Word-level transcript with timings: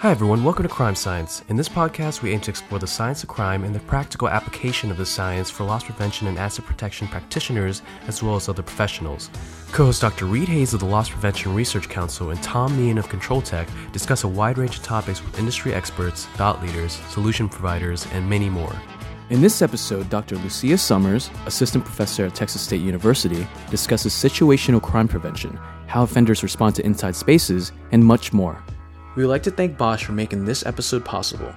Hi, 0.00 0.12
everyone. 0.12 0.44
Welcome 0.44 0.62
to 0.62 0.68
Crime 0.68 0.94
Science. 0.94 1.42
In 1.48 1.56
this 1.56 1.68
podcast, 1.68 2.22
we 2.22 2.30
aim 2.30 2.38
to 2.42 2.52
explore 2.52 2.78
the 2.78 2.86
science 2.86 3.24
of 3.24 3.28
crime 3.28 3.64
and 3.64 3.74
the 3.74 3.80
practical 3.80 4.28
application 4.28 4.92
of 4.92 4.96
the 4.96 5.04
science 5.04 5.50
for 5.50 5.64
loss 5.64 5.82
prevention 5.82 6.28
and 6.28 6.38
asset 6.38 6.64
protection 6.64 7.08
practitioners, 7.08 7.82
as 8.06 8.22
well 8.22 8.36
as 8.36 8.48
other 8.48 8.62
professionals. 8.62 9.28
Co 9.72 9.86
host 9.86 10.00
Dr. 10.00 10.26
Reed 10.26 10.46
Hayes 10.46 10.72
of 10.72 10.78
the 10.78 10.86
Loss 10.86 11.10
Prevention 11.10 11.52
Research 11.52 11.88
Council 11.88 12.30
and 12.30 12.40
Tom 12.44 12.78
Meehan 12.78 12.96
of 12.96 13.08
ControlTek 13.08 13.66
discuss 13.90 14.22
a 14.22 14.28
wide 14.28 14.56
range 14.56 14.76
of 14.76 14.84
topics 14.84 15.20
with 15.20 15.36
industry 15.36 15.74
experts, 15.74 16.26
thought 16.36 16.62
leaders, 16.62 16.92
solution 17.08 17.48
providers, 17.48 18.06
and 18.12 18.30
many 18.30 18.48
more. 18.48 18.80
In 19.30 19.40
this 19.40 19.62
episode, 19.62 20.08
Dr. 20.08 20.36
Lucia 20.36 20.78
Summers, 20.78 21.28
assistant 21.44 21.84
professor 21.84 22.26
at 22.26 22.36
Texas 22.36 22.62
State 22.62 22.82
University, 22.82 23.48
discusses 23.68 24.14
situational 24.14 24.80
crime 24.80 25.08
prevention, 25.08 25.58
how 25.88 26.04
offenders 26.04 26.44
respond 26.44 26.76
to 26.76 26.86
inside 26.86 27.16
spaces, 27.16 27.72
and 27.90 28.04
much 28.04 28.32
more. 28.32 28.62
We 29.18 29.24
would 29.24 29.30
like 29.30 29.42
to 29.42 29.50
thank 29.50 29.76
Bosch 29.76 30.04
for 30.04 30.12
making 30.12 30.44
this 30.44 30.64
episode 30.64 31.04
possible. 31.04 31.52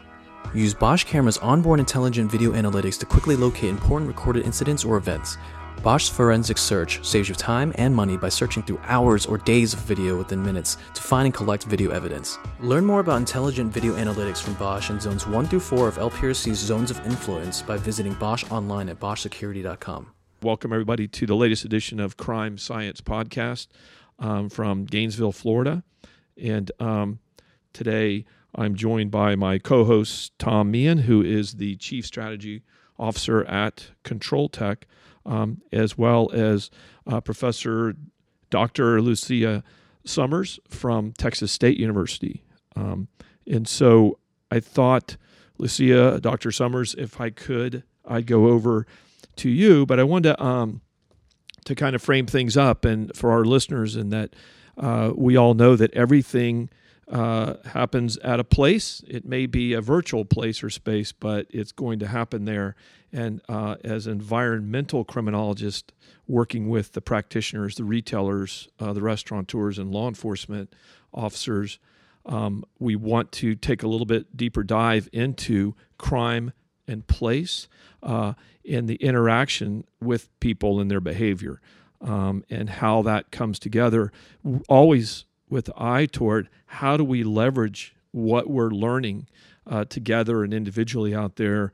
Use 0.52 0.74
Bosch 0.74 1.04
Camera's 1.04 1.38
onboard 1.38 1.80
intelligent 1.80 2.32
video 2.32 2.54
analytics 2.54 2.98
to 2.98 3.06
quickly 3.06 3.36
locate 3.36 3.70
important 3.70 4.08
recorded 4.08 4.48
incidents 4.48 4.84
or 4.84 4.98
events. 4.98 5.38
Bosch's 5.84 6.10
forensic 6.10 6.58
search 6.58 7.06
saves 7.06 7.30
you 7.30 7.36
time 7.36 7.72
and 7.76 7.96
money 7.96 8.18
by 8.18 8.30
searching 8.30 8.64
through 8.64 8.82
hours 8.86 9.28
or 9.28 9.38
days 9.38 9.76
of 9.76 9.80
video 9.82 10.18
within 10.18 10.42
minutes 10.42 10.80
to 10.96 11.04
find 11.04 11.28
and 11.28 11.36
collect 11.36 11.66
video 11.66 11.92
evidence. 11.92 12.40
Learn 12.62 12.84
more 12.84 13.00
about 13.00 13.18
intelligent 13.18 13.72
video 13.72 13.94
analytics 13.94 14.42
from 14.42 14.56
Bosch 14.56 14.90
in 14.90 15.00
zones 15.00 15.28
1 15.28 15.46
through 15.46 15.60
4 15.60 15.88
of 15.88 15.98
LPRC's 16.00 16.58
zones 16.58 16.90
of 16.90 17.00
influence 17.06 17.62
by 17.62 17.78
visiting 17.78 18.16
Bosch 18.16 18.44
online 18.50 18.90
at 18.90 19.00
boschsecurity.com. 19.00 20.08
Welcome, 20.42 20.74
everybody, 20.74 21.08
to 21.10 21.28
the 21.28 21.36
latest 21.36 21.64
edition 21.64 22.00
of 22.00 22.18
Crime 22.18 22.58
Science 22.58 23.02
Podcast 23.02 23.68
um, 24.18 24.50
from 24.50 24.86
Gainesville, 24.86 25.32
Florida. 25.32 25.84
And 26.42 26.72
um, 26.80 27.20
Today, 27.74 28.26
I'm 28.54 28.76
joined 28.76 29.12
by 29.12 29.36
my 29.36 29.58
co 29.58 29.86
host, 29.86 30.38
Tom 30.38 30.72
Meehan, 30.72 31.00
who 31.00 31.22
is 31.22 31.54
the 31.54 31.76
Chief 31.78 32.06
Strategy 32.06 32.64
Officer 33.00 33.44
at 33.46 33.92
ControlTek, 34.04 34.84
um, 35.26 35.62
as 35.72 35.98
well 35.98 36.30
as 36.34 36.70
uh, 37.08 37.22
Professor 37.22 37.96
Dr. 38.50 39.02
Lucia 39.02 39.64
Summers 40.04 40.60
from 40.68 41.14
Texas 41.14 41.52
State 41.52 41.78
University. 41.78 42.44
Um, 42.76 43.08
and 43.48 43.68
so 43.68 44.20
I 44.52 44.60
thought, 44.60 45.18
Lucia, 45.58 46.20
Dr. 46.22 46.52
Summers, 46.52 46.94
if 46.98 47.22
I 47.22 47.30
could, 47.30 47.84
I'd 48.06 48.28
go 48.28 48.48
over 48.48 48.86
to 49.38 49.50
you, 49.50 49.86
but 49.86 50.00
I 50.00 50.04
wanted 50.04 50.36
to, 50.36 50.44
um, 50.44 50.82
to 51.66 51.76
kind 51.76 51.96
of 51.96 52.02
frame 52.02 52.26
things 52.26 52.58
up 52.58 52.84
and 52.84 53.16
for 53.16 53.32
our 53.32 53.46
listeners, 53.46 53.96
and 53.96 54.12
that 54.12 54.36
uh, 54.78 55.12
we 55.16 55.38
all 55.38 55.54
know 55.54 55.76
that 55.76 55.94
everything 55.94 56.70
uh, 57.12 57.56
happens 57.66 58.18
at 58.20 58.40
a 58.40 58.44
place. 58.44 59.04
It 59.08 59.26
may 59.26 59.46
be 59.46 59.74
a 59.74 59.82
virtual 59.82 60.24
place 60.24 60.64
or 60.64 60.70
space, 60.70 61.12
but 61.12 61.46
it's 61.50 61.74
going 61.74 62.00
to 62.00 62.08
happen 62.08 62.46
there. 62.46 62.76
And 63.12 63.42
uh, 63.50 63.76
as 63.84 64.08
environmental 64.08 65.04
criminologist, 65.04 65.92
working 66.28 66.70
with 66.70 66.94
the 66.94 67.02
practitioners, 67.02 67.76
the 67.76 67.84
retailers, 67.84 68.70
uh, 68.80 68.94
the 68.94 69.02
restaurateurs, 69.02 69.78
and 69.78 69.92
law 69.92 70.08
enforcement 70.08 70.74
officers, 71.14 71.80
um, 72.26 72.64
we 72.80 72.96
want 72.96 73.32
to 73.34 73.56
take 73.56 73.84
a 73.84 73.88
little 73.88 74.06
bit 74.06 74.38
deeper 74.38 74.64
dive 74.64 75.10
into 75.12 75.76
crime 75.98 76.54
and 76.88 77.06
place 77.08 77.68
uh, 78.02 78.34
and 78.70 78.88
the 78.88 78.96
interaction 78.96 79.84
with 80.00 80.30
people 80.40 80.80
and 80.80 80.90
their 80.90 81.02
behavior 81.02 81.60
um, 82.00 82.44
and 82.50 82.70
how 82.70 83.02
that 83.02 83.32
comes 83.32 83.60
together. 83.60 84.12
Always 84.70 85.26
with 85.52 85.70
eye 85.78 86.08
toward 86.08 86.50
how 86.66 86.98
do 86.98 87.04
we 87.04 87.24
leverage 87.24 87.94
what 88.12 88.50
we're 88.50 88.72
learning 88.72 89.28
uh, 89.68 89.86
together 89.86 90.44
and 90.44 90.54
individually 90.54 91.14
out 91.14 91.36
there 91.36 91.72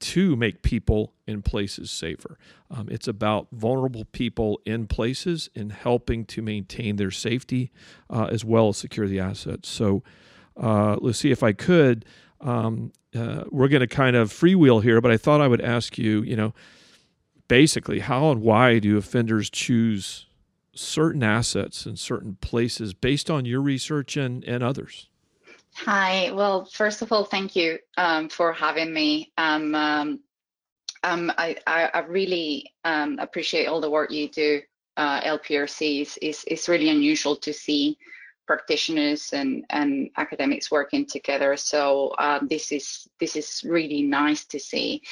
to 0.00 0.36
make 0.36 0.62
people 0.62 1.12
in 1.26 1.42
places 1.42 1.90
safer. 1.90 2.36
Um, 2.70 2.88
it's 2.90 3.08
about 3.08 3.48
vulnerable 3.52 4.04
people 4.06 4.60
in 4.66 4.86
places 4.86 5.48
and 5.54 5.72
helping 5.72 6.24
to 6.26 6.42
maintain 6.42 6.96
their 6.96 7.10
safety 7.10 7.70
uh, 8.10 8.28
as 8.30 8.44
well 8.44 8.68
as 8.68 8.78
secure 8.78 9.06
the 9.06 9.20
assets. 9.20 9.68
So, 9.68 10.02
uh, 10.56 10.96
let's 11.00 11.18
see 11.18 11.30
if 11.30 11.42
I 11.42 11.52
could. 11.52 12.04
Um, 12.40 12.92
uh, 13.14 13.44
we're 13.50 13.68
going 13.68 13.80
to 13.80 13.86
kind 13.86 14.14
of 14.14 14.30
freewheel 14.30 14.82
here, 14.82 15.00
but 15.00 15.10
I 15.10 15.16
thought 15.16 15.40
I 15.40 15.48
would 15.48 15.62
ask 15.62 15.98
you, 15.98 16.22
you 16.22 16.36
know, 16.36 16.52
basically, 17.48 18.00
how 18.00 18.30
and 18.30 18.42
why 18.42 18.78
do 18.78 18.96
offenders 18.96 19.50
choose 19.50 20.26
certain 20.74 21.22
assets 21.22 21.86
in 21.86 21.96
certain 21.96 22.36
places 22.40 22.94
based 22.94 23.30
on 23.30 23.44
your 23.44 23.60
research 23.60 24.16
and, 24.16 24.44
and 24.44 24.62
others? 24.62 25.08
Hi. 25.76 26.30
Well, 26.32 26.66
first 26.66 27.02
of 27.02 27.12
all, 27.12 27.24
thank 27.24 27.56
you 27.56 27.78
um, 27.96 28.28
for 28.28 28.52
having 28.52 28.92
me. 28.92 29.32
Um, 29.36 29.74
um, 29.74 30.20
um 31.02 31.32
I, 31.36 31.56
I, 31.66 31.98
really 32.06 32.72
um, 32.84 33.18
appreciate 33.18 33.66
all 33.66 33.80
the 33.80 33.90
work 33.90 34.10
you 34.10 34.28
do. 34.28 34.62
Uh, 34.96 35.20
LPRC 35.22 36.02
is, 36.02 36.18
is, 36.22 36.44
is 36.44 36.68
really 36.68 36.90
unusual 36.90 37.34
to 37.36 37.52
see 37.52 37.98
practitioners 38.46 39.32
and, 39.32 39.64
and 39.70 40.10
academics 40.16 40.70
working 40.70 41.06
together. 41.06 41.56
So 41.56 42.08
uh, 42.18 42.40
this 42.42 42.72
is 42.72 43.08
this 43.18 43.36
is 43.36 43.64
really 43.66 44.02
nice 44.02 44.44
to 44.46 44.60
see. 44.60 45.02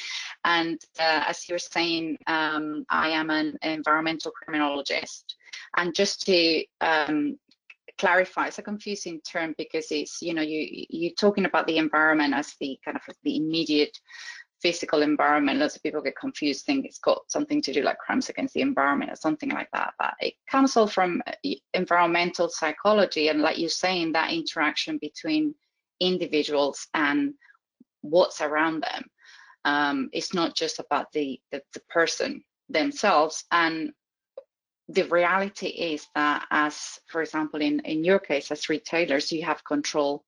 And 0.45 0.79
uh, 0.99 1.25
as 1.27 1.47
you 1.47 1.55
were 1.55 1.59
saying, 1.59 2.17
um, 2.27 2.85
I 2.89 3.09
am 3.09 3.29
an 3.29 3.57
environmental 3.63 4.31
criminologist. 4.31 5.35
And 5.75 5.93
just 5.95 6.25
to 6.25 6.63
um, 6.81 7.37
clarify, 7.97 8.47
it's 8.47 8.59
a 8.59 8.63
confusing 8.63 9.21
term 9.21 9.55
because 9.57 9.87
it's, 9.91 10.21
you 10.21 10.33
know, 10.33 10.41
you, 10.41 10.85
you're 10.89 11.11
talking 11.19 11.45
about 11.45 11.67
the 11.67 11.77
environment 11.77 12.33
as 12.33 12.55
the 12.59 12.77
kind 12.83 12.97
of 12.97 13.15
the 13.23 13.37
immediate 13.37 13.97
physical 14.61 15.01
environment. 15.01 15.59
Lots 15.59 15.75
of 15.75 15.83
people 15.83 16.01
get 16.01 16.17
confused, 16.17 16.65
think 16.65 16.85
it's 16.85 16.99
got 16.99 17.19
something 17.27 17.61
to 17.61 17.73
do 17.73 17.81
like 17.81 17.97
crimes 17.97 18.29
against 18.29 18.53
the 18.53 18.61
environment 18.61 19.11
or 19.11 19.15
something 19.15 19.49
like 19.49 19.69
that. 19.73 19.93
But 19.99 20.13
it 20.21 20.35
comes 20.49 20.77
all 20.77 20.87
from 20.87 21.21
uh, 21.27 21.49
environmental 21.73 22.49
psychology. 22.49 23.27
And 23.27 23.41
like 23.41 23.57
you're 23.57 23.69
saying, 23.69 24.13
that 24.13 24.31
interaction 24.31 24.97
between 24.99 25.53
individuals 25.99 26.87
and 26.93 27.33
what's 28.01 28.41
around 28.41 28.83
them. 28.83 29.05
Um, 29.65 30.09
it's 30.13 30.33
not 30.33 30.55
just 30.55 30.79
about 30.79 31.11
the, 31.13 31.39
the, 31.51 31.61
the 31.73 31.81
person 31.89 32.43
themselves. 32.69 33.43
And 33.51 33.91
the 34.89 35.03
reality 35.03 35.67
is 35.67 36.07
that 36.15 36.45
as 36.51 36.99
for 37.07 37.21
example 37.21 37.61
in 37.61 37.79
in 37.81 38.03
your 38.03 38.19
case 38.19 38.51
as 38.51 38.69
retailers 38.69 39.31
you 39.31 39.43
have 39.43 39.63
control 39.63 40.23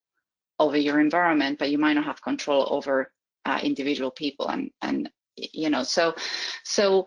over 0.60 0.78
your 0.78 1.00
environment 1.00 1.60
but 1.60 1.70
you 1.70 1.78
might 1.78 1.94
not 1.94 2.06
have 2.06 2.22
control 2.22 2.68
over 2.72 3.12
uh, 3.46 3.60
individual 3.62 4.12
people 4.12 4.48
and 4.48 4.72
and 4.82 5.10
you 5.36 5.70
know 5.70 5.84
so 5.84 6.16
so 6.64 7.06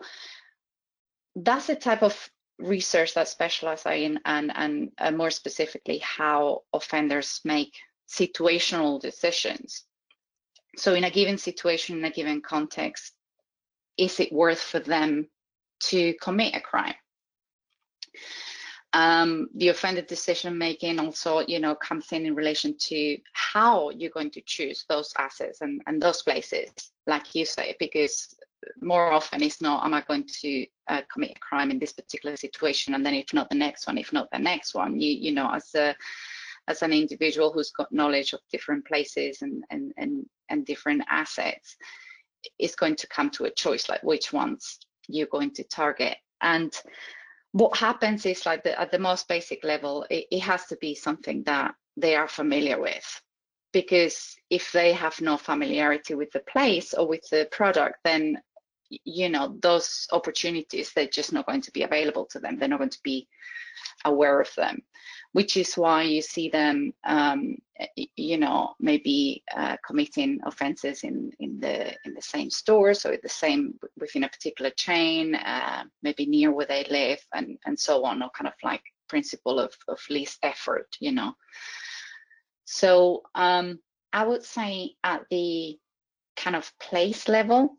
that's 1.35 1.67
the 1.67 1.75
type 1.75 2.03
of 2.03 2.29
research 2.59 3.13
that 3.13 3.27
specialize 3.27 3.85
in 3.85 4.19
and 4.25 4.51
and 4.55 4.91
uh, 4.97 5.11
more 5.11 5.31
specifically 5.31 5.99
how 5.99 6.61
offenders 6.73 7.39
make 7.45 7.73
situational 8.09 8.99
decisions. 8.99 9.85
So 10.75 10.93
in 10.93 11.03
a 11.03 11.11
given 11.11 11.37
situation 11.37 11.97
in 11.97 12.05
a 12.05 12.11
given 12.11 12.41
context 12.41 13.13
is 13.97 14.19
it 14.19 14.31
worth 14.31 14.59
for 14.59 14.79
them 14.79 15.27
to 15.81 16.13
commit 16.21 16.55
a 16.55 16.61
crime 16.61 16.95
um, 18.93 19.49
the 19.55 19.67
offended 19.67 20.07
decision 20.07 20.57
making 20.57 20.99
also, 20.99 21.39
you 21.47 21.59
know, 21.59 21.75
comes 21.75 22.11
in 22.11 22.25
in 22.25 22.33
relation 22.33 22.75
to 22.79 23.17
how 23.33 23.91
you're 23.91 24.09
going 24.09 24.31
to 24.31 24.41
choose 24.41 24.85
those 24.89 25.13
assets 25.17 25.61
and, 25.61 25.81
and 25.85 26.01
those 26.01 26.23
places, 26.23 26.71
like 27.05 27.35
you 27.35 27.45
say, 27.45 27.75
because 27.79 28.33
more 28.81 29.11
often 29.11 29.43
it's 29.43 29.61
not, 29.61 29.85
am 29.85 29.93
I 29.93 30.03
going 30.07 30.27
to 30.41 30.65
uh, 30.87 31.01
commit 31.11 31.31
a 31.35 31.39
crime 31.39 31.69
in 31.71 31.79
this 31.79 31.93
particular 31.93 32.35
situation, 32.35 32.95
and 32.95 33.05
then 33.05 33.13
if 33.13 33.33
not 33.33 33.49
the 33.49 33.55
next 33.55 33.85
one, 33.85 33.97
if 33.97 34.11
not 34.11 34.29
the 34.31 34.39
next 34.39 34.73
one, 34.73 34.99
you 34.99 35.11
you 35.11 35.31
know, 35.33 35.49
as 35.53 35.69
a 35.75 35.95
as 36.67 36.81
an 36.81 36.91
individual 36.91 37.51
who's 37.51 37.71
got 37.71 37.91
knowledge 37.91 38.33
of 38.33 38.39
different 38.51 38.85
places 38.85 39.41
and 39.41 39.63
and 39.69 39.93
and, 39.97 40.25
and 40.49 40.65
different 40.65 41.03
assets, 41.09 41.75
is 42.57 42.75
going 42.75 42.95
to 42.95 43.07
come 43.07 43.29
to 43.29 43.45
a 43.45 43.51
choice 43.51 43.87
like 43.87 44.03
which 44.03 44.33
ones 44.33 44.79
you're 45.07 45.27
going 45.27 45.51
to 45.51 45.63
target. 45.63 46.17
And 46.41 46.73
what 47.51 47.77
happens 47.77 48.25
is 48.25 48.45
like 48.45 48.63
the, 48.63 48.79
at 48.79 48.91
the 48.91 48.99
most 48.99 49.27
basic 49.27 49.63
level, 49.63 50.05
it, 50.09 50.25
it 50.31 50.41
has 50.41 50.65
to 50.67 50.77
be 50.77 50.95
something 50.95 51.43
that 51.43 51.73
they 51.97 52.15
are 52.15 52.27
familiar 52.27 52.79
with. 52.79 53.21
Because 53.71 54.35
if 54.49 54.71
they 54.71 54.93
have 54.93 55.21
no 55.21 55.37
familiarity 55.37 56.15
with 56.15 56.31
the 56.31 56.39
place 56.39 56.93
or 56.93 57.07
with 57.07 57.27
the 57.29 57.47
product, 57.51 57.97
then 58.03 58.41
you 58.89 59.29
know 59.29 59.55
those 59.61 60.07
opportunities 60.11 60.91
they're 60.91 61.05
just 61.05 61.31
not 61.31 61.45
going 61.45 61.61
to 61.61 61.71
be 61.71 61.83
available 61.83 62.25
to 62.31 62.39
them. 62.39 62.57
They're 62.57 62.67
not 62.67 62.79
going 62.79 62.89
to 62.89 63.03
be 63.03 63.27
aware 64.05 64.41
of 64.41 64.49
them 64.55 64.81
which 65.33 65.57
is 65.57 65.75
why 65.75 66.03
you 66.03 66.21
see 66.21 66.49
them, 66.49 66.93
um, 67.03 67.57
you 68.15 68.37
know, 68.37 68.73
maybe 68.79 69.43
uh, 69.55 69.77
committing 69.85 70.39
offences 70.43 71.03
in 71.03 71.31
in 71.39 71.59
the 71.59 71.91
in 72.05 72.13
the 72.13 72.21
same 72.21 72.49
store, 72.49 72.93
so 72.93 73.15
the 73.21 73.29
same 73.29 73.79
within 73.97 74.23
a 74.23 74.29
particular 74.29 74.71
chain, 74.71 75.35
uh, 75.35 75.83
maybe 76.01 76.25
near 76.25 76.51
where 76.51 76.65
they 76.65 76.83
live, 76.89 77.19
and 77.33 77.57
and 77.65 77.79
so 77.79 78.03
on, 78.05 78.23
or 78.23 78.29
kind 78.31 78.47
of 78.47 78.53
like 78.63 78.83
principle 79.07 79.59
of 79.59 79.73
of 79.87 79.99
least 80.09 80.39
effort, 80.43 80.87
you 80.99 81.11
know. 81.11 81.33
So 82.65 83.23
um, 83.35 83.79
I 84.11 84.25
would 84.25 84.43
say 84.43 84.95
at 85.03 85.23
the 85.29 85.77
kind 86.35 86.55
of 86.55 86.71
place 86.79 87.27
level, 87.27 87.77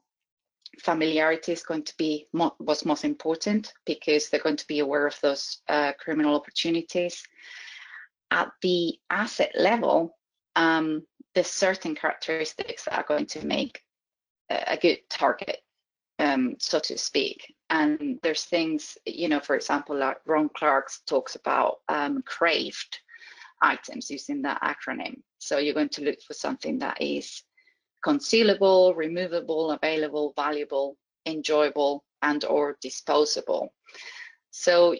familiarity 0.78 1.52
is 1.52 1.62
going 1.62 1.82
to 1.82 1.96
be 1.96 2.26
mo 2.32 2.54
what's 2.58 2.84
most 2.84 3.04
important 3.04 3.72
because 3.84 4.28
they're 4.28 4.40
going 4.40 4.56
to 4.56 4.66
be 4.66 4.80
aware 4.80 5.06
of 5.06 5.18
those 5.20 5.58
uh, 5.68 5.92
criminal 5.98 6.34
opportunities. 6.34 7.22
At 8.30 8.52
the 8.62 8.98
asset 9.10 9.52
level, 9.56 10.16
um, 10.56 11.02
there's 11.34 11.48
certain 11.48 11.94
characteristics 11.94 12.84
that 12.84 12.94
are 12.94 13.04
going 13.06 13.26
to 13.26 13.46
make 13.46 13.82
a, 14.50 14.74
a 14.74 14.76
good 14.76 14.98
target, 15.08 15.58
um, 16.18 16.56
so 16.58 16.78
to 16.78 16.96
speak. 16.96 17.54
And 17.70 18.18
there's 18.22 18.44
things, 18.44 18.96
you 19.06 19.28
know, 19.28 19.40
for 19.40 19.56
example, 19.56 19.96
like 19.96 20.18
Ron 20.26 20.50
Clarke's 20.56 21.02
talks 21.06 21.34
about 21.34 21.78
um, 21.88 22.22
craved 22.22 23.00
items 23.62 24.10
using 24.10 24.42
that 24.42 24.62
acronym. 24.62 25.20
So 25.38 25.58
you're 25.58 25.74
going 25.74 25.90
to 25.90 26.04
look 26.04 26.20
for 26.22 26.34
something 26.34 26.78
that 26.78 27.00
is 27.00 27.42
concealable, 28.04 28.96
removable, 28.96 29.72
available, 29.72 30.32
valuable, 30.36 30.96
enjoyable, 31.26 32.04
and 32.22 32.44
or 32.44 32.76
disposable. 32.80 33.72
So 34.50 34.96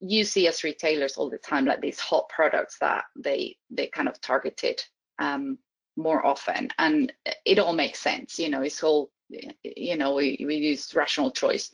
you 0.00 0.24
see 0.24 0.48
as 0.48 0.64
retailers 0.64 1.16
all 1.16 1.28
the 1.28 1.38
time 1.38 1.66
like 1.66 1.80
these 1.80 2.00
hot 2.00 2.28
products 2.28 2.78
that 2.80 3.04
they 3.14 3.56
they 3.70 3.88
kind 3.88 4.08
of 4.08 4.20
targeted 4.20 4.82
um, 5.18 5.58
more 5.96 6.24
often, 6.24 6.70
and 6.78 7.12
it 7.44 7.58
all 7.58 7.74
makes 7.74 8.00
sense. 8.00 8.38
You 8.38 8.48
know, 8.48 8.62
it's 8.62 8.82
all 8.82 9.10
you 9.28 9.96
know 9.96 10.14
we, 10.14 10.42
we 10.46 10.56
use 10.56 10.94
rational 10.94 11.30
choice 11.30 11.70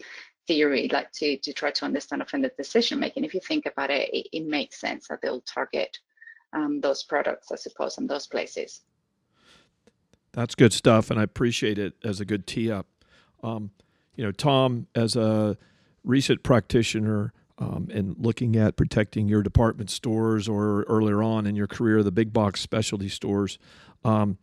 theory 0.48 0.88
like 0.92 1.12
to 1.12 1.36
to 1.38 1.52
try 1.52 1.70
to 1.70 1.84
understand 1.84 2.22
offender 2.22 2.50
decision 2.56 2.98
making. 2.98 3.24
If 3.24 3.34
you 3.34 3.40
think 3.40 3.66
about 3.66 3.90
it, 3.90 4.10
it, 4.12 4.26
it 4.32 4.46
makes 4.46 4.80
sense 4.80 5.06
that 5.08 5.20
they'll 5.22 5.42
target 5.42 5.96
um, 6.52 6.80
those 6.80 7.04
products, 7.04 7.52
I 7.52 7.56
suppose, 7.56 7.98
in 7.98 8.06
those 8.06 8.26
places. 8.26 8.82
That's 10.32 10.54
good 10.54 10.72
stuff, 10.72 11.10
and 11.10 11.20
I 11.20 11.22
appreciate 11.22 11.78
it 11.78 11.94
as 12.02 12.20
a 12.20 12.24
good 12.24 12.46
tee 12.46 12.70
up. 12.70 12.86
Um, 13.42 13.70
you 14.16 14.24
know, 14.24 14.32
Tom, 14.32 14.86
as 14.94 15.16
a 15.16 15.56
recent 16.04 16.42
practitioner 16.42 17.32
um, 17.58 17.88
and 17.92 18.16
looking 18.18 18.56
at 18.56 18.76
protecting 18.76 19.28
your 19.28 19.42
department 19.42 19.90
stores 19.90 20.48
or 20.48 20.82
earlier 20.84 21.22
on 21.22 21.46
in 21.46 21.54
your 21.54 21.66
career, 21.66 22.02
the 22.02 22.10
big 22.10 22.32
box 22.32 22.60
specialty 22.60 23.08
stores, 23.08 23.58
um, 24.04 24.38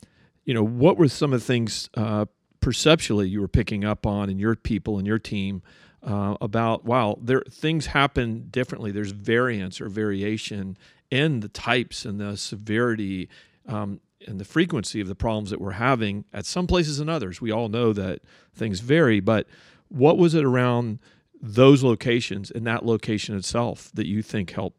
you 0.45 0.53
know, 0.53 0.63
what 0.63 0.97
were 0.97 1.07
some 1.07 1.33
of 1.33 1.39
the 1.39 1.45
things 1.45 1.89
uh, 1.95 2.25
perceptually 2.61 3.27
you 3.27 3.41
were 3.41 3.47
picking 3.47 3.83
up 3.83 4.05
on 4.05 4.29
in 4.29 4.39
your 4.39 4.55
people 4.55 4.97
and 4.97 5.07
your 5.07 5.19
team 5.19 5.61
uh, 6.03 6.35
about, 6.39 6.85
wow, 6.85 7.17
there 7.21 7.43
things 7.49 7.87
happen 7.87 8.47
differently. 8.49 8.91
There's 8.91 9.11
variance 9.11 9.81
or 9.81 9.89
variation 9.89 10.77
in 11.11 11.39
the 11.41 11.49
types 11.49 12.05
and 12.05 12.19
the 12.19 12.37
severity 12.37 13.29
um, 13.67 13.99
and 14.27 14.39
the 14.39 14.45
frequency 14.45 15.01
of 15.01 15.07
the 15.07 15.15
problems 15.15 15.49
that 15.49 15.61
we're 15.61 15.71
having 15.71 16.25
at 16.33 16.45
some 16.45 16.67
places 16.67 16.99
and 16.99 17.09
others. 17.09 17.41
We 17.41 17.51
all 17.51 17.69
know 17.69 17.93
that 17.93 18.19
things 18.53 18.79
vary, 18.79 19.19
but 19.19 19.47
what 19.87 20.17
was 20.17 20.35
it 20.35 20.43
around 20.43 20.99
those 21.41 21.83
locations 21.83 22.51
and 22.51 22.67
that 22.67 22.85
location 22.85 23.35
itself 23.35 23.91
that 23.93 24.07
you 24.07 24.21
think 24.21 24.51
helped 24.51 24.77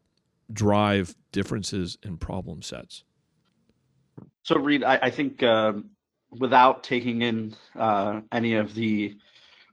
drive 0.51 1.15
differences 1.31 1.97
in 2.03 2.17
problem 2.17 2.61
sets? 2.61 3.03
So, 4.43 4.57
Reed, 4.57 4.83
I, 4.83 4.99
I 5.03 5.09
think 5.09 5.43
um, 5.43 5.89
without 6.31 6.83
taking 6.83 7.21
in 7.21 7.55
uh, 7.75 8.21
any 8.31 8.55
of 8.55 8.73
the 8.73 9.17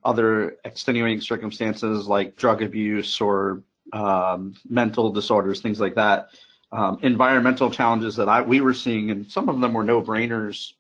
other 0.05 0.56
extenuating 0.64 1.21
circumstances 1.21 2.06
like 2.06 2.37
drug 2.37 2.62
abuse 2.62 3.21
or 3.21 3.62
um, 3.93 4.55
mental 4.69 5.11
disorders, 5.11 5.61
things 5.61 5.81
like 5.81 5.94
that, 5.94 6.29
um, 6.73 6.99
environmental 7.03 7.70
challenges 7.70 8.17
that 8.17 8.29
I, 8.29 8.43
we 8.43 8.61
were 8.61 8.75
seeing, 8.75 9.11
and 9.11 9.31
some 9.31 9.49
of 9.49 9.61
them 9.61 9.73
were 9.73 9.85
no 9.85 10.03
brainers, 10.03 10.73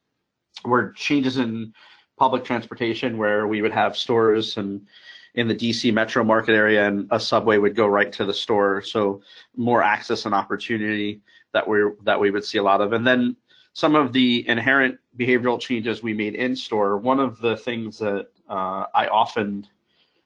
were 0.64 0.92
changes 0.92 1.38
in 1.38 1.72
public 2.18 2.44
transportation 2.44 3.16
where 3.16 3.46
we 3.46 3.62
would 3.62 3.72
have 3.72 3.96
stores 3.96 4.56
and 4.56 4.86
in 5.34 5.46
the 5.46 5.54
DC 5.54 5.92
metro 5.92 6.24
market 6.24 6.52
area 6.52 6.86
and 6.86 7.06
a 7.12 7.20
subway 7.20 7.58
would 7.58 7.76
go 7.76 7.86
right 7.86 8.12
to 8.12 8.24
the 8.24 8.34
store. 8.34 8.82
So 8.82 9.22
more 9.56 9.82
access 9.82 10.26
and 10.26 10.34
opportunity 10.34 11.20
that 11.52 11.66
we 11.66 11.78
that 12.02 12.18
we 12.18 12.30
would 12.30 12.44
see 12.44 12.58
a 12.58 12.62
lot 12.62 12.80
of. 12.80 12.92
And 12.92 13.06
then 13.06 13.36
some 13.72 13.94
of 13.94 14.12
the 14.12 14.46
inherent 14.48 14.98
behavioral 15.16 15.60
changes 15.60 16.02
we 16.02 16.12
made 16.12 16.34
in 16.34 16.56
store. 16.56 16.98
One 16.98 17.20
of 17.20 17.40
the 17.40 17.56
things 17.56 17.98
that 17.98 18.26
uh, 18.48 18.86
I 18.92 19.06
often 19.06 19.66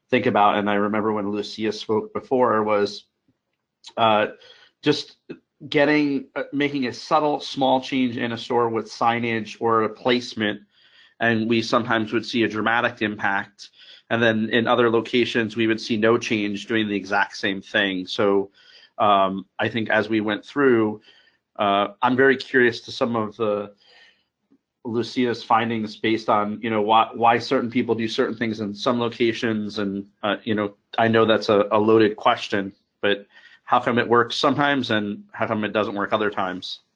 think 0.09 0.25
about, 0.25 0.57
and 0.57 0.71
I 0.71 0.75
remember 0.75 1.13
when 1.13 1.31
Lucia 1.31 1.73
spoke 1.73 2.15
before, 2.15 2.63
was 2.63 3.05
uh, 3.99 4.29
just 4.81 5.17
getting 5.69 6.27
uh, 6.35 6.45
making 6.53 6.87
a 6.87 6.93
subtle 6.93 7.41
small 7.41 7.81
change 7.81 8.17
in 8.17 8.33
a 8.33 8.39
store 8.39 8.69
with 8.69 8.87
signage 8.91 9.57
or 9.61 9.83
a 9.83 9.89
placement 9.89 10.61
and 11.21 11.49
we 11.49 11.63
sometimes 11.63 12.13
would 12.13 12.27
see 12.27 12.43
a 12.43 12.49
dramatic 12.49 13.01
impact. 13.01 13.71
And 14.11 14.21
then 14.21 14.51
in 14.51 14.67
other 14.67 14.91
locations 14.91 15.57
we 15.57 15.67
would 15.67 15.81
see 15.81 15.97
no 15.97 16.19
change 16.19 16.67
doing 16.67 16.89
the 16.89 16.97
exact 16.97 17.37
same 17.37 17.63
thing. 17.63 18.07
So 18.07 18.51
um, 18.99 19.47
i 19.59 19.69
think 19.69 19.91
as 19.91 20.09
we 20.09 20.21
went 20.21 20.45
through 20.45 21.01
uh, 21.57 21.89
i'm 22.03 22.17
very 22.17 22.37
curious 22.37 22.81
to 22.83 22.93
some 22.93 23.17
of 23.17 23.37
the 23.37 23.73
lucia's 24.85 25.43
findings 25.43 25.97
based 25.97 26.29
on 26.29 26.59
you 26.61 26.71
know 26.71 26.83
why, 26.83 27.09
why 27.15 27.39
certain 27.39 27.71
people 27.71 27.95
do 27.95 28.09
certain 28.09 28.37
things 28.37 28.61
in 28.61 28.75
some 28.75 28.99
locations 28.99 29.79
and 29.79 30.07
uh, 30.23 30.37
you 30.45 30.55
know 30.55 30.75
i 30.99 31.09
know 31.09 31.25
that's 31.25 31.49
a, 31.49 31.69
a 31.71 31.79
loaded 31.79 32.17
question 32.17 32.73
but 33.01 33.27
how 33.65 33.81
come 33.81 33.99
it 33.99 34.09
works 34.09 34.37
sometimes 34.37 34.91
and 34.91 35.25
how 35.33 35.47
come 35.47 35.65
it 35.65 35.73
doesn't 35.73 35.95
work 35.95 36.13
other 36.13 36.31
times. 36.31 36.81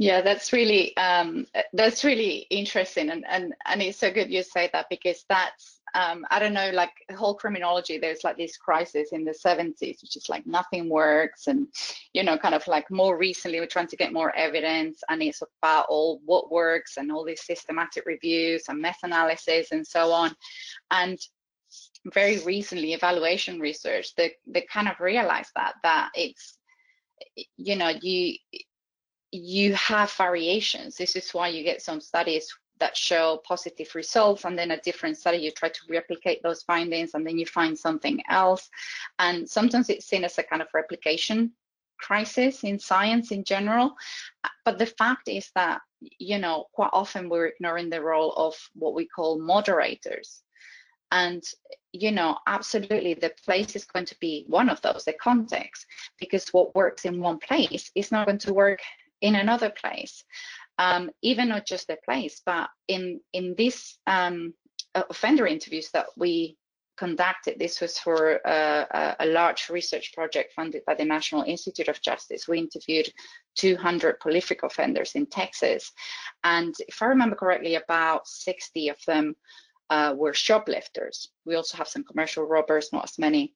Yeah 0.00 0.22
that's 0.22 0.54
really 0.54 0.96
um, 0.96 1.46
that's 1.74 2.04
really 2.04 2.46
interesting 2.48 3.10
and, 3.10 3.22
and 3.28 3.52
and 3.66 3.82
it's 3.82 3.98
so 3.98 4.10
good 4.10 4.30
you 4.30 4.42
say 4.42 4.70
that 4.72 4.86
because 4.88 5.26
that's 5.28 5.82
um, 5.94 6.24
i 6.30 6.38
don't 6.38 6.54
know 6.54 6.70
like 6.72 6.92
whole 7.14 7.34
criminology 7.34 7.98
there's 7.98 8.24
like 8.24 8.38
this 8.38 8.56
crisis 8.56 9.10
in 9.12 9.24
the 9.24 9.32
70s 9.32 10.00
which 10.00 10.16
is 10.16 10.30
like 10.30 10.46
nothing 10.46 10.88
works 10.88 11.48
and 11.48 11.66
you 12.14 12.22
know 12.22 12.38
kind 12.38 12.54
of 12.54 12.66
like 12.66 12.90
more 12.90 13.18
recently 13.18 13.60
we're 13.60 13.66
trying 13.66 13.88
to 13.88 13.96
get 13.96 14.10
more 14.10 14.34
evidence 14.36 15.02
and 15.10 15.22
it's 15.22 15.42
about 15.62 15.84
all 15.90 16.22
what 16.24 16.50
works 16.50 16.96
and 16.96 17.12
all 17.12 17.24
these 17.24 17.44
systematic 17.44 18.06
reviews 18.06 18.64
and 18.68 18.80
meta-analysis 18.80 19.70
and 19.70 19.86
so 19.86 20.12
on. 20.12 20.34
And 20.90 21.18
very 22.06 22.38
recently 22.38 22.94
evaluation 22.94 23.60
research 23.60 24.14
that 24.16 24.32
they 24.46 24.62
kind 24.62 24.88
of 24.88 24.98
realized 25.00 25.50
that 25.54 25.74
that 25.82 26.10
it's 26.14 26.56
you 27.56 27.76
know 27.76 27.92
you 28.00 28.36
you 29.32 29.74
have 29.74 30.10
variations. 30.12 30.96
This 30.96 31.14
is 31.14 31.32
why 31.32 31.48
you 31.48 31.62
get 31.62 31.82
some 31.82 32.00
studies 32.00 32.52
that 32.80 32.96
show 32.96 33.40
positive 33.46 33.94
results 33.94 34.44
and 34.44 34.58
then 34.58 34.70
a 34.70 34.80
different 34.80 35.16
study 35.16 35.38
you 35.38 35.50
try 35.50 35.68
to 35.68 35.80
replicate 35.88 36.42
those 36.42 36.62
findings 36.62 37.12
and 37.14 37.26
then 37.26 37.38
you 37.38 37.46
find 37.46 37.78
something 37.78 38.20
else. 38.28 38.68
And 39.18 39.48
sometimes 39.48 39.90
it's 39.90 40.06
seen 40.06 40.24
as 40.24 40.38
a 40.38 40.42
kind 40.42 40.62
of 40.62 40.68
replication 40.74 41.52
crisis 41.98 42.64
in 42.64 42.78
science 42.78 43.30
in 43.30 43.44
general. 43.44 43.94
But 44.64 44.78
the 44.78 44.86
fact 44.86 45.28
is 45.28 45.50
that 45.54 45.82
you 46.00 46.38
know 46.38 46.64
quite 46.72 46.90
often 46.94 47.28
we're 47.28 47.46
ignoring 47.46 47.90
the 47.90 48.02
role 48.02 48.32
of 48.32 48.56
what 48.74 48.94
we 48.94 49.06
call 49.06 49.38
moderators 49.38 50.42
and 51.10 51.42
you 51.92 52.12
know 52.12 52.36
absolutely 52.46 53.14
the 53.14 53.32
place 53.44 53.74
is 53.74 53.84
going 53.84 54.06
to 54.06 54.16
be 54.20 54.44
one 54.48 54.68
of 54.68 54.80
those 54.82 55.04
the 55.04 55.12
context 55.12 55.86
because 56.18 56.48
what 56.48 56.74
works 56.74 57.04
in 57.04 57.20
one 57.20 57.38
place 57.38 57.90
is 57.94 58.12
not 58.12 58.26
going 58.26 58.38
to 58.38 58.54
work 58.54 58.80
in 59.20 59.34
another 59.34 59.70
place. 59.70 60.24
Um, 60.78 61.10
even 61.20 61.48
not 61.48 61.66
just 61.66 61.88
the 61.88 61.98
place 62.04 62.40
but 62.44 62.70
in 62.88 63.20
in 63.32 63.54
this 63.56 63.98
um, 64.06 64.54
offender 64.94 65.46
interviews 65.46 65.90
that 65.92 66.06
we 66.16 66.56
conducted 66.96 67.58
this 67.58 67.80
was 67.80 67.98
for 67.98 68.40
a, 68.44 69.26
large 69.26 69.70
research 69.70 70.12
project 70.12 70.52
funded 70.52 70.82
by 70.86 70.94
the 70.94 71.04
national 71.04 71.42
institute 71.44 71.88
of 71.88 72.00
justice. 72.02 72.46
We 72.46 72.58
interviewed 72.58 73.10
200 73.56 74.20
prolific 74.20 74.62
offenders 74.62 75.14
in 75.14 75.26
texas 75.26 75.92
and 76.44 76.74
if 76.88 77.02
i 77.02 77.06
remember 77.06 77.36
correctly 77.36 77.74
about 77.74 78.28
60 78.28 78.90
of 78.90 78.96
them 79.06 79.34
uh, 79.90 80.14
were 80.16 80.32
shoplifters. 80.32 81.28
We 81.44 81.56
also 81.56 81.76
have 81.76 81.88
some 81.88 82.04
commercial 82.04 82.44
robbers, 82.44 82.90
not 82.92 83.04
as 83.04 83.18
many. 83.18 83.54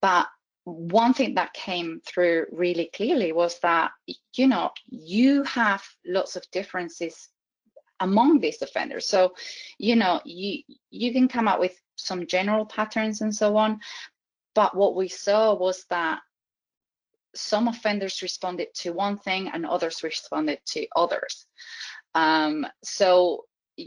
But 0.00 0.26
one 0.64 1.14
thing 1.14 1.34
that 1.34 1.52
came 1.52 2.00
through 2.06 2.46
really 2.50 2.90
clearly 2.94 3.32
was 3.32 3.58
that, 3.60 3.92
you 4.34 4.48
know, 4.48 4.70
you 4.88 5.42
have 5.44 5.82
lots 6.06 6.36
of 6.36 6.50
differences 6.50 7.28
among 8.00 8.40
these 8.40 8.62
offenders. 8.62 9.06
So, 9.06 9.34
you 9.78 9.94
know, 9.96 10.20
you 10.24 10.62
you 10.90 11.12
can 11.12 11.28
come 11.28 11.48
up 11.48 11.60
with 11.60 11.76
some 11.96 12.26
general 12.26 12.64
patterns 12.64 13.20
and 13.20 13.34
so 13.34 13.56
on. 13.56 13.78
But 14.54 14.74
what 14.74 14.96
we 14.96 15.08
saw 15.08 15.54
was 15.54 15.84
that 15.90 16.20
some 17.34 17.68
offenders 17.68 18.22
responded 18.22 18.68
to 18.74 18.92
one 18.92 19.16
thing 19.18 19.48
and 19.48 19.64
others 19.66 20.02
responded 20.02 20.60
to 20.66 20.86
others. 20.96 21.46
Um, 22.14 22.66
so 22.82 23.44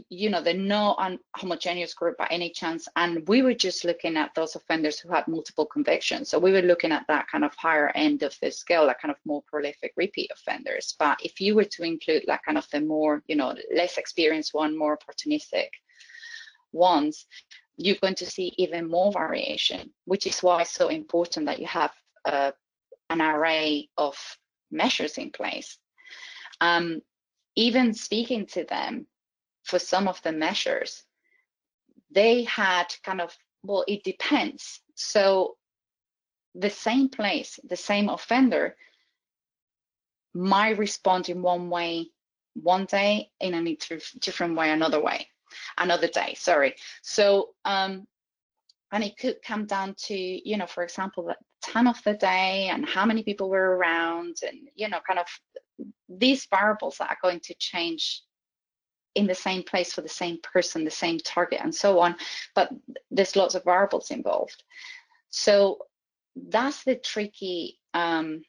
you 0.08 0.30
know, 0.30 0.42
they're 0.42 0.54
not 0.54 0.98
a 1.00 1.18
homogeneous 1.38 1.94
group 1.94 2.16
by 2.16 2.26
any 2.30 2.50
chance. 2.50 2.88
And 2.96 3.26
we 3.28 3.42
were 3.42 3.54
just 3.54 3.84
looking 3.84 4.16
at 4.16 4.34
those 4.34 4.56
offenders 4.56 4.98
who 4.98 5.10
had 5.10 5.28
multiple 5.28 5.66
convictions. 5.66 6.28
So 6.28 6.38
we 6.38 6.52
were 6.52 6.62
looking 6.62 6.92
at 6.92 7.06
that 7.08 7.26
kind 7.30 7.44
of 7.44 7.54
higher 7.54 7.90
end 7.94 8.22
of 8.22 8.36
the 8.40 8.50
scale, 8.50 8.86
like 8.86 9.00
kind 9.00 9.12
of 9.12 9.18
more 9.24 9.42
prolific 9.50 9.92
repeat 9.96 10.30
offenders. 10.32 10.94
But 10.98 11.18
if 11.22 11.40
you 11.40 11.54
were 11.54 11.64
to 11.64 11.82
include 11.82 12.24
like 12.26 12.42
kind 12.44 12.58
of 12.58 12.68
the 12.70 12.80
more, 12.80 13.22
you 13.26 13.36
know, 13.36 13.54
less 13.74 13.98
experienced 13.98 14.54
one, 14.54 14.76
more 14.76 14.98
opportunistic 14.98 15.68
ones, 16.72 17.26
you're 17.76 17.96
going 18.00 18.14
to 18.16 18.26
see 18.26 18.52
even 18.58 18.88
more 18.88 19.12
variation, 19.12 19.92
which 20.04 20.26
is 20.26 20.42
why 20.42 20.62
it's 20.62 20.72
so 20.72 20.88
important 20.88 21.46
that 21.46 21.58
you 21.58 21.66
have 21.66 21.92
uh, 22.24 22.52
an 23.10 23.20
array 23.20 23.88
of 23.96 24.16
measures 24.70 25.18
in 25.18 25.30
place. 25.30 25.78
Um, 26.60 27.00
even 27.56 27.94
speaking 27.94 28.46
to 28.46 28.64
them 28.64 29.06
for 29.64 29.78
some 29.78 30.08
of 30.08 30.22
the 30.22 30.32
measures, 30.32 31.02
they 32.10 32.44
had 32.44 32.86
kind 33.02 33.20
of, 33.20 33.36
well, 33.62 33.84
it 33.88 34.04
depends. 34.04 34.80
So 34.94 35.56
the 36.54 36.70
same 36.70 37.08
place, 37.08 37.58
the 37.64 37.76
same 37.76 38.08
offender 38.08 38.76
might 40.34 40.78
respond 40.78 41.28
in 41.28 41.42
one 41.42 41.70
way 41.70 42.10
one 42.54 42.84
day, 42.84 43.30
in 43.40 43.54
a 43.54 43.76
different 44.20 44.56
way 44.56 44.70
another 44.70 45.00
way, 45.00 45.28
another 45.76 46.08
day, 46.08 46.34
sorry. 46.38 46.74
So, 47.02 47.50
um, 47.64 48.06
and 48.92 49.02
it 49.02 49.18
could 49.18 49.42
come 49.44 49.66
down 49.66 49.94
to, 50.06 50.14
you 50.14 50.56
know, 50.56 50.66
for 50.66 50.84
example, 50.84 51.24
the 51.24 51.36
time 51.62 51.88
of 51.88 52.00
the 52.04 52.14
day 52.14 52.68
and 52.68 52.88
how 52.88 53.04
many 53.04 53.24
people 53.24 53.50
were 53.50 53.76
around 53.76 54.36
and, 54.46 54.68
you 54.76 54.88
know, 54.88 55.00
kind 55.06 55.18
of 55.18 55.26
these 56.08 56.46
variables 56.46 57.00
are 57.00 57.18
going 57.20 57.40
to 57.40 57.54
change 57.58 58.22
in 59.14 59.26
the 59.26 59.34
same 59.34 59.62
place 59.62 59.92
for 59.92 60.00
the 60.00 60.08
same 60.08 60.38
person, 60.42 60.84
the 60.84 60.90
same 60.90 61.18
target, 61.18 61.60
and 61.62 61.74
so 61.74 62.00
on. 62.00 62.16
But 62.54 62.70
there's 63.10 63.36
lots 63.36 63.54
of 63.54 63.64
variables 63.64 64.10
involved. 64.10 64.62
So 65.30 65.78
that's 66.36 66.84
the 66.84 66.96
tricky 66.96 67.78
um, 67.92 68.42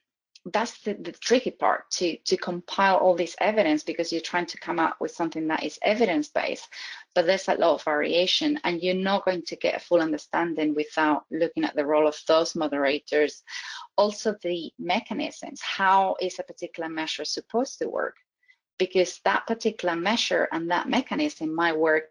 that's 0.54 0.80
the, 0.82 0.94
the 0.94 1.12
tricky 1.12 1.52
part 1.52 1.90
to 1.90 2.18
to 2.18 2.38
compile 2.38 2.98
all 2.98 3.16
this 3.16 3.36
evidence 3.40 3.84
because 3.84 4.12
you're 4.12 4.22
trying 4.22 4.46
to 4.46 4.60
come 4.60 4.80
up 4.80 4.96
with 5.00 5.12
something 5.12 5.48
that 5.48 5.64
is 5.64 5.80
evidence 5.82 6.28
based 6.28 6.70
but 7.16 7.26
there's 7.26 7.48
a 7.48 7.56
lot 7.56 7.74
of 7.74 7.84
variation 7.84 8.60
and 8.64 8.82
you're 8.82 8.94
not 8.94 9.26
going 9.26 9.42
to 9.42 9.56
get 9.56 9.76
a 9.76 9.80
full 9.80 10.02
understanding 10.02 10.76
without 10.76 11.24
looking 11.32 11.64
at 11.64 11.76
the 11.76 11.86
role 11.86 12.08
of 12.08 12.16
those 12.28 12.56
moderators 12.56 13.44
also 13.98 14.36
the 14.44 14.72
mechanisms 14.78 15.62
how 15.62 16.16
is 16.22 16.38
a 16.38 16.44
particular 16.44 16.90
measure 16.90 17.26
supposed 17.26 17.80
to 17.80 17.90
work 17.90 18.18
because 18.77 19.20
that 19.25 19.48
particular 19.48 19.96
measure 19.96 20.48
and 20.51 20.72
that 20.72 20.89
mechanism 20.89 21.53
might 21.53 21.77
work 21.77 22.10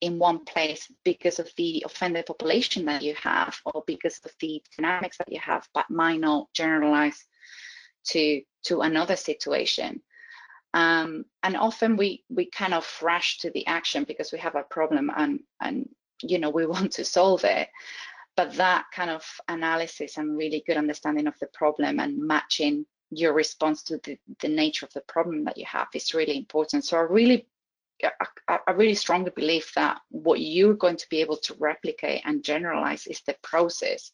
in 0.00 0.18
one 0.18 0.44
place 0.44 0.90
because 1.04 1.38
of 1.38 1.48
the 1.56 1.82
offended 1.86 2.26
population 2.26 2.84
that 2.86 3.02
you 3.02 3.14
have 3.14 3.56
or 3.64 3.84
because 3.86 4.18
of 4.24 4.32
the 4.40 4.60
dynamics 4.76 5.16
that 5.16 5.30
you 5.30 5.38
have 5.38 5.66
but 5.74 5.88
might 5.88 6.18
not 6.20 6.48
generalize 6.52 7.24
to 8.04 8.42
to 8.64 8.80
another 8.80 9.16
situation. 9.16 10.02
Um, 10.74 11.24
and 11.42 11.56
often 11.56 11.96
we 11.96 12.24
we 12.28 12.50
kind 12.50 12.74
of 12.74 12.86
rush 13.00 13.38
to 13.38 13.50
the 13.50 13.66
action 13.66 14.04
because 14.04 14.32
we 14.32 14.38
have 14.38 14.56
a 14.56 14.64
problem 14.64 15.10
and 15.16 15.40
and 15.60 15.88
you 16.22 16.38
know 16.38 16.50
we 16.50 16.66
want 16.74 16.92
to 16.92 17.04
solve 17.04 17.44
it. 17.44 17.68
But 18.34 18.54
that 18.54 18.86
kind 18.94 19.10
of 19.10 19.24
analysis 19.46 20.16
and 20.16 20.36
really 20.36 20.64
good 20.66 20.78
understanding 20.78 21.26
of 21.26 21.38
the 21.38 21.48
problem 21.48 22.00
and 22.00 22.18
matching 22.18 22.86
your 23.14 23.32
response 23.32 23.82
to 23.84 23.98
the, 23.98 24.18
the 24.40 24.48
nature 24.48 24.86
of 24.86 24.92
the 24.92 25.02
problem 25.02 25.44
that 25.44 25.58
you 25.58 25.66
have 25.66 25.88
is 25.94 26.14
really 26.14 26.36
important. 26.36 26.84
So 26.84 26.96
i 26.96 27.00
really 27.00 27.46
I, 28.48 28.58
I 28.66 28.72
really 28.72 28.96
strongly 28.96 29.30
believe 29.30 29.70
that 29.76 30.00
what 30.08 30.40
you're 30.40 30.74
going 30.74 30.96
to 30.96 31.08
be 31.08 31.20
able 31.20 31.36
to 31.36 31.54
replicate 31.60 32.22
and 32.24 32.42
generalize 32.42 33.06
is 33.06 33.20
the 33.20 33.36
process 33.42 34.10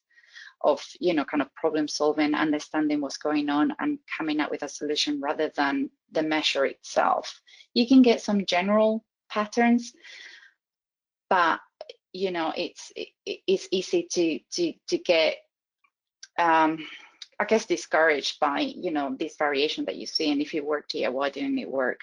of 0.61 0.85
you 1.01 1.15
know 1.15 1.25
kind 1.25 1.41
of 1.41 1.55
problem 1.55 1.89
solving 1.89 2.35
understanding 2.35 3.01
what's 3.01 3.17
going 3.17 3.49
on 3.49 3.73
and 3.79 3.99
coming 4.19 4.41
up 4.41 4.51
with 4.51 4.63
a 4.63 4.69
solution 4.69 5.21
rather 5.23 5.51
than 5.57 5.89
the 6.13 6.23
measure 6.23 6.67
itself. 6.67 7.41
You 7.73 7.87
can 7.89 8.03
get 8.03 8.21
some 8.21 8.45
general 8.45 9.05
patterns 9.31 9.95
but 11.29 11.61
you 12.13 12.31
know 12.31 12.53
it's 12.57 12.93
it, 12.97 13.09
it's 13.25 13.69
easy 13.71 14.07
to 14.11 14.39
to 14.51 14.73
to 14.89 14.99
get 14.99 15.37
um 16.39 16.79
i 17.39 17.45
guess 17.45 17.67
discouraged 17.67 18.41
by 18.41 18.61
you 18.61 18.91
know 18.91 19.15
this 19.19 19.37
variation 19.37 19.85
that 19.85 19.97
you 19.97 20.07
see 20.07 20.31
and 20.31 20.41
if 20.41 20.55
it 20.55 20.65
worked 20.65 20.93
here 20.93 21.11
why 21.11 21.31
didn't 21.31 21.59
it 21.59 21.71
work 21.71 22.01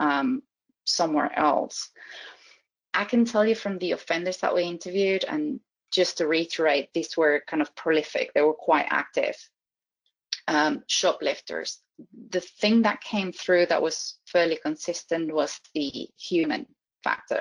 um 0.00 0.42
somewhere 0.84 1.30
else 1.38 1.90
i 2.94 3.04
can 3.04 3.24
tell 3.24 3.44
you 3.44 3.54
from 3.54 3.78
the 3.78 3.92
offenders 3.92 4.38
that 4.38 4.54
we 4.54 4.62
interviewed 4.62 5.24
and 5.24 5.60
just 5.90 6.18
to 6.18 6.26
reiterate, 6.26 6.92
these 6.94 7.16
were 7.16 7.42
kind 7.46 7.60
of 7.60 7.74
prolific, 7.74 8.32
they 8.32 8.42
were 8.42 8.54
quite 8.54 8.86
active. 8.88 9.36
Um, 10.48 10.82
shoplifters. 10.88 11.78
The 12.30 12.40
thing 12.40 12.82
that 12.82 13.02
came 13.02 13.30
through 13.30 13.66
that 13.66 13.82
was 13.82 14.18
fairly 14.26 14.58
consistent 14.60 15.32
was 15.32 15.60
the 15.74 16.08
human 16.18 16.66
factor. 17.04 17.40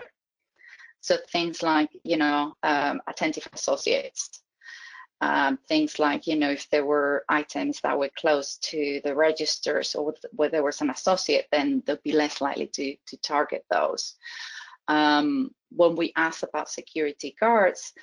So 1.01 1.17
things 1.31 1.63
like, 1.63 1.89
you 2.03 2.17
know, 2.17 2.53
um, 2.61 3.01
attentive 3.07 3.47
associates, 3.53 4.41
um, 5.21 5.59
things 5.67 5.99
like, 5.99 6.27
you 6.27 6.35
know, 6.35 6.51
if 6.51 6.69
there 6.69 6.85
were 6.85 7.25
items 7.27 7.81
that 7.81 7.97
were 7.97 8.09
close 8.17 8.57
to 8.57 9.01
the 9.03 9.15
registers 9.15 9.95
or 9.95 10.13
where 10.31 10.49
there 10.49 10.63
was 10.63 10.81
an 10.81 10.89
associate, 10.89 11.47
then 11.51 11.83
they'll 11.85 11.97
be 12.03 12.13
less 12.13 12.39
likely 12.39 12.67
to, 12.67 12.95
to 13.07 13.17
target 13.17 13.65
those. 13.69 14.15
Um, 14.87 15.51
when 15.71 15.95
we 15.95 16.13
asked 16.15 16.43
about 16.43 16.69
security 16.69 17.35
guards, 17.39 17.93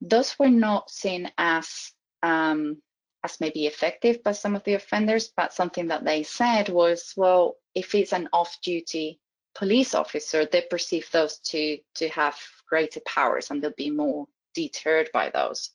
those 0.00 0.36
were 0.38 0.48
not 0.48 0.90
seen 0.90 1.30
as 1.38 1.92
um, 2.22 2.78
as 3.24 3.40
maybe 3.40 3.66
effective 3.66 4.22
by 4.24 4.32
some 4.32 4.56
of 4.56 4.64
the 4.64 4.74
offenders, 4.74 5.32
but 5.36 5.52
something 5.52 5.88
that 5.88 6.04
they 6.04 6.24
said 6.24 6.68
was, 6.68 7.12
well, 7.16 7.56
if 7.74 7.94
it's 7.94 8.12
an 8.12 8.28
off-duty 8.32 9.20
police 9.54 9.94
officer, 9.94 10.44
they 10.44 10.62
perceive 10.62 11.08
those 11.12 11.38
to 11.38 11.78
to 11.94 12.08
have 12.08 12.36
greater 12.68 13.00
powers 13.06 13.50
and 13.50 13.62
they'll 13.62 13.72
be 13.76 13.90
more 13.90 14.26
deterred 14.54 15.10
by 15.12 15.30
those. 15.30 15.70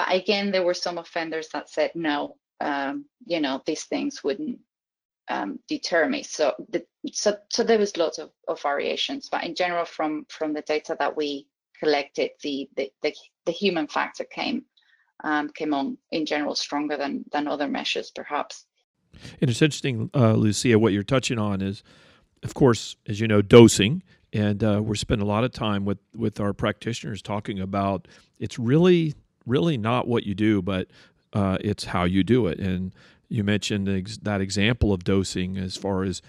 But 0.00 0.14
again, 0.14 0.50
there 0.50 0.62
were 0.62 0.72
some 0.72 0.96
offenders 0.96 1.50
that 1.50 1.68
said, 1.68 1.90
no, 1.94 2.36
um, 2.58 3.04
you 3.26 3.38
know, 3.38 3.60
these 3.66 3.84
things 3.84 4.24
wouldn't 4.24 4.58
um, 5.28 5.58
deter 5.68 6.08
me. 6.08 6.22
So, 6.22 6.54
the, 6.70 6.86
so, 7.12 7.36
so 7.50 7.62
there 7.62 7.78
was 7.78 7.98
lots 7.98 8.16
of, 8.16 8.30
of 8.48 8.62
variations, 8.62 9.28
but 9.30 9.44
in 9.44 9.54
general, 9.54 9.84
from 9.84 10.24
from 10.30 10.54
the 10.54 10.62
data 10.62 10.96
that 10.98 11.18
we 11.18 11.48
collected, 11.78 12.30
the 12.42 12.66
the, 12.76 12.90
the, 13.02 13.14
the 13.44 13.52
human 13.52 13.88
factor 13.88 14.24
came 14.24 14.64
um, 15.22 15.50
came 15.50 15.74
on 15.74 15.98
in 16.12 16.24
general 16.24 16.54
stronger 16.54 16.96
than 16.96 17.26
than 17.30 17.46
other 17.46 17.68
measures, 17.68 18.10
perhaps. 18.10 18.64
And 19.42 19.50
it's 19.50 19.60
interesting, 19.60 20.08
uh, 20.14 20.32
Lucia, 20.32 20.78
what 20.78 20.94
you're 20.94 21.02
touching 21.02 21.38
on 21.38 21.60
is, 21.60 21.82
of 22.42 22.54
course, 22.54 22.96
as 23.06 23.20
you 23.20 23.28
know, 23.28 23.42
dosing, 23.42 24.02
and 24.32 24.64
uh, 24.64 24.80
we're 24.82 24.94
spending 24.94 25.26
a 25.26 25.30
lot 25.30 25.44
of 25.44 25.52
time 25.52 25.84
with 25.84 25.98
with 26.16 26.40
our 26.40 26.54
practitioners 26.54 27.20
talking 27.20 27.60
about 27.60 28.08
it's 28.38 28.58
really 28.58 29.14
really 29.46 29.76
not 29.76 30.06
what 30.06 30.24
you 30.24 30.34
do, 30.34 30.62
but 30.62 30.88
uh, 31.32 31.58
it's 31.60 31.84
how 31.84 32.04
you 32.04 32.22
do 32.24 32.46
it. 32.46 32.58
And 32.58 32.92
you 33.28 33.44
mentioned 33.44 33.88
ex- 33.88 34.18
that 34.18 34.40
example 34.40 34.92
of 34.92 35.04
dosing 35.04 35.56
as 35.56 35.76
far 35.76 36.02
as 36.02 36.22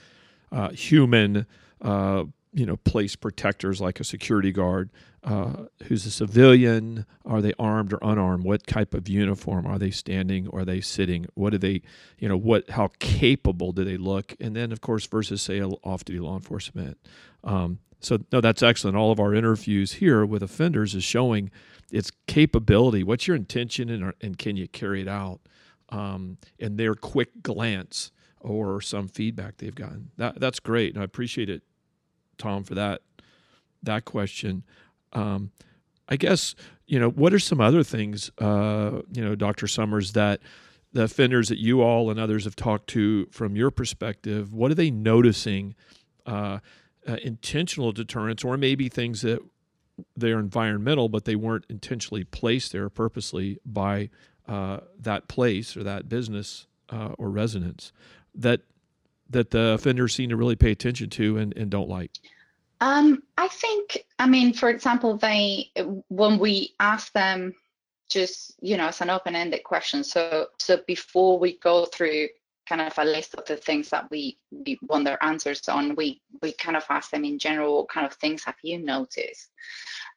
uh, 0.51 0.69
human 0.69 1.45
uh, 1.81 2.25
you 2.53 2.65
know, 2.65 2.75
place 2.77 3.15
protectors 3.15 3.79
like 3.79 3.99
a 3.99 4.03
security 4.03 4.51
guard 4.51 4.89
uh, 5.23 5.67
who's 5.83 6.05
a 6.05 6.11
civilian. 6.11 7.05
Are 7.25 7.41
they 7.41 7.53
armed 7.57 7.93
or 7.93 7.99
unarmed? 8.01 8.43
What 8.43 8.67
type 8.67 8.93
of 8.93 9.07
uniform 9.07 9.65
are 9.65 9.79
they 9.79 9.91
standing 9.91 10.47
or 10.47 10.59
are 10.59 10.65
they 10.65 10.81
sitting? 10.81 11.27
What 11.33 11.51
do 11.51 11.57
they, 11.57 11.81
you 12.19 12.27
know, 12.27 12.37
what 12.37 12.69
how 12.71 12.89
capable 12.99 13.71
do 13.71 13.83
they 13.83 13.97
look? 13.97 14.35
And 14.39 14.55
then, 14.55 14.71
of 14.71 14.81
course, 14.81 15.05
versus 15.07 15.41
say 15.41 15.61
off-duty 15.61 16.19
law 16.19 16.35
enforcement. 16.35 16.97
Um, 17.43 17.79
so 18.01 18.19
no, 18.31 18.41
that's 18.41 18.63
excellent. 18.63 18.97
All 18.97 19.11
of 19.11 19.19
our 19.19 19.33
interviews 19.33 19.93
here 19.93 20.25
with 20.25 20.43
offenders 20.43 20.93
is 20.93 21.03
showing 21.03 21.51
its 21.91 22.11
capability. 22.27 23.03
What's 23.03 23.27
your 23.27 23.35
intention 23.35 23.89
and, 23.89 24.13
and 24.21 24.37
can 24.37 24.57
you 24.57 24.67
carry 24.67 25.01
it 25.01 25.07
out? 25.07 25.41
Um, 25.89 26.37
and 26.59 26.77
their 26.77 26.95
quick 26.95 27.43
glance 27.43 28.11
or 28.39 28.81
some 28.81 29.07
feedback 29.07 29.57
they've 29.57 29.75
gotten. 29.75 30.11
That 30.17 30.39
that's 30.39 30.59
great, 30.59 30.93
and 30.93 31.01
I 31.01 31.05
appreciate 31.05 31.49
it 31.49 31.63
Tom, 32.41 32.63
for 32.63 32.75
that 32.75 33.01
that 33.83 34.05
question. 34.05 34.63
Um, 35.13 35.51
I 36.09 36.15
guess 36.17 36.55
you 36.87 36.99
know 36.99 37.09
what 37.09 37.33
are 37.33 37.39
some 37.39 37.61
other 37.61 37.83
things, 37.83 38.31
uh, 38.39 39.01
you 39.13 39.23
know, 39.23 39.35
Dr. 39.35 39.67
Summers, 39.67 40.13
that 40.13 40.41
the 40.91 41.03
offenders 41.03 41.49
that 41.49 41.59
you 41.59 41.81
all 41.81 42.09
and 42.09 42.19
others 42.19 42.43
have 42.43 42.55
talked 42.55 42.87
to 42.87 43.27
from 43.27 43.55
your 43.55 43.71
perspective. 43.71 44.53
What 44.53 44.71
are 44.71 44.75
they 44.75 44.91
noticing? 44.91 45.75
Uh, 46.25 46.59
uh, 47.07 47.17
intentional 47.23 47.91
deterrence, 47.91 48.43
or 48.43 48.57
maybe 48.57 48.87
things 48.87 49.21
that 49.21 49.39
they're 50.15 50.39
environmental, 50.39 51.09
but 51.09 51.25
they 51.25 51.35
weren't 51.35 51.65
intentionally 51.69 52.23
placed 52.23 52.71
there 52.71 52.89
purposely 52.89 53.59
by 53.65 54.09
uh, 54.47 54.79
that 54.99 55.27
place 55.27 55.77
or 55.77 55.83
that 55.83 56.09
business 56.09 56.67
uh, 56.89 57.09
or 57.17 57.29
residence 57.29 57.91
that 58.35 58.61
that 59.29 59.51
the 59.51 59.69
offenders 59.69 60.13
seem 60.13 60.29
to 60.29 60.35
really 60.35 60.57
pay 60.57 60.71
attention 60.71 61.09
to 61.09 61.37
and, 61.37 61.55
and 61.55 61.71
don't 61.71 61.87
like? 61.87 62.11
Um, 62.81 63.23
I 63.37 63.47
think, 63.47 64.05
I 64.19 64.27
mean, 64.27 64.53
for 64.53 64.69
example, 64.69 65.17
they 65.17 65.71
when 66.09 66.37
we 66.37 66.73
ask 66.79 67.13
them 67.13 67.53
just, 68.09 68.55
you 68.59 68.75
know, 68.75 68.89
it's 68.89 68.99
an 68.99 69.09
open-ended 69.09 69.63
question. 69.63 70.03
So, 70.03 70.47
so 70.59 70.81
before 70.85 71.39
we 71.39 71.57
go 71.59 71.85
through 71.85 72.27
kind 72.71 72.87
of 72.87 72.97
a 72.97 73.03
list 73.05 73.35
of 73.35 73.45
the 73.45 73.57
things 73.57 73.89
that 73.89 74.09
we, 74.09 74.37
we 74.51 74.79
want 74.83 75.03
their 75.03 75.21
answers 75.21 75.67
on, 75.67 75.95
we 75.95 76.21
we 76.41 76.53
kind 76.53 76.77
of 76.77 76.85
ask 76.89 77.11
them 77.11 77.25
in 77.25 77.37
general, 77.37 77.77
what 77.77 77.89
kind 77.89 78.05
of 78.05 78.13
things 78.13 78.43
have 78.45 78.55
you 78.63 78.79
noticed? 78.79 79.49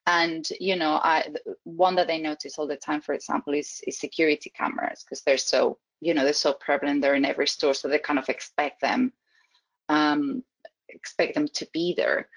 And 0.06 0.46
you 0.60 0.76
know, 0.76 1.00
I 1.02 1.26
one 1.64 1.96
that 1.96 2.06
they 2.06 2.20
notice 2.20 2.58
all 2.58 2.68
the 2.68 2.76
time, 2.76 3.00
for 3.00 3.14
example, 3.14 3.54
is, 3.54 3.80
is 3.86 3.98
security 3.98 4.52
cameras 4.56 5.02
because 5.02 5.22
they're 5.22 5.38
so 5.38 5.78
you 6.00 6.14
know 6.14 6.22
they're 6.22 6.32
so 6.32 6.52
prevalent. 6.52 7.02
They're 7.02 7.16
in 7.16 7.24
every 7.24 7.48
store, 7.48 7.74
so 7.74 7.88
they 7.88 7.98
kind 7.98 8.18
of 8.18 8.28
expect 8.28 8.80
them 8.80 9.12
um, 9.88 10.44
expect 10.88 11.34
them 11.34 11.48
to 11.54 11.66
be 11.72 11.94
there. 11.96 12.28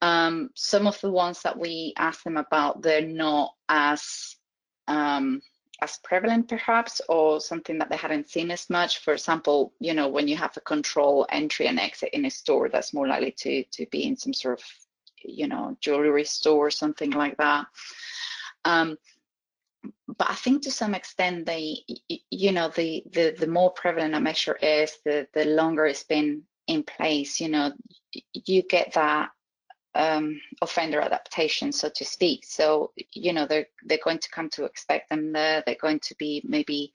Um, 0.00 0.50
some 0.56 0.86
of 0.88 1.00
the 1.00 1.10
ones 1.10 1.42
that 1.42 1.58
we 1.58 1.94
ask 1.96 2.24
them 2.24 2.36
about, 2.36 2.82
they're 2.82 3.06
not 3.06 3.52
as 3.68 4.36
um, 4.88 5.40
as 5.82 5.98
prevalent 5.98 6.48
perhaps 6.48 7.00
or 7.08 7.40
something 7.40 7.78
that 7.78 7.90
they 7.90 7.96
hadn't 7.96 8.30
seen 8.30 8.50
as 8.50 8.70
much? 8.70 8.98
For 8.98 9.12
example 9.12 9.72
you 9.80 9.94
know 9.94 10.08
when 10.08 10.28
you 10.28 10.36
have 10.36 10.56
a 10.56 10.60
control 10.60 11.26
entry 11.30 11.66
and 11.66 11.80
exit 11.80 12.10
in 12.12 12.24
a 12.24 12.30
store 12.30 12.68
that's 12.68 12.94
more 12.94 13.08
likely 13.08 13.32
to 13.32 13.64
to 13.64 13.86
be 13.86 14.04
in 14.04 14.16
some 14.16 14.32
sort 14.32 14.60
of 14.60 14.64
you 15.24 15.48
know 15.48 15.76
jewelry 15.80 16.24
store 16.24 16.66
or 16.68 16.70
something 16.70 17.10
like 17.10 17.36
that. 17.36 17.66
Um, 18.64 18.96
but 20.06 20.30
I 20.30 20.34
think 20.34 20.62
to 20.62 20.70
some 20.70 20.94
extent 20.94 21.46
they 21.46 21.78
you 22.30 22.52
know 22.52 22.68
the 22.68 23.02
the 23.12 23.34
the 23.38 23.46
more 23.46 23.70
prevalent 23.70 24.14
a 24.14 24.20
measure 24.20 24.56
is 24.56 24.98
the 25.04 25.26
the 25.34 25.44
longer 25.44 25.86
it's 25.86 26.04
been 26.04 26.42
in 26.66 26.82
place 26.84 27.40
you 27.40 27.48
know 27.48 27.72
you 28.32 28.62
get 28.62 28.94
that 28.94 29.30
um, 29.94 30.40
offender 30.60 31.00
adaptation, 31.00 31.72
so 31.72 31.88
to 31.94 32.04
speak. 32.04 32.44
So 32.44 32.92
you 33.12 33.32
know 33.32 33.46
they're 33.46 33.66
they're 33.84 33.98
going 34.02 34.18
to 34.18 34.30
come 34.30 34.48
to 34.50 34.64
expect 34.64 35.10
them 35.10 35.32
there. 35.32 35.62
They're 35.64 35.76
going 35.80 36.00
to 36.00 36.14
be 36.18 36.42
maybe 36.44 36.92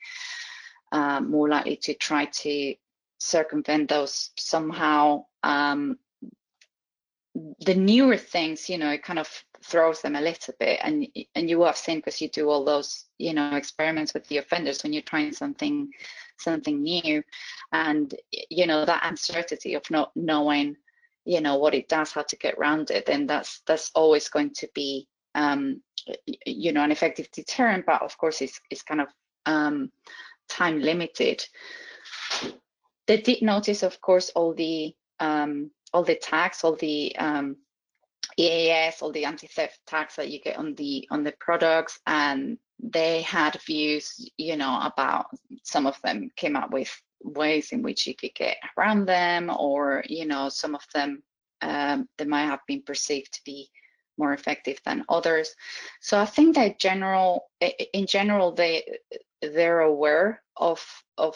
uh, 0.92 1.22
more 1.22 1.50
likely 1.50 1.78
to 1.78 1.94
try 1.94 2.26
to 2.26 2.76
circumvent 3.20 3.90
those 3.90 4.32
somehow. 4.38 5.26
Um, 5.44 5.98
the 7.60 7.76
newer 7.76 8.18
things, 8.18 8.68
you 8.68 8.78
know, 8.78 8.90
it 8.90 9.04
kind 9.04 9.20
of 9.20 9.30
throws 9.62 10.02
them 10.02 10.16
a 10.16 10.22
little 10.22 10.54
bit, 10.60 10.80
and 10.84 11.08
and 11.36 11.50
you 11.50 11.60
will 11.60 11.68
have 11.68 11.78
seen 11.78 11.98
because 11.98 12.20
you 12.22 12.30
do 12.30 12.50
all 12.50 12.66
those, 12.66 13.06
you 13.18 13.34
know, 13.34 13.56
experiments 13.56 14.14
with 14.14 14.28
the 14.28 14.38
offenders 14.38 14.82
when 14.82 14.94
you're 14.94 15.02
trying 15.04 15.34
something 15.34 15.92
something 16.38 16.82
new, 16.82 17.24
and 17.72 18.16
you 18.50 18.66
know 18.66 18.86
that 18.86 19.06
uncertainty 19.06 19.76
of 19.76 19.84
not 19.92 20.12
knowing 20.16 20.78
you 21.28 21.42
know 21.42 21.58
what 21.58 21.76
it 21.76 21.90
does, 21.90 22.14
how 22.14 22.24
to 22.24 22.38
get 22.38 22.56
around 22.56 22.90
it, 22.90 23.06
then 23.06 23.28
that's 23.28 23.62
that's 23.68 23.92
always 23.94 24.30
going 24.30 24.52
to 24.56 24.70
be 24.74 25.08
um, 25.36 25.82
you 26.46 26.72
know 26.72 26.84
an 26.84 26.92
effective 26.92 27.30
deterrent. 27.32 27.86
But 27.86 28.02
of 28.02 28.18
course, 28.18 28.42
it's 28.42 28.60
it's 28.72 28.82
kind 28.82 29.02
of 29.02 29.10
um, 29.46 29.92
time 30.48 30.80
limited. 30.80 31.46
They 33.08 33.18
did 33.18 33.42
notice, 33.42 33.84
of 33.84 34.00
course, 34.00 34.30
all 34.36 34.54
the 34.54 34.96
um, 35.20 35.70
all 35.94 36.04
the 36.04 36.16
tags, 36.16 36.64
all 36.64 36.78
the 36.78 37.14
um, 37.18 37.58
EAS, 38.38 39.02
all 39.02 39.12
the 39.12 39.26
anti-theft 39.26 39.80
tags 39.86 40.16
that 40.16 40.30
you 40.30 40.40
get 40.40 40.58
on 40.58 40.76
the 40.76 41.08
on 41.12 41.26
the 41.26 41.34
products, 41.42 42.00
and 42.08 42.58
they 42.80 43.22
had 43.22 43.60
views, 43.66 44.30
you 44.38 44.56
know, 44.56 44.80
about 44.82 45.26
some 45.64 45.86
of 45.88 46.00
them 46.04 46.30
came 46.38 46.56
up 46.56 46.72
with 46.72 46.90
ways 47.24 47.72
in 47.72 47.82
which 47.82 48.08
you 48.08 48.16
could 48.16 48.34
get 48.36 48.58
around 48.78 49.06
them 49.06 49.50
or 49.50 50.04
you 50.08 50.26
know 50.26 50.50
some 50.50 50.76
of 50.76 50.86
them 50.94 51.24
um, 51.62 52.08
they 52.18 52.26
might 52.26 52.46
have 52.46 52.60
been 52.68 52.84
perceived 52.84 53.34
to 53.34 53.42
be 53.44 53.70
more 54.20 54.34
effective 54.34 54.80
than 54.86 55.06
others. 55.10 55.56
So 56.02 56.20
i 56.20 56.26
think 56.26 56.56
that 56.56 56.80
general 56.80 57.50
in 57.94 58.06
general 58.08 58.52
they 58.52 58.84
they're 59.42 59.82
aware 59.82 60.42
of 60.56 60.84
of 61.18 61.36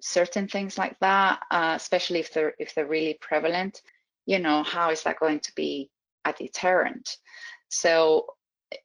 certain 0.00 0.48
things 0.48 0.78
like 0.78 0.98
that 1.00 1.40
uh, 1.50 1.74
especially 1.76 2.20
if 2.20 2.32
they're 2.32 2.54
if 2.58 2.74
they're 2.74 2.86
really 2.86 3.18
prevalent. 3.20 3.82
You 4.26 4.38
know 4.38 4.62
how 4.62 4.90
is 4.90 5.02
that 5.02 5.18
going 5.20 5.40
to 5.40 5.54
be 5.54 5.90
a 6.24 6.32
deterrent? 6.32 7.16
So 7.68 8.26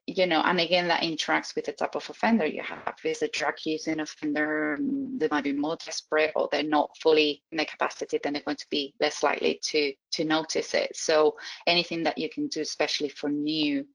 you 0.06 0.26
know, 0.26 0.42
and 0.42 0.60
again, 0.60 0.88
that 0.88 1.02
interacts 1.02 1.56
with 1.56 1.66
the 1.66 1.72
type 1.72 1.96
of 1.96 2.10
offender 2.10 2.46
you 2.46 2.62
have. 2.62 2.96
It's 3.04 3.22
a 3.22 3.28
drug 3.28 3.56
using 3.66 4.00
offender, 4.00 4.78
they 5.18 5.28
might 5.30 5.44
be 5.44 5.54
more 5.54 5.78
desperate 5.84 6.34
or 6.36 6.50
they're 6.52 6.64
not 6.64 6.92
fully 7.02 7.44
in 7.52 7.58
their 7.58 7.66
capacity, 7.66 8.20
then 8.22 8.34
they're 8.34 8.42
going 8.44 8.58
to 8.58 8.70
be 8.70 8.94
less 9.00 9.24
likely 9.24 9.60
to 9.64 9.94
to 10.12 10.24
notice 10.24 10.74
it. 10.74 10.96
So 10.96 11.38
anything 11.66 12.04
that 12.04 12.18
you 12.18 12.30
can 12.30 12.48
do, 12.48 12.62
especially 12.62 13.10
for 13.10 13.30
new 13.30 13.86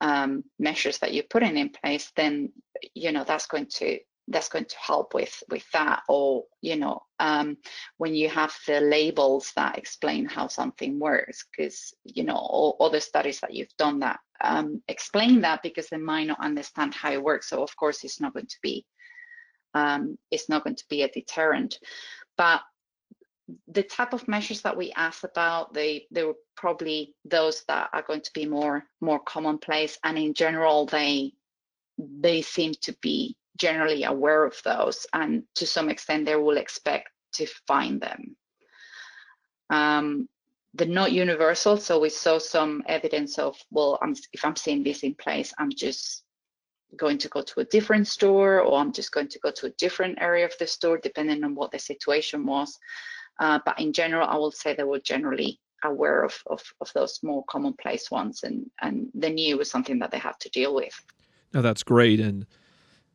um, 0.00 0.44
measures 0.58 0.98
that 0.98 1.14
you're 1.14 1.24
putting 1.30 1.56
in 1.56 1.70
place, 1.70 2.10
then 2.16 2.52
you 2.94 3.12
know 3.12 3.24
that's 3.24 3.46
going 3.46 3.66
to 3.66 3.98
that's 4.28 4.48
going 4.48 4.64
to 4.64 4.78
help 4.78 5.14
with 5.14 5.42
with 5.50 5.64
that 5.72 6.02
or 6.08 6.44
you 6.60 6.76
know 6.76 7.02
um, 7.18 7.56
when 7.98 8.14
you 8.14 8.28
have 8.28 8.54
the 8.66 8.80
labels 8.80 9.52
that 9.56 9.78
explain 9.78 10.26
how 10.26 10.46
something 10.46 10.98
works 10.98 11.44
because 11.50 11.94
you 12.04 12.24
know 12.24 12.34
all 12.34 12.76
other 12.80 13.00
studies 13.00 13.40
that 13.40 13.54
you've 13.54 13.76
done 13.78 14.00
that 14.00 14.20
um, 14.42 14.82
explain 14.88 15.40
that 15.42 15.62
because 15.62 15.88
they 15.88 15.96
might 15.96 16.26
not 16.26 16.44
understand 16.44 16.94
how 16.94 17.12
it 17.12 17.22
works. 17.22 17.48
So 17.48 17.62
of 17.62 17.74
course 17.76 18.04
it's 18.04 18.20
not 18.20 18.34
going 18.34 18.46
to 18.46 18.58
be 18.62 18.84
um, 19.74 20.18
it's 20.30 20.48
not 20.48 20.64
going 20.64 20.76
to 20.76 20.84
be 20.88 21.02
a 21.02 21.08
deterrent. 21.08 21.78
But 22.36 22.62
the 23.68 23.82
type 23.82 24.12
of 24.12 24.28
measures 24.28 24.62
that 24.62 24.76
we 24.76 24.92
asked 24.92 25.24
about 25.24 25.74
they 25.74 26.06
they 26.10 26.24
were 26.24 26.36
probably 26.56 27.14
those 27.24 27.64
that 27.68 27.90
are 27.92 28.02
going 28.02 28.20
to 28.20 28.30
be 28.34 28.46
more 28.46 28.84
more 29.00 29.20
commonplace. 29.20 29.98
And 30.04 30.18
in 30.18 30.34
general 30.34 30.86
they 30.86 31.32
they 31.98 32.42
seem 32.42 32.72
to 32.82 32.94
be 33.02 33.36
generally 33.56 34.04
aware 34.04 34.44
of 34.44 34.56
those. 34.64 35.06
And 35.12 35.44
to 35.56 35.66
some 35.66 35.88
extent 35.88 36.26
they 36.26 36.36
will 36.36 36.56
expect 36.56 37.08
to 37.34 37.46
find 37.66 38.00
them. 38.00 38.36
Um, 39.70 40.28
they're 40.74 40.86
not 40.86 41.12
universal, 41.12 41.76
so 41.76 42.00
we 42.00 42.08
saw 42.08 42.38
some 42.38 42.82
evidence 42.86 43.38
of, 43.38 43.56
well, 43.70 43.98
I'm, 44.02 44.14
if 44.32 44.44
I'm 44.44 44.56
seeing 44.56 44.82
this 44.82 45.02
in 45.02 45.14
place, 45.14 45.52
I'm 45.58 45.70
just 45.70 46.24
going 46.96 47.18
to 47.18 47.28
go 47.28 47.42
to 47.42 47.60
a 47.60 47.64
different 47.64 48.06
store 48.06 48.60
or 48.60 48.78
I'm 48.78 48.92
just 48.92 49.12
going 49.12 49.28
to 49.28 49.38
go 49.40 49.50
to 49.50 49.66
a 49.66 49.70
different 49.70 50.18
area 50.20 50.44
of 50.44 50.52
the 50.58 50.66
store 50.66 50.98
depending 50.98 51.44
on 51.44 51.54
what 51.54 51.70
the 51.70 51.78
situation 51.78 52.46
was. 52.46 52.78
Uh, 53.40 53.58
but 53.64 53.78
in 53.80 53.92
general, 53.92 54.28
I 54.28 54.36
will 54.36 54.52
say 54.52 54.74
they 54.74 54.84
were 54.84 55.00
generally 55.00 55.58
aware 55.84 56.22
of, 56.22 56.34
of, 56.46 56.62
of 56.80 56.90
those 56.94 57.18
more 57.22 57.44
commonplace 57.48 58.10
ones 58.10 58.42
and, 58.42 58.70
and 58.82 59.08
the 59.14 59.30
new 59.30 59.58
was 59.58 59.70
something 59.70 59.98
that 59.98 60.10
they 60.10 60.18
have 60.18 60.38
to 60.38 60.50
deal 60.50 60.74
with. 60.74 60.94
Now 61.52 61.60
that's 61.60 61.82
great. 61.82 62.20
And 62.20 62.46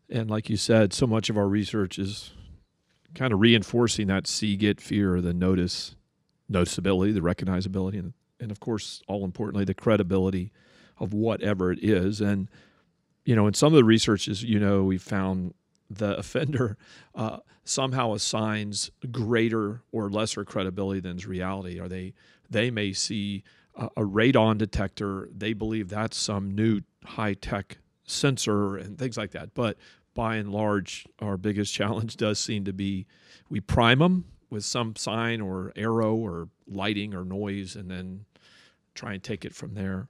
and 0.09 0.29
like 0.29 0.49
you 0.49 0.57
said, 0.57 0.93
so 0.93 1.05
much 1.05 1.29
of 1.29 1.37
our 1.37 1.47
research 1.47 1.99
is 1.99 2.31
kind 3.13 3.33
of 3.33 3.41
reinforcing 3.41 4.07
that 4.07 4.25
see, 4.25 4.55
get, 4.55 4.79
fear, 4.79 5.19
the 5.19 5.33
notice, 5.33 5.95
noticeability, 6.51 7.13
the 7.13 7.21
recognizability, 7.21 7.99
and, 7.99 8.13
and 8.39 8.51
of 8.51 8.60
course, 8.60 9.01
all 9.07 9.25
importantly, 9.25 9.65
the 9.65 9.73
credibility 9.73 10.51
of 10.99 11.13
whatever 11.13 11.71
it 11.71 11.79
is. 11.83 12.21
And, 12.21 12.49
you 13.25 13.36
know, 13.36 13.47
in 13.47 13.53
some 13.53 13.73
of 13.73 13.77
the 13.77 13.83
researches, 13.83 14.43
you 14.43 14.60
know, 14.60 14.83
we 14.83 14.97
found 14.97 15.53
the 15.89 16.17
offender 16.17 16.77
uh, 17.15 17.38
somehow 17.63 18.13
assigns 18.13 18.91
greater 19.12 19.81
or 19.91 20.10
lesser 20.10 20.43
credibility 20.43 20.99
than 20.99 21.17
is 21.17 21.25
reality. 21.25 21.79
Or 21.79 21.88
they 21.88 22.13
they 22.49 22.71
may 22.71 22.93
see 22.93 23.43
a, 23.75 23.86
a 23.97 24.01
radon 24.01 24.57
detector, 24.57 25.29
they 25.36 25.53
believe 25.53 25.89
that's 25.89 26.17
some 26.17 26.51
new 26.51 26.81
high 27.03 27.33
tech 27.33 27.77
sensor 28.05 28.77
and 28.77 28.97
things 28.97 29.17
like 29.17 29.31
that. 29.31 29.53
But 29.53 29.77
by 30.13 30.38
and 30.38 30.51
large, 30.51 31.05
our 31.19 31.38
biggest 31.38 31.73
challenge 31.75 32.17
does 32.17 32.39
seem 32.39 32.65
to 32.65 32.73
be 32.73 33.05
we 33.49 33.60
prime 33.60 33.99
them 33.99 34.25
with 34.49 34.63
some 34.63 34.95
sign 34.95 35.41
or 35.41 35.71
arrow 35.75 36.15
or 36.15 36.49
lighting 36.67 37.13
or 37.13 37.25
noise, 37.25 37.75
and 37.75 37.89
then 37.89 38.25
try 38.93 39.13
and 39.13 39.23
take 39.23 39.45
it 39.45 39.53
from 39.53 39.73
there. 39.73 40.07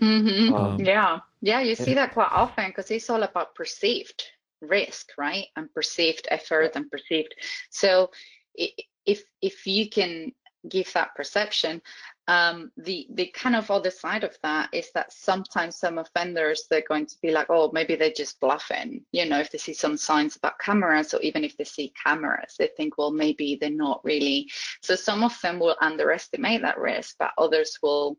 Mm-hmm. 0.00 0.54
Um, 0.54 0.80
yeah, 0.80 1.18
yeah, 1.40 1.60
you 1.60 1.74
see 1.74 1.94
that 1.94 2.12
quite 2.12 2.30
often 2.30 2.68
because 2.68 2.90
it's 2.90 3.10
all 3.10 3.22
about 3.22 3.54
perceived 3.54 4.22
risk, 4.60 5.10
right? 5.18 5.46
And 5.56 5.72
perceived 5.72 6.28
effort 6.30 6.72
and 6.74 6.90
perceived. 6.90 7.34
So 7.70 8.10
if 8.54 9.22
if 9.42 9.66
you 9.66 9.88
can 9.88 10.32
give 10.68 10.92
that 10.92 11.14
perception, 11.14 11.82
um, 12.28 12.70
the 12.76 13.06
the 13.14 13.26
kind 13.28 13.56
of 13.56 13.70
other 13.70 13.90
side 13.90 14.22
of 14.22 14.36
that 14.42 14.68
is 14.74 14.90
that 14.94 15.12
sometimes 15.12 15.78
some 15.78 15.96
offenders 15.96 16.66
they're 16.70 16.84
going 16.86 17.06
to 17.06 17.16
be 17.22 17.30
like, 17.30 17.46
oh, 17.48 17.70
maybe 17.72 17.96
they're 17.96 18.12
just 18.14 18.38
bluffing. 18.38 19.02
You 19.12 19.24
know, 19.24 19.40
if 19.40 19.50
they 19.50 19.56
see 19.56 19.72
some 19.72 19.96
signs 19.96 20.36
about 20.36 20.58
cameras, 20.58 21.14
or 21.14 21.20
even 21.22 21.42
if 21.42 21.56
they 21.56 21.64
see 21.64 21.92
cameras, 22.04 22.54
they 22.58 22.68
think, 22.76 22.98
well, 22.98 23.10
maybe 23.10 23.56
they're 23.58 23.70
not 23.70 24.04
really. 24.04 24.46
So 24.82 24.94
some 24.94 25.24
of 25.24 25.40
them 25.40 25.58
will 25.58 25.76
underestimate 25.80 26.60
that 26.62 26.78
risk, 26.78 27.16
but 27.18 27.30
others 27.38 27.78
will, 27.82 28.18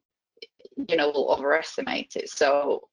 you 0.76 0.95
know, 0.95 1.12
will 1.12 1.32
overestimate 1.32 2.15
it. 2.15 2.32
So, 2.32 2.89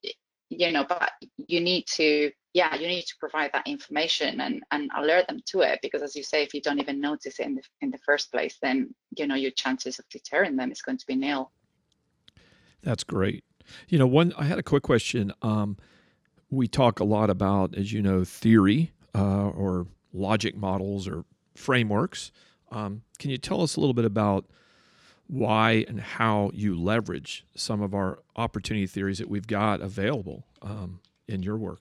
you 0.49 0.71
know, 0.71 0.85
but 0.87 1.11
you 1.37 1.59
need 1.59 1.85
to 1.87 2.31
yeah, 2.57 2.73
you 2.73 2.87
need 2.87 3.03
to 3.03 3.15
provide 3.19 3.51
that 3.53 3.67
information 3.67 4.41
and, 4.41 4.63
and 4.71 4.89
alert 4.97 5.27
them 5.27 5.39
to 5.45 5.61
it 5.61 5.77
because 5.83 6.01
as 6.01 6.15
you 6.15 6.23
say, 6.23 6.41
if 6.41 6.55
you 6.55 6.61
don't 6.61 6.79
even 6.79 6.99
notice 6.99 7.39
it 7.39 7.45
in 7.45 7.53
the, 7.53 7.61
in 7.81 7.91
the 7.91 7.99
first 7.99 8.31
place, 8.31 8.57
then, 8.63 8.95
you 9.15 9.27
know, 9.27 9.35
your 9.35 9.51
chances 9.51 9.99
of 9.99 10.09
deterring 10.09 10.55
them 10.55 10.71
is 10.71 10.81
going 10.81 10.97
to 10.97 11.05
be 11.05 11.15
nil. 11.15 11.51
That's 12.81 13.03
great. 13.03 13.43
You 13.89 13.99
know, 13.99 14.07
one 14.07 14.33
I 14.39 14.45
had 14.45 14.57
a 14.57 14.63
quick 14.63 14.81
question. 14.81 15.31
Um, 15.43 15.77
we 16.49 16.67
talk 16.67 16.99
a 16.99 17.03
lot 17.03 17.29
about, 17.29 17.75
as 17.75 17.93
you 17.93 18.01
know, 18.01 18.23
theory 18.23 18.91
uh, 19.13 19.49
or 19.49 19.85
logic 20.11 20.57
models 20.57 21.07
or 21.07 21.25
frameworks. 21.53 22.31
Um, 22.71 23.03
can 23.19 23.29
you 23.29 23.37
tell 23.37 23.61
us 23.61 23.75
a 23.75 23.79
little 23.79 23.93
bit 23.93 24.05
about 24.05 24.45
why 25.27 25.85
and 25.87 25.99
how 25.99 26.51
you 26.53 26.79
leverage 26.79 27.45
some 27.55 27.81
of 27.81 27.93
our 27.93 28.19
opportunity 28.35 28.87
theories 28.87 29.19
that 29.19 29.29
we've 29.29 29.47
got 29.47 29.81
available 29.81 30.45
um, 30.61 30.99
in 31.27 31.43
your 31.43 31.57
work? 31.57 31.79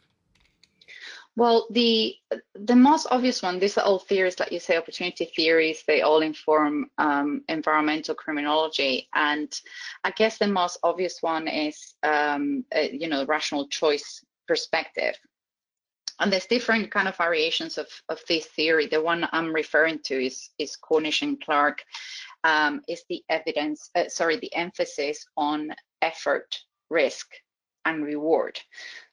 Well, 1.36 1.66
the 1.70 2.14
the 2.54 2.74
most 2.74 3.06
obvious 3.10 3.42
one, 3.42 3.58
these 3.58 3.76
are 3.76 3.84
all 3.84 3.98
theories, 3.98 4.40
like 4.40 4.52
you 4.52 4.58
say, 4.58 4.78
opportunity 4.78 5.26
theories. 5.26 5.84
They 5.86 6.00
all 6.00 6.22
inform 6.22 6.90
um, 6.96 7.42
environmental 7.48 8.14
criminology, 8.14 9.08
and 9.14 9.52
I 10.02 10.12
guess 10.12 10.38
the 10.38 10.46
most 10.46 10.78
obvious 10.82 11.18
one 11.22 11.46
is, 11.46 11.94
um, 12.02 12.64
uh, 12.74 12.80
you 12.90 13.08
know, 13.08 13.26
rational 13.26 13.68
choice 13.68 14.24
perspective. 14.48 15.14
And 16.18 16.32
there's 16.32 16.46
different 16.46 16.90
kind 16.90 17.06
of 17.06 17.18
variations 17.18 17.76
of 17.76 17.88
of 18.08 18.18
this 18.26 18.46
theory. 18.46 18.86
The 18.86 19.02
one 19.02 19.28
I'm 19.30 19.52
referring 19.52 19.98
to 20.04 20.14
is 20.14 20.48
is 20.58 20.74
Cornish 20.74 21.20
and 21.20 21.38
Clarke, 21.38 21.84
um, 22.46 22.80
is 22.86 23.02
the 23.08 23.24
evidence, 23.28 23.90
uh, 23.96 24.08
sorry, 24.08 24.36
the 24.36 24.54
emphasis 24.54 25.26
on 25.36 25.70
effort, 26.00 26.56
risk, 26.90 27.26
and 27.84 28.04
reward. 28.04 28.60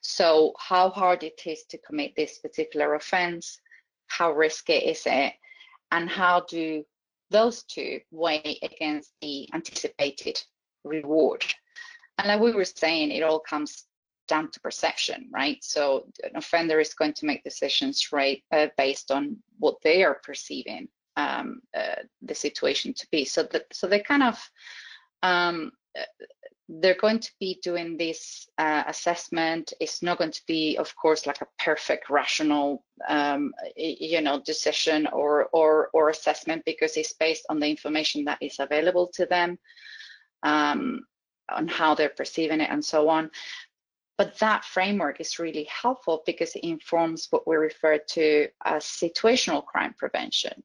So 0.02 0.54
how 0.60 0.92
hard 0.92 1.24
it 1.24 1.42
is 1.44 1.64
to 1.70 1.80
commit 1.80 2.14
this 2.16 2.38
particular 2.38 2.94
offense, 2.94 3.60
how 4.06 4.34
risky 4.34 4.74
is 4.74 5.02
it, 5.08 5.34
and 5.92 6.08
how 6.08 6.42
do 6.42 6.84
those 7.32 7.64
two 7.64 8.02
weigh 8.12 8.60
against 8.62 9.12
the 9.20 9.50
anticipated 9.52 10.40
reward. 10.84 11.44
And 12.20 12.28
like 12.28 12.40
we 12.40 12.52
were 12.52 12.66
saying, 12.66 13.10
it 13.10 13.24
all 13.24 13.40
comes 13.40 13.86
down 14.28 14.52
to 14.52 14.60
perception, 14.60 15.30
right? 15.34 15.58
So 15.64 16.06
an 16.24 16.36
offender 16.36 16.80
is 16.80 16.94
going 16.94 17.14
to 17.14 17.26
make 17.26 17.44
decisions 17.44 18.10
right 18.12 18.44
uh, 18.52 18.68
based 18.78 19.10
on 19.10 19.38
what 19.58 19.78
they 19.84 20.04
are 20.04 20.22
perceiving 20.24 20.88
um, 21.18 21.62
uh, 21.76 22.02
the 22.22 22.36
situation 22.36 22.94
to 22.94 23.08
be. 23.12 23.26
So 23.26 23.44
that 23.44 23.66
so 23.72 23.88
they 23.88 24.00
kind 24.00 24.24
of 24.24 24.40
um, 25.22 25.72
they're 26.70 26.96
going 26.96 27.20
to 27.20 27.32
be 27.40 27.60
doing 27.62 27.98
this 27.98 28.48
uh, 28.58 28.84
assessment. 28.88 29.74
It's 29.80 30.02
not 30.02 30.18
going 30.18 30.32
to 30.32 30.42
be, 30.48 30.78
of 30.78 30.96
course, 30.96 31.28
like 31.28 31.42
a 31.42 31.48
perfect 31.60 32.10
rational, 32.10 32.84
um, 33.08 33.54
you 33.76 34.22
know, 34.22 34.42
decision 34.46 35.08
or 35.08 35.46
or 35.52 35.90
or 35.94 36.10
assessment 36.10 36.64
because 36.66 36.96
it's 36.98 37.14
based 37.14 37.46
on 37.50 37.60
the 37.60 37.68
information 37.68 38.26
that 38.26 38.40
is 38.42 38.58
available 38.60 39.08
to 39.16 39.26
them, 39.26 39.60
um, 40.44 41.02
on 41.50 41.68
how 41.68 41.96
they're 41.96 42.10
perceiving 42.10 42.62
it 42.62 42.70
and 42.70 42.84
so 42.84 43.10
on. 43.10 43.30
But 44.18 44.40
that 44.40 44.64
framework 44.64 45.20
is 45.20 45.40
really 45.40 45.66
helpful 45.66 46.24
because 46.26 46.56
it 46.56 46.64
informs 46.64 47.28
what 47.30 47.48
we 47.48 47.56
refer 47.56 47.98
to 47.98 48.48
as 48.64 48.86
situational 48.86 49.66
crime 49.66 49.96
prevention. 49.98 50.64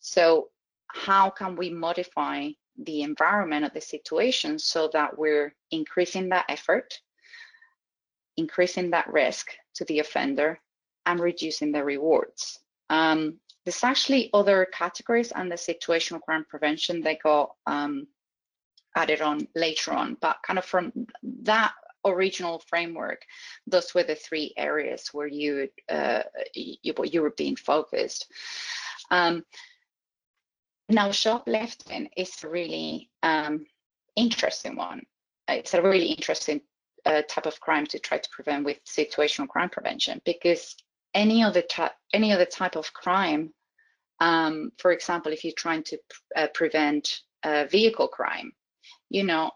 So 0.00 0.48
how 0.88 1.30
can 1.30 1.56
we 1.56 1.70
modify 1.70 2.50
the 2.84 3.02
environment 3.02 3.64
of 3.64 3.72
the 3.74 3.80
situation 3.80 4.58
so 4.58 4.88
that 4.92 5.16
we're 5.18 5.54
increasing 5.70 6.30
that 6.30 6.46
effort, 6.48 7.00
increasing 8.36 8.90
that 8.90 9.12
risk 9.12 9.52
to 9.74 9.84
the 9.84 9.98
offender, 9.98 10.58
and 11.06 11.20
reducing 11.20 11.72
the 11.72 11.84
rewards. 11.84 12.58
Um, 12.88 13.38
there's 13.64 13.84
actually 13.84 14.30
other 14.32 14.66
categories 14.72 15.32
the 15.50 15.56
situational 15.56 16.20
crime 16.20 16.46
prevention 16.48 17.02
that 17.02 17.22
got 17.22 17.54
um, 17.66 18.06
added 18.96 19.20
on 19.20 19.46
later 19.54 19.92
on, 19.92 20.16
but 20.20 20.38
kind 20.46 20.58
of 20.58 20.64
from 20.64 20.92
that 21.42 21.72
original 22.04 22.62
framework, 22.66 23.22
those 23.66 23.94
were 23.94 24.02
the 24.02 24.14
three 24.14 24.54
areas 24.56 25.08
where 25.12 25.26
you 25.26 25.68
uh, 25.88 26.22
you, 26.54 26.94
you 27.04 27.22
were 27.22 27.34
being 27.36 27.56
focused. 27.56 28.26
Um, 29.10 29.44
now, 30.90 31.10
shoplifting 31.12 32.08
is 32.16 32.32
a 32.42 32.48
really 32.48 33.10
um, 33.22 33.66
interesting 34.16 34.76
one. 34.76 35.02
It's 35.48 35.74
a 35.74 35.82
really 35.82 36.06
interesting 36.06 36.60
uh, 37.06 37.22
type 37.28 37.46
of 37.46 37.60
crime 37.60 37.86
to 37.86 37.98
try 37.98 38.18
to 38.18 38.28
prevent 38.30 38.64
with 38.64 38.84
situational 38.84 39.48
crime 39.48 39.70
prevention 39.70 40.20
because 40.24 40.76
any 41.14 41.42
other 41.42 41.62
type, 41.62 41.92
any 42.12 42.32
other 42.32 42.44
type 42.44 42.76
of 42.76 42.92
crime, 42.92 43.52
um, 44.20 44.72
for 44.78 44.92
example, 44.92 45.32
if 45.32 45.44
you're 45.44 45.52
trying 45.56 45.82
to 45.84 45.98
uh, 46.36 46.46
prevent 46.54 47.20
uh, 47.42 47.64
vehicle 47.70 48.08
crime, 48.08 48.52
you 49.08 49.24
know, 49.24 49.50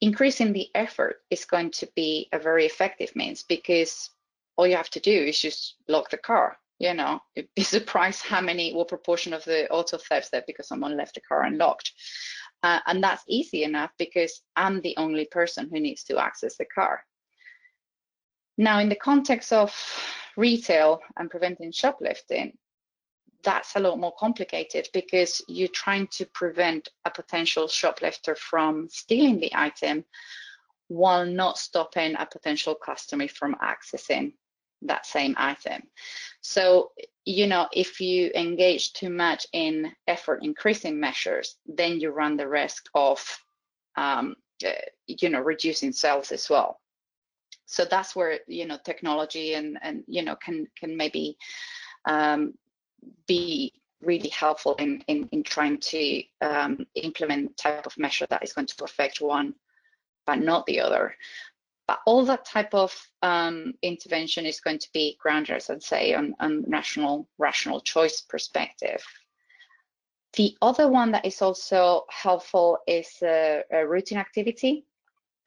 increasing 0.00 0.52
the 0.52 0.68
effort 0.74 1.16
is 1.30 1.44
going 1.44 1.70
to 1.72 1.88
be 1.94 2.28
a 2.32 2.38
very 2.38 2.64
effective 2.64 3.14
means 3.14 3.42
because 3.42 4.10
all 4.56 4.66
you 4.66 4.76
have 4.76 4.90
to 4.90 5.00
do 5.00 5.12
is 5.12 5.38
just 5.40 5.74
lock 5.88 6.10
the 6.10 6.16
car 6.16 6.58
you 6.78 6.94
know, 6.94 7.20
you'd 7.34 7.48
be 7.56 7.62
surprised 7.62 8.22
how 8.22 8.40
many, 8.40 8.72
what 8.72 8.88
proportion 8.88 9.32
of 9.32 9.44
the 9.44 9.68
auto 9.70 9.98
thefts 9.98 10.30
there 10.30 10.44
because 10.46 10.68
someone 10.68 10.96
left 10.96 11.14
the 11.14 11.20
car 11.20 11.42
unlocked. 11.42 11.92
Uh, 12.62 12.80
and 12.86 13.02
that's 13.02 13.22
easy 13.28 13.62
enough 13.62 13.90
because 13.98 14.42
I'm 14.56 14.80
the 14.80 14.96
only 14.96 15.26
person 15.26 15.68
who 15.70 15.80
needs 15.80 16.04
to 16.04 16.18
access 16.18 16.56
the 16.56 16.64
car. 16.64 17.02
Now, 18.56 18.80
in 18.80 18.88
the 18.88 18.96
context 18.96 19.52
of 19.52 19.72
retail 20.36 21.00
and 21.16 21.30
preventing 21.30 21.70
shoplifting, 21.70 22.58
that's 23.44 23.76
a 23.76 23.80
lot 23.80 24.00
more 24.00 24.12
complicated 24.18 24.88
because 24.92 25.40
you're 25.46 25.68
trying 25.68 26.08
to 26.08 26.26
prevent 26.26 26.88
a 27.04 27.10
potential 27.10 27.68
shoplifter 27.68 28.34
from 28.34 28.88
stealing 28.90 29.38
the 29.38 29.52
item 29.54 30.04
while 30.88 31.24
not 31.24 31.58
stopping 31.58 32.16
a 32.18 32.26
potential 32.26 32.74
customer 32.74 33.28
from 33.28 33.54
accessing 33.62 34.32
that 34.82 35.06
same 35.06 35.34
item. 35.38 35.82
So, 36.40 36.92
you 37.24 37.46
know, 37.46 37.68
if 37.72 38.00
you 38.00 38.30
engage 38.34 38.92
too 38.92 39.10
much 39.10 39.46
in 39.52 39.92
effort 40.06 40.42
increasing 40.42 40.98
measures, 40.98 41.56
then 41.66 42.00
you 42.00 42.10
run 42.10 42.36
the 42.36 42.48
risk 42.48 42.88
of, 42.94 43.20
um, 43.96 44.36
uh, 44.66 44.70
you 45.06 45.28
know, 45.28 45.40
reducing 45.40 45.92
sales 45.92 46.32
as 46.32 46.48
well. 46.48 46.80
So 47.66 47.84
that's 47.84 48.16
where, 48.16 48.40
you 48.46 48.66
know, 48.66 48.78
technology 48.82 49.54
and, 49.54 49.78
and 49.82 50.04
you 50.06 50.22
know, 50.22 50.36
can, 50.36 50.66
can 50.78 50.96
maybe 50.96 51.36
um, 52.06 52.54
be 53.26 53.72
really 54.00 54.30
helpful 54.30 54.74
in, 54.76 55.02
in, 55.08 55.28
in 55.32 55.42
trying 55.42 55.78
to 55.78 56.22
um, 56.40 56.86
implement 56.94 57.56
type 57.56 57.84
of 57.84 57.98
measure 57.98 58.26
that 58.30 58.42
is 58.42 58.52
going 58.52 58.66
to 58.66 58.84
affect 58.84 59.20
one 59.20 59.54
but 60.28 60.40
not 60.40 60.66
the 60.66 60.78
other. 60.78 61.14
But 61.88 62.00
all 62.04 62.22
that 62.26 62.44
type 62.44 62.74
of 62.74 62.94
um, 63.22 63.72
intervention 63.80 64.44
is 64.44 64.60
going 64.60 64.78
to 64.78 64.92
be 64.92 65.16
grounded, 65.18 65.56
as 65.56 65.70
I 65.70 65.78
say, 65.78 66.14
on, 66.14 66.34
on 66.38 66.64
national 66.68 67.26
rational 67.38 67.80
choice 67.80 68.20
perspective. 68.20 69.02
The 70.34 70.54
other 70.60 70.86
one 70.86 71.12
that 71.12 71.24
is 71.24 71.40
also 71.40 72.04
helpful 72.10 72.78
is 72.86 73.08
a 73.22 73.64
routine 73.86 74.18
activity 74.18 74.84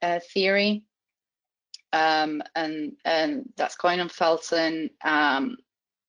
uh, 0.02 0.18
theory, 0.34 0.82
um, 1.92 2.42
and, 2.56 2.96
and 3.04 3.48
that's 3.56 3.76
Cohen 3.76 4.00
and 4.00 4.10
Felson. 4.10 4.90
Um, 5.04 5.58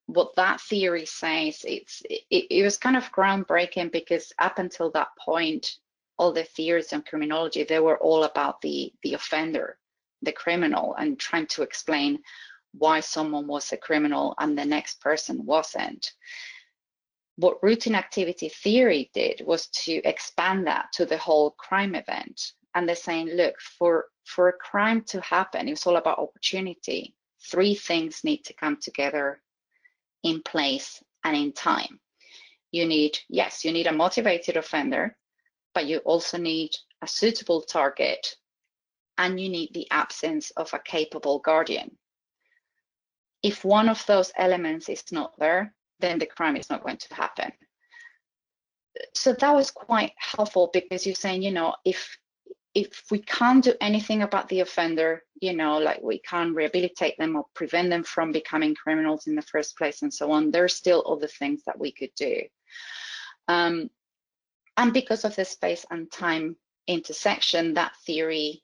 what 0.08 0.36
that 0.36 0.62
theory 0.62 1.06
says, 1.06 1.63
it's 1.63 2.02
it, 2.10 2.48
it 2.50 2.63
was 2.63 2.78
kind 2.78 2.98
of 2.98 3.12
groundbreaking 3.12 3.91
because 3.91 4.34
up 4.39 4.58
until 4.58 4.89
that 4.91 5.10
point, 5.24 5.76
all 6.17 6.34
the 6.34 6.43
theories 6.43 6.91
on 6.91 7.04
criminology, 7.04 7.63
they 7.63 7.80
were 7.80 8.00
all 8.00 8.24
about 8.24 8.62
the 8.62 8.91
the 9.04 9.13
offender 9.13 9.78
the 10.24 10.32
criminal 10.32 10.96
and 10.96 11.20
trying 11.20 11.48
to 11.48 11.62
explain 11.62 12.20
why 12.74 13.00
someone 13.00 13.48
was 13.48 13.72
a 13.72 13.78
criminal 13.78 14.36
and 14.40 14.58
the 14.58 14.66
next 14.66 15.00
person 15.00 15.46
wasn't. 15.46 16.12
What 17.36 17.64
routine 17.64 17.96
activity 17.96 18.50
theory 18.50 19.10
did 19.14 19.42
was 19.46 19.68
to 19.86 19.94
expand 20.04 20.68
that 20.68 20.92
to 20.94 21.06
the 21.06 21.18
whole 21.18 21.52
crime 21.52 21.96
event. 21.96 22.54
And 22.76 22.88
they're 22.88 22.96
saying, 22.96 23.30
look, 23.30 23.56
for, 23.60 24.06
for 24.26 24.50
a 24.50 24.54
crime 24.54 25.04
to 25.08 25.22
happen, 25.22 25.68
it's 25.68 25.86
all 25.86 25.98
about 25.98 26.20
opportunity. 26.20 27.16
Three 27.52 27.76
things 27.76 28.24
need 28.24 28.44
to 28.46 28.54
come 28.54 28.78
together 28.82 29.42
in 30.24 30.42
place 30.42 31.04
and 31.24 31.36
in 31.36 31.54
time. 31.54 32.00
You 32.72 32.88
need, 32.88 33.20
yes, 33.30 33.64
you 33.64 33.72
need 33.72 33.88
a 33.88 33.94
motivated 33.94 34.58
offender, 34.58 35.16
but 35.74 35.86
you 35.86 36.00
also 36.00 36.38
need 36.38 36.72
a 37.02 37.08
suitable 37.08 37.62
target 37.62 38.36
and 39.17 39.39
you 39.39 39.49
need 39.49 39.73
the 39.73 39.89
absence 39.91 40.52
of 40.52 40.73
a 40.73 40.80
capable 40.80 41.39
guardian. 41.39 41.97
If 43.41 43.65
one 43.65 43.89
of 43.89 44.06
those 44.06 44.32
elements 44.38 44.89
is 44.89 45.04
not 45.12 45.34
there, 45.38 45.73
then 45.99 46.19
the 46.19 46.26
crime 46.26 46.56
is 46.56 46.69
not 46.69 46.84
going 46.84 46.97
to 46.97 47.13
happen. 47.13 47.52
So 49.13 49.34
that 49.34 49.56
was 49.56 49.71
quite 49.71 50.13
helpful 50.17 50.69
because 50.71 51.06
you're 51.06 51.15
saying, 51.15 51.41
you 51.41 51.52
know, 51.52 51.76
if 51.84 52.17
if 52.76 53.04
we 53.12 53.19
can't 53.19 53.63
do 53.63 53.73
anything 53.82 54.23
about 54.23 54.49
the 54.49 54.62
offender, 54.62 55.23
you 55.39 55.56
know, 55.56 55.78
like 55.78 56.02
we 56.02 56.19
can't 56.19 56.56
rehabilitate 56.56 57.15
them 57.19 57.36
or 57.36 57.45
prevent 57.54 57.91
them 57.91 58.04
from 58.04 58.32
becoming 58.32 58.73
criminals 58.73 59.28
in 59.28 59.36
the 59.36 59.43
first 59.43 59.78
place 59.78 60.02
and 60.02 60.12
so 60.12 60.32
on, 60.32 60.49
there's 60.49 60.76
still 60.76 61.04
other 61.08 61.28
things 61.28 61.62
that 61.67 61.78
we 61.78 61.91
could 61.91 62.10
do. 62.15 62.41
Um, 63.47 63.91
and 64.76 64.91
because 64.91 65.23
of 65.23 65.36
the 65.36 65.45
space 65.45 65.86
and 65.91 66.12
time 66.12 66.56
intersection, 66.88 67.76
that 67.76 67.93
theory 68.08 68.62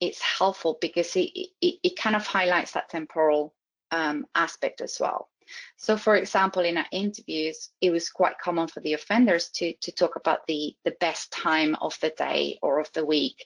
is 0.00 0.20
helpful 0.20 0.78
because 0.80 1.14
it, 1.16 1.30
it, 1.60 1.74
it 1.82 1.96
kind 1.96 2.16
of 2.16 2.26
highlights 2.26 2.72
that 2.72 2.88
temporal 2.88 3.54
um, 3.90 4.26
aspect 4.34 4.80
as 4.80 4.98
well. 5.00 5.28
So 5.76 5.96
for 5.96 6.16
example, 6.16 6.62
in 6.62 6.76
our 6.76 6.86
interviews, 6.92 7.70
it 7.80 7.90
was 7.90 8.08
quite 8.08 8.38
common 8.38 8.68
for 8.68 8.80
the 8.80 8.94
offenders 8.94 9.48
to, 9.54 9.72
to 9.80 9.92
talk 9.92 10.16
about 10.16 10.46
the, 10.46 10.74
the 10.84 10.94
best 11.00 11.32
time 11.32 11.76
of 11.80 11.98
the 12.00 12.12
day 12.16 12.58
or 12.62 12.78
of 12.78 12.88
the 12.94 13.04
week 13.04 13.44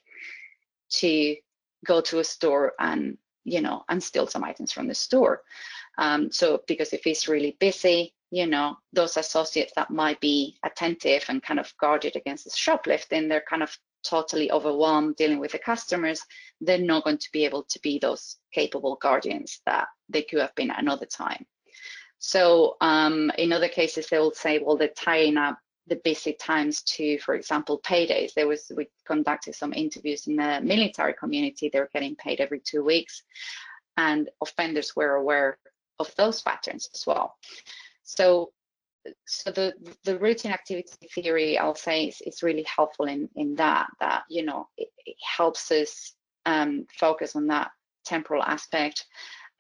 to 0.90 1.36
go 1.84 2.00
to 2.02 2.18
a 2.18 2.24
store 2.24 2.72
and, 2.78 3.16
you 3.44 3.60
know, 3.60 3.84
and 3.88 4.02
steal 4.02 4.26
some 4.26 4.44
items 4.44 4.72
from 4.72 4.86
the 4.86 4.94
store. 4.94 5.42
Um, 5.96 6.30
so 6.30 6.62
because 6.66 6.92
if 6.92 7.06
it's 7.06 7.28
really 7.28 7.56
busy, 7.58 8.14
you 8.30 8.46
know, 8.46 8.76
those 8.92 9.16
associates 9.16 9.72
that 9.76 9.90
might 9.90 10.20
be 10.20 10.58
attentive 10.64 11.24
and 11.28 11.42
kind 11.42 11.60
of 11.60 11.72
guarded 11.78 12.16
against 12.16 12.44
the 12.44 12.50
shoplifting, 12.50 13.28
they're 13.28 13.44
kind 13.48 13.62
of 13.62 13.78
totally 14.04 14.50
overwhelmed 14.50 15.16
dealing 15.16 15.38
with 15.38 15.52
the 15.52 15.58
customers, 15.58 16.22
they're 16.60 16.78
not 16.78 17.04
going 17.04 17.18
to 17.18 17.32
be 17.32 17.44
able 17.44 17.64
to 17.64 17.80
be 17.80 17.98
those 17.98 18.36
capable 18.52 18.96
guardians 18.96 19.60
that 19.66 19.88
they 20.08 20.22
could 20.22 20.40
have 20.40 20.54
been 20.54 20.70
another 20.70 21.06
time. 21.06 21.44
So 22.18 22.76
um, 22.80 23.30
in 23.36 23.52
other 23.52 23.68
cases, 23.68 24.06
they 24.08 24.18
will 24.18 24.32
say, 24.32 24.58
well, 24.58 24.76
they're 24.76 24.88
tying 24.88 25.36
up 25.36 25.58
the 25.86 25.96
busy 25.96 26.32
times 26.32 26.80
to, 26.82 27.18
for 27.18 27.34
example, 27.34 27.80
paydays. 27.80 28.32
There 28.32 28.48
was 28.48 28.72
we 28.74 28.88
conducted 29.06 29.54
some 29.54 29.74
interviews 29.74 30.26
in 30.26 30.36
the 30.36 30.60
military 30.62 31.12
community. 31.12 31.68
They 31.68 31.80
were 31.80 31.90
getting 31.92 32.16
paid 32.16 32.40
every 32.40 32.60
two 32.60 32.82
weeks, 32.82 33.22
and 33.98 34.30
offenders 34.40 34.96
were 34.96 35.16
aware 35.16 35.58
of 35.98 36.14
those 36.16 36.40
patterns 36.40 36.88
as 36.94 37.06
well. 37.06 37.36
So, 38.04 38.53
so 39.26 39.50
the 39.50 39.74
the 40.04 40.18
routine 40.18 40.52
activity 40.52 41.08
theory, 41.14 41.58
I'll 41.58 41.74
say, 41.74 42.06
is, 42.06 42.20
is 42.26 42.42
really 42.42 42.64
helpful 42.64 43.06
in 43.06 43.28
in 43.36 43.54
that 43.56 43.88
that 44.00 44.24
you 44.28 44.44
know 44.44 44.68
it, 44.76 44.88
it 45.04 45.16
helps 45.20 45.70
us 45.70 46.14
um, 46.46 46.86
focus 46.98 47.36
on 47.36 47.46
that 47.48 47.70
temporal 48.04 48.42
aspect 48.42 49.06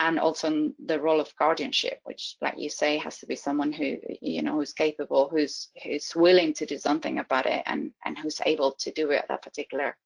and 0.00 0.18
also 0.18 0.48
on 0.48 0.74
the 0.86 1.00
role 1.00 1.20
of 1.20 1.34
guardianship 1.38 2.00
which 2.04 2.36
like 2.42 2.54
you 2.58 2.68
say 2.68 2.98
has 2.98 3.18
to 3.18 3.26
be 3.26 3.36
someone 3.36 3.72
who 3.72 3.96
you 4.20 4.42
know 4.42 4.54
who's 4.56 4.74
capable 4.74 5.28
who's 5.30 5.68
who's 5.82 6.12
willing 6.14 6.52
to 6.52 6.66
do 6.66 6.76
something 6.76 7.20
about 7.20 7.46
it 7.46 7.62
and 7.66 7.90
and 8.04 8.18
who's 8.18 8.40
able 8.44 8.72
to 8.72 8.90
do 8.92 9.10
it 9.12 9.16
at 9.16 9.28
that 9.28 9.42
particular 9.42 9.96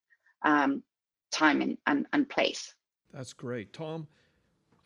um, 0.43 0.83
time 1.33 1.63
and, 1.63 1.77
and, 1.87 2.07
and 2.13 2.29
place. 2.29 2.75
That's 3.13 3.33
great. 3.33 3.73
Tom 3.73 4.07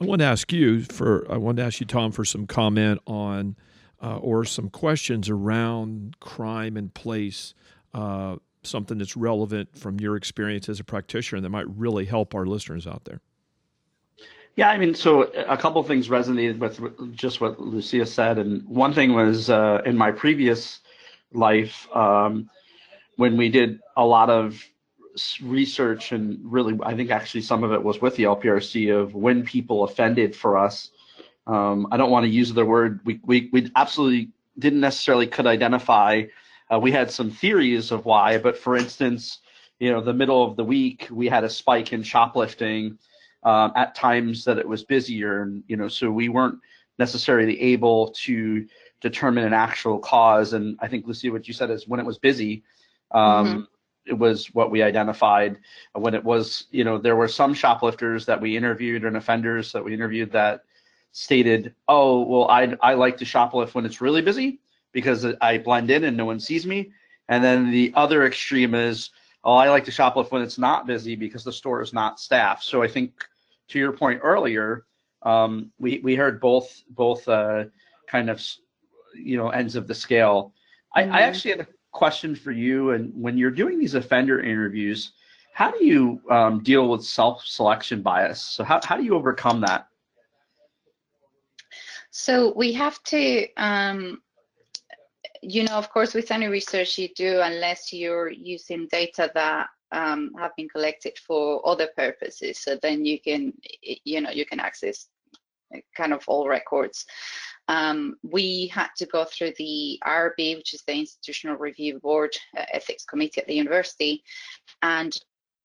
i 0.02 0.04
want 0.04 0.18
to 0.20 0.24
ask 0.24 0.52
you 0.52 0.82
for 0.82 1.30
i 1.30 1.36
want 1.36 1.56
to 1.56 1.62
ask 1.62 1.80
you 1.80 1.86
tom 1.86 2.10
for 2.10 2.24
some 2.24 2.46
comment 2.46 3.00
on 3.06 3.56
uh, 4.02 4.16
or 4.16 4.44
some 4.44 4.68
questions 4.68 5.28
around 5.28 6.18
crime 6.20 6.76
and 6.76 6.92
place 6.94 7.54
uh, 7.94 8.36
something 8.62 8.98
that's 8.98 9.16
relevant 9.16 9.76
from 9.76 10.00
your 10.00 10.16
experience 10.16 10.68
as 10.68 10.80
a 10.80 10.84
practitioner 10.84 11.40
that 11.40 11.50
might 11.50 11.68
really 11.76 12.04
help 12.04 12.34
our 12.34 12.46
listeners 12.46 12.86
out 12.86 13.04
there 13.04 13.20
yeah, 14.54 14.68
I 14.68 14.76
mean, 14.76 14.94
so 14.94 15.22
a 15.22 15.56
couple 15.56 15.80
of 15.80 15.86
things 15.86 16.08
resonated 16.08 16.58
with 16.58 17.16
just 17.16 17.40
what 17.40 17.58
Lucia 17.58 18.04
said, 18.04 18.36
and 18.36 18.62
one 18.68 18.92
thing 18.92 19.14
was 19.14 19.48
uh, 19.48 19.80
in 19.86 19.96
my 19.96 20.12
previous 20.12 20.80
life 21.32 21.88
um, 21.96 22.50
when 23.16 23.38
we 23.38 23.48
did 23.48 23.80
a 23.96 24.04
lot 24.04 24.28
of 24.28 24.62
research 25.42 26.12
and 26.12 26.38
really, 26.42 26.78
I 26.82 26.94
think 26.94 27.10
actually 27.10 27.42
some 27.42 27.64
of 27.64 27.72
it 27.72 27.82
was 27.82 28.02
with 28.02 28.16
the 28.16 28.24
LPRC 28.24 28.94
of 28.94 29.14
when 29.14 29.42
people 29.42 29.84
offended 29.84 30.36
for 30.36 30.58
us. 30.58 30.90
Um, 31.46 31.88
I 31.90 31.96
don't 31.96 32.10
want 32.10 32.24
to 32.24 32.30
use 32.30 32.52
the 32.52 32.64
word 32.64 33.00
we 33.04 33.20
we 33.24 33.48
we 33.52 33.70
absolutely 33.74 34.30
didn't 34.58 34.80
necessarily 34.80 35.26
could 35.26 35.46
identify. 35.46 36.24
Uh, 36.72 36.78
we 36.78 36.92
had 36.92 37.10
some 37.10 37.30
theories 37.30 37.90
of 37.90 38.04
why, 38.04 38.38
but 38.38 38.56
for 38.56 38.76
instance, 38.76 39.38
you 39.78 39.90
know, 39.90 40.00
the 40.00 40.12
middle 40.12 40.44
of 40.44 40.56
the 40.56 40.64
week 40.64 41.08
we 41.10 41.28
had 41.28 41.44
a 41.44 41.50
spike 41.50 41.92
in 41.92 42.02
shoplifting 42.02 42.98
um, 43.42 43.72
at 43.74 43.94
times 43.94 44.44
that 44.44 44.58
it 44.58 44.68
was 44.68 44.84
busier, 44.84 45.42
and 45.42 45.64
you 45.66 45.76
know, 45.76 45.88
so 45.88 46.10
we 46.10 46.28
weren't 46.28 46.58
necessarily 46.98 47.60
able 47.60 48.08
to 48.10 48.66
determine 49.00 49.44
an 49.44 49.52
actual 49.52 49.98
cause. 49.98 50.52
And 50.52 50.78
I 50.80 50.88
think 50.88 51.06
Lucia, 51.06 51.32
what 51.32 51.48
you 51.48 51.54
said 51.54 51.70
is 51.70 51.88
when 51.88 51.98
it 51.98 52.06
was 52.06 52.18
busy, 52.18 52.62
um, 53.10 53.46
mm-hmm. 53.46 53.60
it 54.06 54.16
was 54.16 54.46
what 54.54 54.70
we 54.70 54.82
identified. 54.82 55.58
When 55.94 56.14
it 56.14 56.22
was, 56.22 56.66
you 56.70 56.84
know, 56.84 56.98
there 56.98 57.16
were 57.16 57.28
some 57.28 57.52
shoplifters 57.52 58.26
that 58.26 58.40
we 58.40 58.56
interviewed 58.56 59.04
and 59.04 59.16
offenders 59.16 59.72
that 59.72 59.84
we 59.84 59.92
interviewed 59.92 60.30
that 60.32 60.62
stated, 61.12 61.74
"Oh, 61.88 62.22
well, 62.22 62.48
I 62.48 62.74
I 62.80 62.94
like 62.94 63.16
to 63.18 63.24
shoplift 63.24 63.74
when 63.74 63.86
it's 63.86 64.00
really 64.00 64.22
busy 64.22 64.60
because 64.92 65.24
I 65.40 65.58
blend 65.58 65.90
in 65.90 66.04
and 66.04 66.16
no 66.16 66.24
one 66.24 66.40
sees 66.40 66.66
me." 66.66 66.92
And 67.28 67.42
then 67.42 67.70
the 67.70 67.92
other 67.94 68.26
extreme 68.26 68.74
is, 68.74 69.10
"Oh, 69.44 69.54
I 69.54 69.70
like 69.70 69.84
to 69.84 69.90
shoplift 69.90 70.32
when 70.32 70.42
it's 70.42 70.58
not 70.58 70.86
busy 70.86 71.14
because 71.14 71.44
the 71.44 71.52
store 71.52 71.80
is 71.82 71.92
not 71.92 72.18
staffed." 72.18 72.64
So 72.64 72.82
I 72.82 72.88
think 72.88 73.24
to 73.68 73.78
your 73.78 73.92
point 73.92 74.20
earlier, 74.22 74.86
um, 75.22 75.70
we 75.78 76.00
we 76.02 76.14
heard 76.14 76.40
both 76.40 76.82
both 76.90 77.28
uh, 77.28 77.64
kind 78.06 78.28
of 78.28 78.42
you 79.14 79.36
know 79.36 79.50
ends 79.50 79.76
of 79.76 79.86
the 79.86 79.94
scale. 79.94 80.52
I, 80.94 81.04
mm-hmm. 81.04 81.12
I 81.12 81.22
actually 81.22 81.52
had 81.52 81.60
a 81.60 81.68
question 81.92 82.34
for 82.34 82.52
you, 82.52 82.90
and 82.90 83.12
when 83.14 83.38
you're 83.38 83.50
doing 83.50 83.78
these 83.78 83.94
offender 83.94 84.40
interviews, 84.40 85.12
how 85.52 85.70
do 85.70 85.84
you 85.84 86.20
um, 86.30 86.62
deal 86.62 86.88
with 86.88 87.04
self-selection 87.04 88.02
bias? 88.02 88.40
So 88.40 88.64
how 88.64 88.80
how 88.82 88.96
do 88.96 89.04
you 89.04 89.14
overcome 89.14 89.60
that? 89.62 89.88
So 92.12 92.52
we 92.54 92.72
have 92.74 93.02
to. 93.04 93.48
Um, 93.56 94.22
you 95.44 95.64
know, 95.64 95.72
of 95.72 95.90
course, 95.90 96.14
with 96.14 96.30
any 96.30 96.46
research 96.46 96.98
you 96.98 97.08
do, 97.16 97.40
unless 97.42 97.92
you're 97.92 98.30
using 98.30 98.86
data 98.92 99.28
that 99.34 99.66
um, 99.90 100.30
have 100.38 100.54
been 100.56 100.68
collected 100.68 101.18
for 101.18 101.66
other 101.66 101.88
purposes. 101.96 102.60
So 102.60 102.78
then 102.80 103.04
you 103.04 103.20
can, 103.20 103.52
you 103.82 104.20
know, 104.20 104.30
you 104.30 104.46
can 104.46 104.60
access 104.60 105.08
kind 105.96 106.12
of 106.12 106.22
all 106.28 106.48
records. 106.48 107.06
Um, 107.66 108.16
we 108.22 108.66
had 108.68 108.88
to 108.98 109.06
go 109.06 109.24
through 109.24 109.54
the 109.58 110.00
IRB, 110.04 110.56
which 110.56 110.74
is 110.74 110.82
the 110.86 110.94
Institutional 110.94 111.56
Review 111.56 111.98
Board 111.98 112.36
uh, 112.56 112.64
Ethics 112.72 113.04
Committee 113.04 113.40
at 113.40 113.46
the 113.46 113.54
university, 113.54 114.22
and 114.82 115.16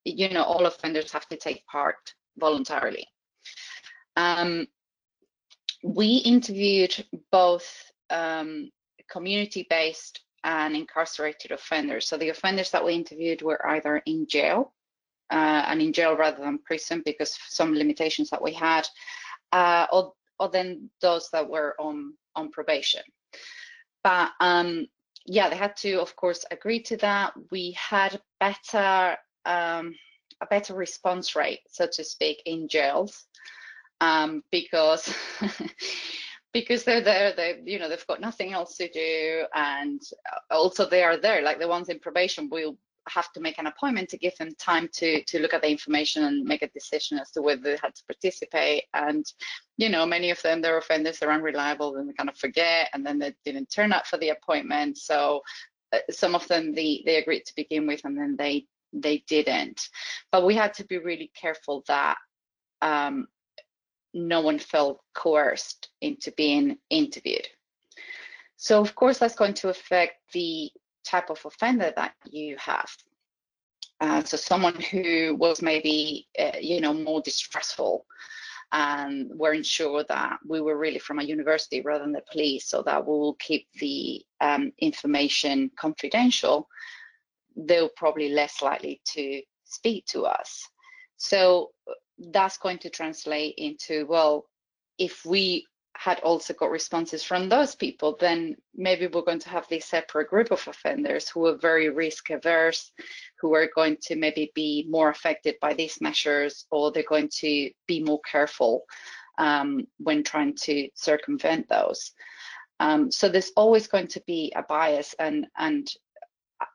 you 0.06 0.30
know 0.30 0.44
all 0.44 0.66
offenders 0.66 1.12
have 1.12 1.28
to 1.28 1.38
take 1.38 1.66
part 1.66 2.14
voluntarily. 2.38 3.06
Um, 4.16 4.68
we 5.84 6.18
interviewed 6.18 7.06
both 7.32 7.92
um, 8.10 8.70
community-based 9.10 10.22
and 10.44 10.76
incarcerated 10.76 11.52
offenders. 11.52 12.08
So 12.08 12.18
the 12.18 12.30
offenders 12.30 12.72
that 12.72 12.84
we 12.84 12.94
interviewed 12.94 13.42
were 13.42 13.66
either 13.68 13.98
in 14.06 14.28
jail 14.28 14.74
uh, 15.32 15.66
and 15.68 15.82
in 15.82 15.94
jail 15.94 16.16
rather 16.16 16.42
than 16.42 16.60
prison 16.60 17.02
because 17.06 17.38
some 17.48 17.74
limitations 17.74 18.30
that 18.30 18.42
we 18.42 18.54
had, 18.54 18.88
uh, 19.52 19.88
or, 19.92 20.13
or 20.40 20.50
then 20.50 20.90
those 21.02 21.30
that 21.32 21.50
were 21.50 21.76
on, 21.80 22.13
on 22.36 22.52
probation. 22.52 23.02
But 24.04 24.32
um, 24.40 24.88
yeah, 25.26 25.50
they 25.50 25.58
had 25.58 25.76
to, 25.78 26.00
of 26.00 26.16
course, 26.16 26.46
agree 26.50 26.82
to 26.84 26.98
that. 26.98 27.34
We 27.52 27.72
had 27.72 28.22
better 28.40 29.18
um, 29.46 29.96
a 30.40 30.46
better 30.46 30.76
response 30.76 31.36
rate, 31.36 31.62
so 31.68 31.88
to 31.92 32.04
speak, 32.04 32.44
in 32.46 32.68
jails 32.68 33.26
um, 34.02 34.44
because 34.52 35.14
because 36.54 36.84
they're 36.84 37.02
there 37.02 37.34
they 37.34 37.62
you 37.66 37.80
know 37.80 37.90
they've 37.90 38.08
got 38.08 38.22
nothing 38.22 38.54
else 38.54 38.78
to 38.78 38.90
do 38.90 39.46
and 39.54 40.02
also 40.50 40.88
they 40.88 41.04
are 41.04 41.18
there 41.18 41.42
like 41.42 41.60
the 41.60 41.68
ones 41.68 41.90
in 41.90 42.00
probation 42.00 42.50
will 42.50 42.78
have 43.10 43.32
to 43.32 43.40
make 43.40 43.58
an 43.58 43.68
appointment 43.68 44.10
to 44.10 44.18
give 44.18 44.36
them 44.38 44.50
time 44.60 44.90
to 44.94 45.24
to 45.24 45.40
look 45.40 45.54
at 45.54 45.62
the 45.62 45.70
information 45.70 46.24
and 46.26 46.44
make 46.44 46.62
a 46.62 46.70
decision 46.70 47.18
as 47.18 47.32
to 47.32 47.42
whether 47.42 47.62
they 47.62 47.78
had 47.82 47.96
to 47.96 48.04
participate 48.06 48.84
and 48.94 49.26
you 49.78 49.88
know 49.88 50.06
many 50.06 50.30
of 50.30 50.42
them 50.42 50.62
they're 50.62 50.78
offenders 50.78 51.20
they're 51.20 51.32
unreliable 51.32 51.96
and 51.96 52.10
they 52.10 52.14
kind 52.14 52.30
of 52.30 52.38
forget 52.38 52.90
and 52.94 53.06
then 53.06 53.18
they 53.18 53.34
didn't 53.46 53.72
turn 53.72 53.94
up 53.94 54.06
for 54.06 54.18
the 54.18 54.30
appointment 54.30 54.98
so 54.98 55.42
uh, 55.94 56.00
some 56.10 56.36
of 56.36 56.46
them 56.48 56.74
they 56.74 57.02
they 57.06 57.16
agreed 57.18 57.46
to 57.46 57.56
begin 57.56 57.88
with 57.88 58.02
and 58.04 58.18
then 58.18 58.36
they 58.38 58.66
they 58.94 59.24
didn't. 59.28 59.82
But 60.32 60.46
we 60.46 60.56
had 60.56 60.74
to 60.76 60.86
be 60.86 60.98
really 60.98 61.32
careful 61.40 61.84
that 61.88 62.18
um, 62.82 63.28
no 64.13 64.41
one 64.41 64.60
felt 64.60 65.02
coerced 65.13 65.89
into 66.02 66.32
being 66.32 66.78
interviewed. 66.89 67.48
So 68.56 68.82
of 68.82 68.96
course 68.96 69.20
that's 69.20 69.36
going 69.36 69.54
to 69.56 69.70
affect 69.70 70.15
the 70.34 70.72
type 71.06 71.30
of 71.30 71.46
offender 71.46 71.93
that 71.96 72.13
you 72.26 72.58
have. 72.58 72.89
Uh, 74.00 74.24
so 74.24 74.38
someone 74.38 74.76
who 74.76 75.36
was 75.36 75.62
maybe, 75.62 76.28
uh, 76.39 76.58
you 76.60 76.82
know, 76.82 76.93
more 76.93 77.22
distressful 77.22 78.06
and 78.72 79.32
weren't 79.34 79.65
sure 79.65 80.04
that 80.04 80.38
we 80.46 80.60
were 80.60 80.78
really 80.78 81.00
from 81.00 81.20
a 81.20 81.24
university 81.24 81.82
rather 81.82 82.04
than 82.04 82.12
the 82.12 82.22
police, 82.32 82.67
so 82.67 82.82
that 82.84 83.06
we 83.06 83.12
will 83.12 83.36
keep 83.36 83.67
the 83.80 84.24
um, 84.41 84.72
information 84.80 85.72
confidential, 85.80 86.67
they're 87.56 87.89
probably 87.96 88.30
less 88.30 88.62
likely 88.62 89.02
to 89.06 89.41
speak 89.63 90.06
to 90.06 90.26
us. 90.26 90.67
So 91.15 91.72
that's 92.32 92.58
going 92.58 92.80
to 92.80 92.89
translate 92.89 93.56
into 93.58 94.06
well 94.08 94.45
if 94.97 95.25
we 95.25 95.65
had 95.97 96.19
also 96.19 96.53
got 96.53 96.69
responses 96.69 97.23
from 97.23 97.49
those 97.49 97.73
people, 97.73 98.15
then 98.19 98.56
maybe 98.75 99.08
we're 99.08 99.23
going 99.23 99.39
to 99.39 99.49
have 99.49 99.67
this 99.67 99.86
separate 99.86 100.30
group 100.30 100.51
of 100.51 100.67
offenders 100.67 101.27
who 101.27 101.47
are 101.47 101.58
very 101.58 101.89
risk 101.89 102.30
averse, 102.30 102.91
who 103.41 103.56
are 103.56 103.67
going 103.73 103.97
to 104.03 104.15
maybe 104.15 104.51
be 104.53 104.86
more 104.89 105.10
affected 105.10 105.56
by 105.60 105.73
these 105.73 105.99
measures, 105.99 106.65
or 106.69 106.91
they're 106.91 107.03
going 107.10 107.30
to 107.39 107.71
be 107.88 108.03
more 108.03 108.21
careful 108.30 108.84
um, 109.39 109.88
when 109.97 110.23
trying 110.23 110.56
to 110.56 110.88
circumvent 110.93 111.67
those. 111.67 112.12
Um, 112.80 113.12
so 113.12 113.27
there's 113.27 113.51
always 113.58 113.88
going 113.88 114.08
to 114.10 114.21
be 114.27 114.53
a 114.56 114.62
bias, 114.62 115.15
and 115.17 115.47
and 115.58 115.88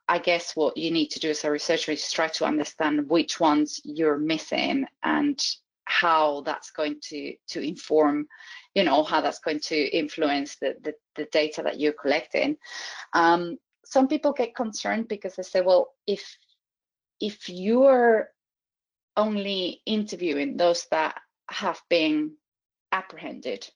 I 0.07 0.19
guess 0.19 0.55
what 0.55 0.77
you 0.77 0.91
need 0.91 1.07
to 1.11 1.19
do 1.19 1.29
as 1.31 1.43
a 1.43 1.51
researcher 1.51 1.91
is 1.91 2.11
try 2.11 2.27
to 2.29 2.45
understand 2.45 3.09
which 3.09 3.39
ones 3.39 3.81
you're 3.83 4.17
missing 4.17 4.85
and 5.03 5.39
how 5.85 6.41
that's 6.41 6.71
going 6.71 6.95
to 7.09 7.33
to 7.49 7.61
inform 7.61 8.27
you 8.73 8.83
know 8.83 9.03
how 9.03 9.21
that's 9.21 9.39
going 9.39 9.59
to 9.59 9.75
influence 9.75 10.55
the 10.55 10.75
the, 10.83 10.93
the 11.15 11.25
data 11.31 11.61
that 11.63 11.79
you're 11.79 11.93
collecting. 11.93 12.57
Um, 13.13 13.57
some 13.85 14.07
people 14.07 14.33
get 14.33 14.55
concerned 14.55 15.07
because 15.07 15.35
they 15.35 15.43
say 15.43 15.61
well 15.61 15.93
if 16.07 16.37
if 17.19 17.49
you're 17.49 18.29
only 19.15 19.81
interviewing 19.85 20.57
those 20.57 20.87
that 20.91 21.19
have 21.49 21.81
been 21.89 22.31
apprehended 22.91 23.67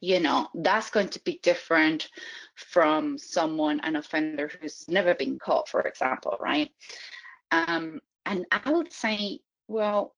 you 0.00 0.20
know 0.20 0.48
that's 0.54 0.90
going 0.90 1.08
to 1.08 1.22
be 1.24 1.40
different 1.42 2.08
from 2.54 3.18
someone 3.18 3.80
an 3.80 3.96
offender 3.96 4.50
who's 4.60 4.86
never 4.88 5.14
been 5.14 5.38
caught 5.38 5.68
for 5.68 5.80
example 5.82 6.36
right 6.40 6.70
um, 7.52 8.00
and 8.26 8.46
i 8.50 8.70
would 8.70 8.92
say 8.92 9.40
well 9.68 10.14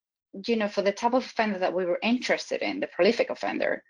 you 0.47 0.57
know, 0.57 0.68
for 0.68 0.83
the 0.83 0.92
type 0.92 1.14
of 1.14 1.25
offender 1.25 1.59
that 1.59 1.75
we 1.75 1.85
were 1.85 1.99
interested 2.03 2.62
in, 2.62 2.81
the 2.81 2.87
prolific 2.87 3.31
offender, 3.31 3.83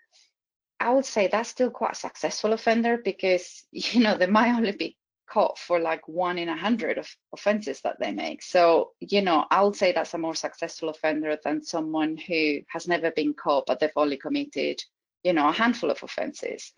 I 0.79 0.91
would 0.91 1.05
say 1.05 1.27
that's 1.27 1.49
still 1.49 1.71
quite 1.71 1.93
a 1.93 1.95
successful 1.95 2.53
offender 2.53 2.97
because, 2.97 3.63
you 3.71 4.01
know, 4.01 4.17
they 4.17 4.27
might 4.27 4.53
only 4.53 4.73
be 4.73 4.97
caught 5.29 5.57
for 5.57 5.79
like 5.79 6.07
one 6.07 6.37
in 6.37 6.49
a 6.49 6.57
hundred 6.57 6.97
of 6.97 7.09
offenses 7.33 7.81
that 7.81 7.97
they 7.99 8.11
make. 8.11 8.43
So, 8.43 8.91
you 8.99 9.21
know, 9.21 9.45
I 9.49 9.63
would 9.63 9.75
say 9.75 9.91
that's 9.91 10.13
a 10.13 10.17
more 10.17 10.35
successful 10.35 10.89
offender 10.89 11.37
than 11.43 11.63
someone 11.63 12.17
who 12.17 12.59
has 12.67 12.87
never 12.87 13.09
been 13.11 13.33
caught, 13.33 13.65
but 13.65 13.79
they've 13.79 13.89
only 13.95 14.17
committed, 14.17 14.83
you 15.23 15.33
know, 15.33 15.49
a 15.49 15.53
handful 15.53 15.91
of 15.91 16.03
offenses. 16.03 16.73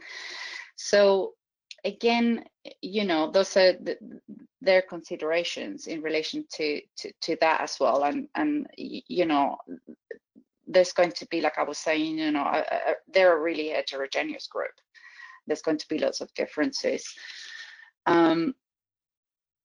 So 0.75 1.33
again, 1.83 2.45
you 2.81 3.05
know, 3.05 3.31
those 3.31 3.55
are 3.57 3.73
the, 3.73 3.97
their 4.61 4.81
considerations 4.81 5.87
in 5.87 6.01
relation 6.01 6.45
to, 6.53 6.81
to, 6.97 7.11
to 7.21 7.37
that 7.41 7.61
as 7.61 7.77
well. 7.79 8.03
And 8.03 8.27
and 8.35 8.67
you 8.77 9.25
know, 9.25 9.57
there's 10.67 10.93
going 10.93 11.11
to 11.11 11.27
be, 11.27 11.41
like 11.41 11.57
I 11.57 11.63
was 11.63 11.77
saying, 11.77 12.17
you 12.17 12.31
know, 12.31 12.41
a, 12.43 12.59
a, 12.59 12.93
they're 13.13 13.37
a 13.37 13.41
really 13.41 13.69
heterogeneous 13.69 14.47
group. 14.47 14.71
There's 15.47 15.61
going 15.61 15.77
to 15.77 15.87
be 15.87 15.99
lots 15.99 16.21
of 16.21 16.33
differences. 16.33 17.13
Um, 18.07 18.55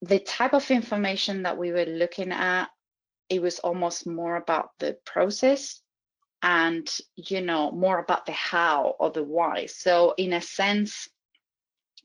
the 0.03 0.19
type 0.19 0.55
of 0.55 0.71
information 0.71 1.43
that 1.43 1.57
we 1.57 1.73
were 1.73 1.87
looking 1.87 2.33
at, 2.33 2.67
it 3.29 3.41
was 3.41 3.59
almost 3.61 4.07
more 4.07 4.37
about 4.37 4.71
the 4.79 4.99
process 5.07 5.81
and 6.43 6.99
you 7.17 7.41
know 7.41 7.71
more 7.71 7.99
about 7.99 8.27
the 8.27 8.33
how 8.33 8.95
or 8.99 9.11
the 9.11 9.23
why 9.23 9.67
so 9.67 10.15
in 10.17 10.33
a 10.33 10.41
sense 10.41 11.09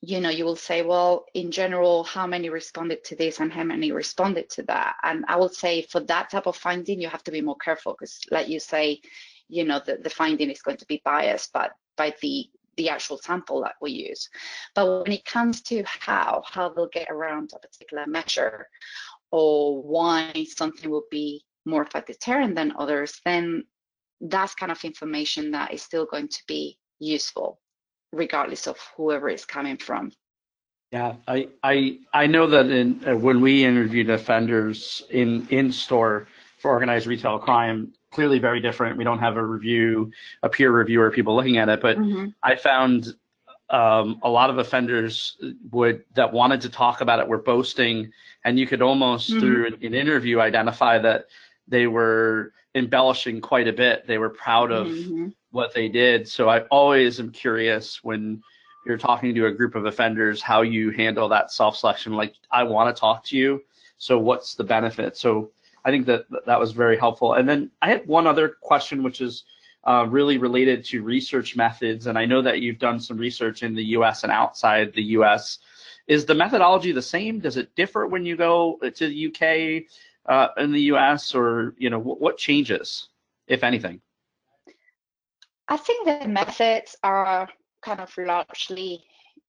you 0.02 0.20
know, 0.20 0.30
you 0.30 0.46
will 0.46 0.56
say, 0.56 0.84
well, 0.84 1.26
in 1.34 1.52
general, 1.52 2.04
how 2.04 2.28
many 2.28 2.50
responded 2.50 3.04
to 3.06 3.16
this 3.16 3.40
and 3.40 3.52
how 3.52 3.64
many 3.64 3.92
responded 3.92 4.50
to 4.52 4.64
that? 4.64 4.96
And 5.02 5.26
I 5.28 5.36
would 5.36 5.54
say 5.54 5.82
for 5.82 6.00
that 6.02 6.30
type 6.30 6.46
of 6.46 6.56
finding, 6.56 7.02
you 7.02 7.08
have 7.10 7.24
to 7.24 7.32
be 7.32 7.42
more 7.42 7.56
careful 7.58 7.94
because, 7.94 8.20
like 8.30 8.48
you 8.48 8.60
say, 8.60 9.02
you 9.48 9.64
know, 9.64 9.82
the, 9.84 9.98
the 9.98 10.10
finding 10.10 10.52
is 10.52 10.62
going 10.62 10.78
to 10.78 10.86
be 10.86 11.02
biased 11.04 11.52
by, 11.54 11.70
by 11.98 12.14
the 12.22 12.50
the 12.78 12.90
actual 12.90 13.18
sample 13.18 13.62
that 13.62 13.76
we 13.82 13.92
use. 13.92 14.30
But 14.74 15.04
when 15.04 15.14
it 15.14 15.24
comes 15.24 15.62
to 15.62 15.82
how, 15.86 16.44
how 16.46 16.68
they'll 16.68 16.88
get 16.88 17.10
around 17.10 17.54
a 17.56 17.60
particular 17.60 18.06
measure 18.06 18.68
or 19.32 19.82
why 19.82 20.46
something 20.58 20.90
will 20.90 21.06
be 21.10 21.46
more 21.64 21.84
of 21.84 22.54
than 22.54 22.74
others, 22.78 23.22
then 23.24 23.64
that's 24.22 24.56
kind 24.56 24.72
of 24.72 24.84
information 24.84 25.52
that 25.52 25.74
is 25.74 25.82
still 25.82 26.06
going 26.06 26.28
to 26.28 26.44
be 26.48 26.78
useful 27.00 27.60
regardless 28.12 28.68
of 28.68 28.78
whoever 28.96 29.30
is 29.30 29.46
coming 29.46 29.78
from. 29.78 30.12
Yeah, 30.92 31.16
I 31.28 31.50
I 31.64 32.00
I 32.14 32.28
know 32.28 32.48
that 32.48 32.68
in 32.68 33.02
uh, 33.06 33.16
when 33.16 33.42
we 33.42 33.66
interviewed 33.66 34.10
offenders 34.10 35.04
in 35.10 35.48
in 35.50 35.72
store 35.72 36.28
for 36.60 36.72
organized 36.72 37.08
retail 37.08 37.38
crime, 37.38 37.94
clearly 38.12 38.40
very 38.40 38.62
different. 38.62 38.98
We 38.98 39.04
don't 39.04 39.20
have 39.20 39.36
a 39.36 39.44
review, 39.44 40.12
a 40.44 40.50
peer 40.50 40.72
reviewer, 40.72 41.12
people 41.12 41.36
looking 41.36 41.58
at 41.58 41.68
it, 41.70 41.82
but 41.82 41.98
mm-hmm. 41.98 42.28
I 42.44 42.56
found 42.56 43.14
um, 43.70 44.20
a 44.24 44.30
lot 44.30 44.50
of 44.50 44.58
offenders 44.58 45.38
would 45.72 46.04
that 46.14 46.32
wanted 46.32 46.62
to 46.62 46.70
talk 46.70 47.02
about 47.02 47.20
it 47.20 47.28
were 47.28 47.42
boasting, 47.42 48.12
and 48.44 48.60
you 48.60 48.68
could 48.68 48.82
almost 48.82 49.30
mm-hmm. 49.30 49.40
through 49.40 49.68
an, 49.68 49.74
an, 49.82 49.94
interview 49.94 50.40
identify 50.40 51.00
that 51.00 51.26
they 51.68 51.88
were 51.88 52.54
embellishing 52.74 53.42
quite 53.42 53.68
a 53.68 53.74
bit. 53.74 54.06
They 54.08 54.18
were 54.18 54.30
proud 54.30 54.72
of 54.72 54.88
mm-hmm 54.88 55.28
what 55.56 55.74
they 55.74 55.88
did. 55.88 56.28
So 56.28 56.50
I 56.50 56.60
always 56.64 57.20
am 57.22 57.32
curious 57.32 58.04
when 58.04 58.44
you're 58.86 58.98
talking 58.98 59.34
to 59.34 59.46
a 59.46 59.52
group 59.52 59.74
of 59.74 59.86
offenders 59.86 60.42
how 60.42 60.64
you 60.64 60.92
handle 60.92 61.30
that 61.30 61.50
self 61.50 61.78
selection. 61.78 62.14
Like, 62.14 62.36
I 62.52 62.64
want 62.64 62.94
to 62.94 63.00
talk 63.00 63.24
to 63.28 63.38
you. 63.38 63.64
So 63.98 64.20
what's 64.20 64.56
the 64.56 64.66
benefit? 64.66 65.16
So 65.16 65.52
I 65.86 65.92
think 65.92 66.08
that 66.08 66.26
that 66.46 66.60
was 66.60 66.74
very 66.74 66.98
helpful. 66.98 67.34
And 67.34 67.48
then 67.48 67.72
I 67.82 67.88
had 67.88 68.06
one 68.06 68.28
other 68.28 68.50
question, 68.62 69.02
which 69.02 69.22
is 69.22 69.46
uh, 69.86 70.06
really 70.10 70.38
related 70.38 70.84
to 70.86 71.02
research 71.02 71.56
methods. 71.56 72.08
And 72.08 72.18
I 72.18 72.26
know 72.26 72.42
that 72.42 72.60
you've 72.60 72.80
done 72.80 73.00
some 73.00 73.18
research 73.18 73.64
in 73.64 73.74
the 73.76 73.86
US 73.98 74.24
and 74.24 74.34
outside 74.34 74.94
the 74.94 75.04
US. 75.20 75.60
Is 76.08 76.26
the 76.26 76.36
methodology 76.36 76.92
the 76.92 77.02
same? 77.02 77.40
Does 77.40 77.56
it 77.56 77.74
differ 77.76 78.08
when 78.08 78.26
you 78.26 78.36
go 78.36 78.78
to 78.82 79.08
the 79.08 79.28
UK 79.28 79.90
uh, 80.28 80.50
in 80.58 80.72
the 80.72 80.82
US, 80.94 81.36
or 81.36 81.74
you 81.78 81.90
know 81.90 82.00
what 82.00 82.38
changes, 82.38 83.10
if 83.48 83.64
anything? 83.64 84.02
I 85.68 85.78
think 85.78 86.06
the 86.06 86.28
methods 86.28 86.96
are 87.04 87.50
kind 87.82 88.00
of 88.00 88.16
largely 88.18 89.04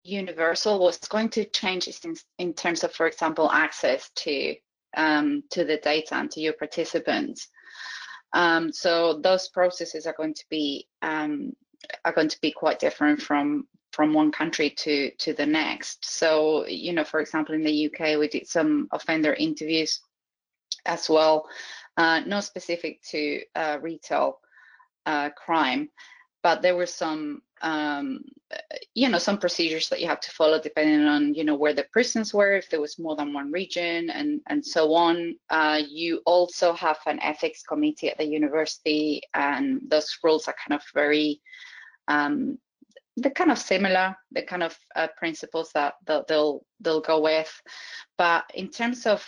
universal. 0.03 0.79
What's 0.79 1.07
going 1.07 1.29
to 1.29 1.45
change 1.45 1.87
is 1.87 1.99
in, 2.05 2.15
in 2.37 2.53
terms 2.53 2.83
of, 2.83 2.93
for 2.93 3.07
example, 3.07 3.51
access 3.51 4.09
to 4.15 4.55
um, 4.95 5.43
to 5.51 5.65
the 5.65 5.77
data 5.77 6.15
and 6.15 6.31
to 6.31 6.39
your 6.39 6.53
participants. 6.53 7.49
Um, 8.33 8.71
so 8.71 9.19
those 9.19 9.49
processes 9.49 10.05
are 10.05 10.15
going 10.17 10.33
to 10.35 10.45
be 10.49 10.87
um, 11.01 11.53
are 12.03 12.13
going 12.13 12.29
to 12.29 12.41
be 12.41 12.51
quite 12.51 12.79
different 12.79 13.21
from 13.21 13.67
from 13.91 14.13
one 14.13 14.31
country 14.31 14.69
to 14.69 15.11
to 15.11 15.33
the 15.33 15.45
next. 15.45 16.05
So 16.05 16.65
you 16.67 16.93
know, 16.93 17.03
for 17.03 17.19
example, 17.19 17.55
in 17.55 17.63
the 17.63 17.87
UK, 17.87 18.17
we 18.19 18.27
did 18.27 18.47
some 18.47 18.87
offender 18.91 19.33
interviews 19.33 20.01
as 20.85 21.09
well, 21.09 21.47
uh, 21.97 22.21
not 22.25 22.43
specific 22.43 23.01
to 23.03 23.41
uh, 23.55 23.77
retail 23.81 24.39
uh, 25.05 25.29
crime, 25.29 25.89
but 26.43 26.61
there 26.61 26.75
were 26.75 26.85
some 26.85 27.41
um, 27.61 28.21
you 28.93 29.09
know 29.09 29.17
some 29.17 29.37
procedures 29.37 29.89
that 29.89 30.01
you 30.01 30.07
have 30.07 30.19
to 30.19 30.31
follow 30.31 30.61
depending 30.61 31.07
on 31.07 31.33
you 31.33 31.43
know 31.43 31.55
where 31.55 31.73
the 31.73 31.85
prisons 31.91 32.33
were 32.33 32.53
if 32.53 32.69
there 32.69 32.81
was 32.81 32.99
more 32.99 33.15
than 33.15 33.33
one 33.33 33.51
region 33.51 34.09
and 34.09 34.41
and 34.47 34.63
so 34.65 34.93
on. 34.93 35.35
Uh, 35.49 35.81
you 35.87 36.21
also 36.25 36.73
have 36.73 36.97
an 37.07 37.19
ethics 37.21 37.63
committee 37.63 38.09
at 38.09 38.17
the 38.17 38.25
university 38.25 39.21
and 39.33 39.81
those 39.87 40.17
rules 40.23 40.47
are 40.47 40.55
kind 40.67 40.79
of 40.79 40.85
very 40.93 41.41
um, 42.07 42.57
they're 43.17 43.31
kind 43.31 43.51
of 43.51 43.57
similar 43.57 44.15
the 44.31 44.43
kind 44.43 44.63
of 44.63 44.77
uh, 44.95 45.07
principles 45.17 45.71
that 45.73 45.93
they'll, 46.05 46.25
they'll 46.27 46.65
they'll 46.81 47.01
go 47.01 47.21
with. 47.21 47.51
But 48.17 48.43
in 48.53 48.69
terms 48.69 49.05
of 49.05 49.25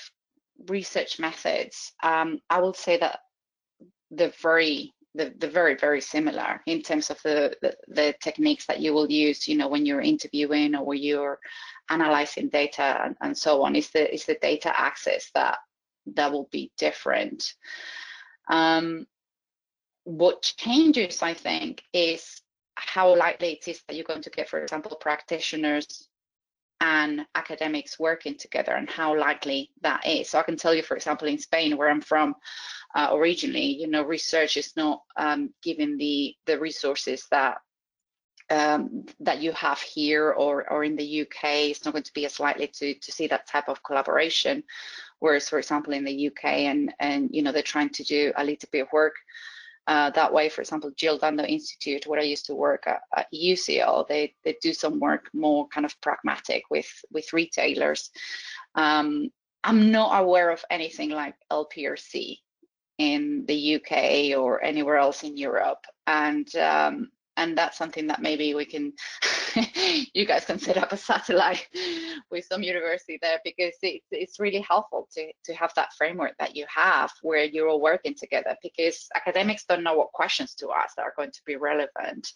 research 0.68 1.20
methods 1.20 1.94
um, 2.04 2.40
i 2.50 2.60
will 2.60 2.74
say 2.74 2.98
that 2.98 3.20
they're 4.12 4.34
very 4.42 4.94
they're, 5.14 5.32
they're 5.38 5.50
very 5.50 5.76
very 5.76 6.02
similar 6.02 6.62
in 6.66 6.82
terms 6.82 7.10
of 7.10 7.22
the, 7.24 7.56
the, 7.62 7.76
the 7.88 8.16
techniques 8.22 8.66
that 8.66 8.80
you 8.80 8.94
will 8.94 9.10
use 9.12 9.48
you 9.48 9.58
know 9.58 9.68
when 9.68 9.86
you're 9.86 10.02
interviewing 10.02 10.76
or 10.76 10.86
when 10.86 11.00
you're 11.00 11.40
analyzing 11.90 12.50
data 12.50 13.02
and, 13.04 13.16
and 13.22 13.38
so 13.38 13.64
on 13.64 13.76
is 13.76 13.90
the 13.92 14.14
is 14.14 14.26
the 14.26 14.38
data 14.42 14.72
access 14.80 15.30
that 15.34 15.60
that 16.16 16.32
will 16.32 16.48
be 16.52 16.72
different. 16.78 17.54
Um, 18.50 19.06
what 20.08 20.42
changes 20.42 21.22
i 21.22 21.34
think 21.34 21.84
is 21.92 22.42
how 22.76 23.14
likely 23.14 23.52
it 23.52 23.68
is 23.68 23.82
that 23.86 23.96
you're 23.96 24.06
going 24.06 24.22
to 24.22 24.30
get 24.30 24.48
for 24.48 24.64
example 24.64 24.96
practitioners 25.02 26.08
and 26.80 27.26
academics 27.36 28.00
working 28.00 28.38
together 28.38 28.74
and 28.74 28.90
how 28.90 29.18
likely 29.18 29.72
that 29.82 30.06
is. 30.06 30.30
So 30.30 30.40
I 30.40 30.44
can 30.44 30.58
tell 30.58 30.74
you, 30.74 30.84
for 30.84 30.96
example, 30.96 31.28
in 31.28 31.40
Spain, 31.40 31.78
where 31.78 31.90
I'm 31.90 32.02
from 32.02 32.36
uh, 32.96 33.10
originally, 33.14 33.66
you 33.66 33.88
know, 33.88 34.04
research 34.04 34.58
is 34.58 34.76
not 34.76 35.02
um, 35.16 35.54
given 35.64 35.98
the 35.98 36.36
the 36.46 36.60
resources 36.60 37.26
that 37.32 37.58
um, 38.50 39.06
that 39.20 39.42
you 39.42 39.52
have 39.54 39.80
here 39.80 40.32
or 40.32 40.72
or 40.72 40.84
in 40.84 40.96
the 40.96 41.22
UK. 41.22 41.70
It's 41.70 41.84
not 41.84 41.92
going 41.92 42.04
to 42.04 42.14
be 42.14 42.26
as 42.26 42.40
likely 42.40 42.68
to 42.68 42.94
to 42.94 43.12
see 43.12 43.28
that 43.28 43.48
type 43.48 43.70
of 43.70 43.84
collaboration. 43.84 44.64
Whereas, 45.20 45.50
for 45.50 45.58
example, 45.58 45.94
in 45.94 46.06
the 46.06 46.28
UK, 46.28 46.46
and 46.46 46.94
and 47.00 47.30
you 47.32 47.42
know, 47.42 47.52
they're 47.52 47.64
trying 47.64 47.90
to 47.90 48.04
do 48.04 48.32
a 48.38 48.44
little 48.44 48.70
bit 48.72 48.82
of 48.82 48.92
work 48.94 49.16
uh, 49.88 50.10
that 50.12 50.34
way. 50.34 50.50
For 50.50 50.62
example, 50.62 50.92
Jill 50.96 51.18
Dando 51.18 51.44
Institute, 51.46 52.06
where 52.06 52.20
I 52.20 52.24
used 52.24 52.46
to 52.48 52.56
work 52.56 52.84
at, 52.88 53.02
at 53.16 53.28
UCL, 53.34 54.08
they 54.08 54.36
they 54.44 54.58
do 54.62 54.74
some 54.74 55.00
work 55.00 55.30
more 55.34 55.68
kind 55.70 55.86
of 55.86 56.00
pragmatic 56.02 56.64
with 56.70 56.90
with 57.12 57.34
retailers. 57.34 58.12
Um, 58.76 59.30
I'm 59.64 59.92
not 59.92 60.22
aware 60.22 60.52
of 60.52 60.64
anything 60.70 61.10
like 61.10 61.36
LPRC 61.52 62.38
in 62.98 63.46
the 63.48 63.76
UK 63.76 64.38
or 64.38 64.64
anywhere 64.64 64.98
else 64.98 65.24
in 65.24 65.38
Europe, 65.38 65.84
and 66.06 66.54
um, 66.56 67.10
and 67.38 67.58
that's 67.58 67.78
something 67.78 68.08
that 68.08 68.22
maybe 68.22 68.54
we 68.54 68.66
can 68.66 68.92
you 70.14 70.26
guys 70.26 70.46
can 70.46 70.60
set 70.60 70.78
up 70.78 70.92
a 70.92 70.98
satellite 70.98 71.68
with 72.32 72.46
some 72.46 72.62
university 72.62 73.18
there 73.22 73.40
because 73.44 73.74
it, 73.82 74.02
it's 74.12 74.40
really 74.40 74.60
helpful 74.60 75.08
to 75.14 75.32
to 75.46 75.54
have 75.54 75.72
that 75.76 75.94
framework 75.98 76.34
that 76.40 76.56
you 76.56 76.66
have 76.74 77.12
where 77.22 77.44
you're 77.46 77.70
all 77.70 77.82
working 77.82 78.16
together 78.16 78.56
because 78.62 79.08
academics 79.16 79.66
don't 79.66 79.84
know 79.84 79.96
what 79.96 80.12
questions 80.12 80.54
to 80.56 80.72
ask 80.72 80.96
that 80.96 81.04
are 81.04 81.14
going 81.16 81.32
to 81.32 81.42
be 81.46 81.56
relevant 81.56 82.32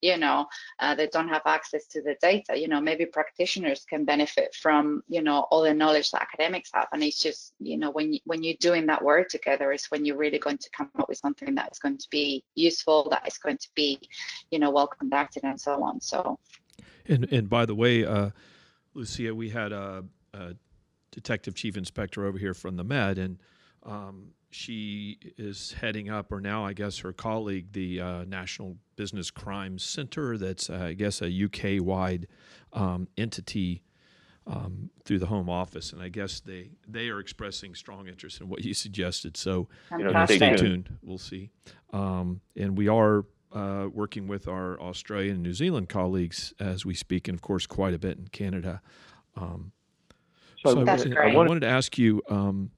you 0.00 0.16
know 0.16 0.46
uh, 0.80 0.94
they 0.94 1.06
don't 1.08 1.28
have 1.28 1.42
access 1.46 1.86
to 1.86 2.02
the 2.02 2.16
data 2.20 2.58
you 2.58 2.68
know 2.68 2.80
maybe 2.80 3.06
practitioners 3.06 3.84
can 3.88 4.04
benefit 4.04 4.54
from 4.54 5.02
you 5.08 5.22
know 5.22 5.46
all 5.50 5.62
the 5.62 5.72
knowledge 5.72 6.10
that 6.10 6.22
academics 6.22 6.70
have 6.72 6.88
and 6.92 7.02
it's 7.02 7.22
just 7.22 7.52
you 7.58 7.76
know 7.76 7.90
when 7.90 8.12
you, 8.14 8.20
when 8.24 8.42
you're 8.42 8.54
doing 8.60 8.86
that 8.86 9.02
work 9.02 9.28
together 9.28 9.72
is 9.72 9.86
when 9.86 10.04
you're 10.04 10.16
really 10.16 10.38
going 10.38 10.58
to 10.58 10.70
come 10.70 10.90
up 10.98 11.08
with 11.08 11.18
something 11.18 11.54
that 11.54 11.70
is 11.70 11.78
going 11.78 11.98
to 11.98 12.08
be 12.10 12.42
useful 12.54 13.08
that 13.10 13.26
is 13.26 13.38
going 13.38 13.58
to 13.58 13.68
be 13.74 14.00
you 14.50 14.58
know 14.58 14.70
well 14.70 14.86
conducted 14.86 15.44
and 15.44 15.60
so 15.60 15.82
on 15.82 16.00
so 16.00 16.38
and 17.06 17.30
and 17.32 17.48
by 17.48 17.66
the 17.66 17.74
way 17.74 18.04
uh, 18.04 18.30
lucia 18.94 19.34
we 19.34 19.50
had 19.50 19.72
a, 19.72 20.04
a, 20.34 20.54
detective 21.12 21.54
chief 21.54 21.78
inspector 21.78 22.26
over 22.26 22.36
here 22.36 22.52
from 22.52 22.76
the 22.76 22.84
Met 22.84 23.16
and 23.16 23.38
um, 23.84 24.32
she 24.50 25.18
is 25.38 25.74
heading 25.80 26.10
up 26.10 26.30
or 26.30 26.40
now 26.40 26.64
i 26.64 26.72
guess 26.72 26.98
her 26.98 27.12
colleague 27.12 27.72
the 27.72 28.00
uh, 28.00 28.24
national 28.24 28.76
business 28.96 29.30
crime 29.30 29.78
center 29.78 30.36
that's 30.36 30.68
uh, 30.68 30.86
i 30.88 30.92
guess 30.92 31.22
a 31.22 31.44
uk 31.44 31.84
wide 31.84 32.26
um, 32.72 33.08
entity 33.16 33.82
um, 34.46 34.90
through 35.04 35.18
the 35.18 35.26
home 35.26 35.50
office, 35.50 35.92
and 35.92 36.00
I 36.00 36.08
guess 36.08 36.40
they 36.40 36.70
they 36.86 37.08
are 37.08 37.18
expressing 37.18 37.74
strong 37.74 38.06
interest 38.06 38.40
in 38.40 38.48
what 38.48 38.64
you 38.64 38.74
suggested. 38.74 39.36
So 39.36 39.68
you 39.90 40.04
know, 40.04 40.26
stay 40.26 40.56
tuned. 40.56 40.96
We'll 41.02 41.18
see. 41.18 41.50
Um, 41.92 42.40
and 42.56 42.76
we 42.76 42.88
are 42.88 43.24
uh, 43.52 43.88
working 43.92 44.28
with 44.28 44.48
our 44.48 44.80
Australian 44.80 45.34
and 45.34 45.42
New 45.42 45.52
Zealand 45.52 45.88
colleagues 45.88 46.52
as 46.60 46.84
we 46.84 46.94
speak, 46.94 47.28
and 47.28 47.36
of 47.36 47.42
course, 47.42 47.66
quite 47.66 47.94
a 47.94 47.98
bit 47.98 48.18
in 48.18 48.28
Canada. 48.28 48.80
Um, 49.36 49.72
so, 50.64 50.84
I, 50.86 51.30
I, 51.30 51.34
wanted 51.34 51.60
to 51.60 51.68
ask 51.68 51.96
you, 51.98 52.22
um, 52.28 52.70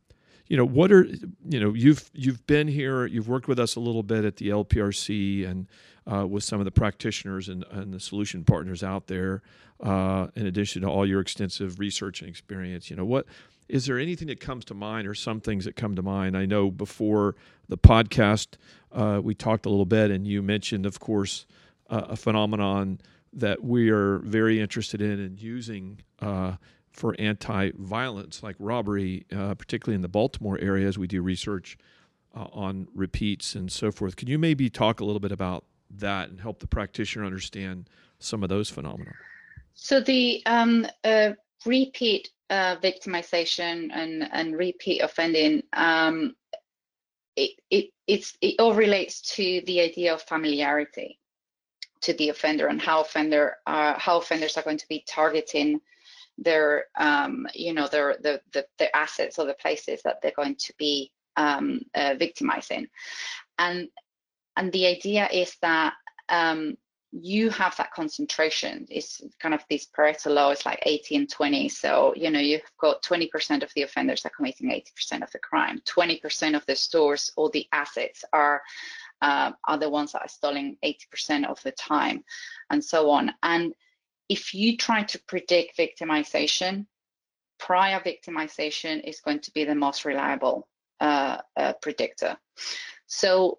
you 0.47 0.57
know, 0.57 0.67
what 0.67 0.93
are 0.93 1.05
you 1.05 1.61
know 1.61 1.73
you've 1.75 2.11
you've 2.13 2.47
been 2.47 2.69
here, 2.69 3.07
you've 3.07 3.29
worked 3.29 3.49
with 3.49 3.59
us 3.59 3.77
a 3.77 3.81
little 3.81 4.03
bit 4.03 4.25
at 4.25 4.37
the 4.37 4.49
LPRC 4.49 5.49
and 5.49 5.67
uh, 6.11 6.27
with 6.27 6.45
some 6.45 6.59
of 6.59 6.65
the 6.65 6.71
practitioners 6.71 7.49
and, 7.49 7.65
and 7.71 7.93
the 7.93 8.01
solution 8.01 8.45
partners 8.45 8.83
out 8.83 9.07
there. 9.07 9.43
Uh, 9.81 10.27
in 10.35 10.47
addition 10.47 10.83
to 10.83 10.89
all 10.89 11.07
your 11.07 11.21
extensive 11.21 11.79
research 11.79 12.21
and 12.21 12.29
experience, 12.29 12.91
you 12.91 12.97
know 12.97 13.05
what 13.05 13.27
is 13.69 13.87
there 13.87 13.99
anything 13.99 14.29
that 14.29 14.41
comes 14.41 14.65
to 14.67 14.75
mind 14.75 15.07
or 15.07 15.15
some 15.15 15.41
things 15.41 15.65
that 15.65 15.77
come 15.77 15.95
to 15.97 16.03
mind? 16.03 16.37
I 16.37 16.47
know 16.47 16.71
before 16.71 17.37
the 17.69 17.79
podcast, 17.79 18.57
uh, 18.93 19.21
we 19.23 19.35
talked 19.35 19.67
a 19.67 19.69
little 19.69 19.87
bit, 19.87 20.11
and 20.11 20.27
you 20.27 20.43
mentioned, 20.43 20.87
of 20.87 21.01
course, 21.01 21.47
uh, 21.91 22.07
a 22.09 22.17
phenomenon 22.17 23.01
that 23.33 23.63
we 23.63 23.91
are 23.91 24.19
very 24.21 24.61
interested 24.61 25.03
in 25.03 25.21
and 25.21 25.41
using 25.41 26.01
uh, 26.21 26.55
for 26.93 27.15
anti 27.19 27.71
violence, 27.77 28.43
like 28.43 28.57
robbery, 28.59 29.27
uh, 29.35 29.55
particularly 29.55 29.95
in 29.95 30.03
the 30.03 30.09
Baltimore 30.09 30.59
area, 30.61 30.89
as 30.89 30.99
we 30.99 31.07
do 31.07 31.23
research 31.23 31.77
uh, 32.35 32.47
on 32.53 32.89
repeats 32.95 33.55
and 33.55 33.71
so 33.71 33.93
forth. 33.93 34.17
Can 34.17 34.29
you 34.29 34.39
maybe 34.39 34.71
talk 34.71 35.01
a 35.01 35.05
little 35.05 35.21
bit 35.21 35.33
about 35.33 35.65
that 35.91 36.31
and 36.31 36.41
help 36.41 36.61
the 36.61 36.67
practitioner 36.67 37.25
understand 37.25 37.89
some 38.19 38.43
of 38.43 38.49
those 38.49 38.71
phenomena? 38.71 39.13
So, 39.75 40.01
the 40.01 40.43
um, 40.47 40.87
uh, 41.05 41.33
repeat 41.67 42.31
uh, 42.51 42.77
victimization 42.77 43.91
and, 43.93 44.29
and 44.33 44.57
repeat 44.57 45.01
offending, 45.01 45.63
um, 45.73 46.35
it, 47.37 47.53
it, 47.71 47.91
it's, 48.07 48.37
it 48.41 48.57
all 48.59 48.75
relates 48.75 49.21
to 49.37 49.63
the 49.67 49.81
idea 49.81 50.15
of 50.15 50.23
familiarity 50.23 51.19
to 52.01 52.13
the 52.15 52.29
offender 52.29 52.69
and 52.69 52.81
how 52.81 53.01
offender 53.01 53.57
uh, 53.67 53.99
how 53.99 54.19
offenders 54.19 54.57
are 54.57 54.63
going 54.63 54.79
to 54.79 54.89
be 54.89 55.05
targeting 55.07 55.81
their 56.37 56.85
um, 56.99 57.47
you 57.55 57.73
know 57.73 57.89
their 57.89 58.17
the, 58.23 58.41
the, 58.53 58.65
the 58.79 58.97
assets 58.97 59.39
or 59.39 59.47
the 59.47 59.55
places 59.55 60.01
that 60.05 60.21
they're 60.23 60.33
going 60.37 60.57
to 60.57 60.73
be 60.79 61.11
um, 61.37 61.81
uh, 61.95 62.15
victimizing. 62.19 62.87
And 63.59 63.89
and 64.57 64.73
the 64.73 64.87
idea 64.87 65.29
is 65.33 65.57
that 65.63 65.95
um, 66.29 66.77
you 67.11 67.49
have 67.51 67.77
that 67.77 67.93
concentration. 67.93 68.87
It's 68.91 69.23
kind 69.41 69.55
of 69.55 69.65
this 69.71 69.87
Pareto 69.87 70.33
law, 70.33 70.51
it's 70.51 70.67
like 70.67 70.83
80 70.85 71.17
and 71.17 71.31
20. 71.31 71.69
So, 71.69 72.13
you 72.15 72.31
know, 72.31 72.39
you've 72.39 72.61
got 72.79 73.03
20% 73.03 73.63
of 73.63 73.73
the 73.75 73.83
offenders 73.83 74.27
are 74.27 74.31
committing 74.31 74.71
80% 74.71 75.23
of 75.23 75.31
the 75.33 75.39
crime. 75.39 75.81
20% 75.87 76.55
of 76.55 76.67
the 76.67 76.77
stores 76.77 77.33
or 77.37 77.51
the 77.51 77.67
assets 77.73 78.25
are 78.33 78.63
uh, 79.21 79.51
are 79.67 79.79
the 79.79 79.91
ones 79.91 80.13
that 80.13 80.23
are 80.23 80.29
stealing 80.29 80.77
80% 80.85 81.49
of 81.49 81.61
the 81.65 81.73
time 81.73 82.23
and 82.71 82.85
so 82.85 83.11
on. 83.11 83.33
And 83.43 83.75
if 84.29 84.55
you 84.55 84.77
try 84.77 85.03
to 85.05 85.19
predict 85.27 85.77
victimization, 85.77 86.87
prior 87.59 88.01
victimization 88.01 89.03
is 89.03 89.21
going 89.21 89.41
to 89.41 89.51
be 89.53 89.65
the 89.65 89.75
most 89.75 90.05
reliable 90.05 90.69
uh, 91.01 91.39
uh, 91.57 91.73
predictor. 91.83 92.37
So 93.07 93.59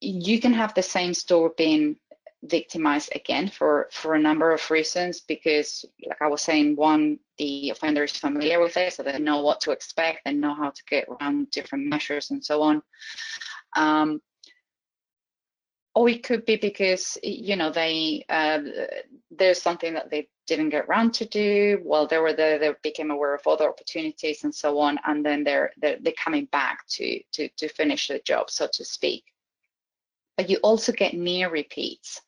you 0.00 0.40
can 0.40 0.52
have 0.52 0.74
the 0.74 0.82
same 0.82 1.14
store 1.14 1.52
being 1.56 1.96
victimized 2.44 3.10
again 3.14 3.48
for 3.48 3.88
for 3.92 4.14
a 4.14 4.18
number 4.18 4.50
of 4.50 4.68
reasons 4.68 5.20
because 5.20 5.84
like 6.08 6.20
i 6.20 6.26
was 6.26 6.42
saying 6.42 6.74
one 6.74 7.16
the 7.38 7.70
offender 7.70 8.04
is 8.04 8.12
familiar 8.12 8.60
with 8.60 8.76
it 8.76 8.92
so 8.92 9.02
they 9.02 9.18
know 9.18 9.42
what 9.42 9.60
to 9.60 9.70
expect 9.70 10.20
and 10.26 10.40
know 10.40 10.54
how 10.54 10.70
to 10.70 10.82
get 10.88 11.06
around 11.08 11.50
different 11.50 11.86
measures 11.86 12.30
and 12.30 12.44
so 12.44 12.62
on. 12.62 12.82
Um, 13.76 14.20
or 15.94 16.08
it 16.08 16.22
could 16.22 16.44
be 16.46 16.56
because 16.56 17.18
you 17.22 17.56
know 17.56 17.70
they 17.70 18.24
uh, 18.28 18.60
there's 19.30 19.60
something 19.60 19.94
that 19.94 20.10
they 20.10 20.28
didn't 20.46 20.70
get 20.70 20.86
around 20.86 21.14
to 21.14 21.26
do 21.26 21.80
while 21.82 22.06
they 22.06 22.18
were 22.18 22.32
there 22.32 22.58
they 22.58 22.72
became 22.82 23.10
aware 23.10 23.34
of 23.34 23.46
other 23.46 23.68
opportunities 23.68 24.44
and 24.44 24.54
so 24.54 24.78
on 24.78 24.98
and 25.06 25.24
then 25.24 25.44
they're 25.44 25.70
they're, 25.78 25.98
they're 26.00 26.12
coming 26.22 26.46
back 26.46 26.86
to 26.88 27.20
to 27.32 27.48
to 27.56 27.68
finish 27.68 28.08
the 28.08 28.18
job 28.20 28.50
so 28.50 28.66
to 28.72 28.84
speak. 28.84 29.24
But 30.36 30.48
you 30.48 30.56
also 30.58 30.92
get 30.92 31.14
near 31.14 31.50
repeats 31.50 32.22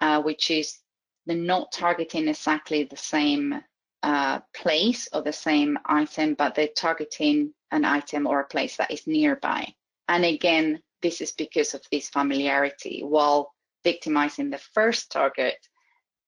uh, 0.00 0.22
which 0.22 0.50
is 0.50 0.78
they're 1.26 1.36
not 1.36 1.72
targeting 1.72 2.28
exactly 2.28 2.84
the 2.84 2.96
same 2.96 3.60
uh, 4.02 4.40
place 4.54 5.08
or 5.12 5.22
the 5.22 5.32
same 5.32 5.78
item, 5.86 6.34
but 6.34 6.54
they're 6.54 6.68
targeting 6.76 7.52
an 7.70 7.84
item 7.84 8.26
or 8.26 8.40
a 8.40 8.46
place 8.46 8.76
that 8.76 8.90
is 8.90 9.06
nearby. 9.06 9.66
And 10.08 10.24
again, 10.24 10.80
this 11.02 11.20
is 11.20 11.32
because 11.32 11.74
of 11.74 11.82
this 11.92 12.08
familiarity. 12.08 13.02
While 13.02 13.52
victimizing 13.84 14.50
the 14.50 14.58
first 14.74 15.12
target, 15.12 15.56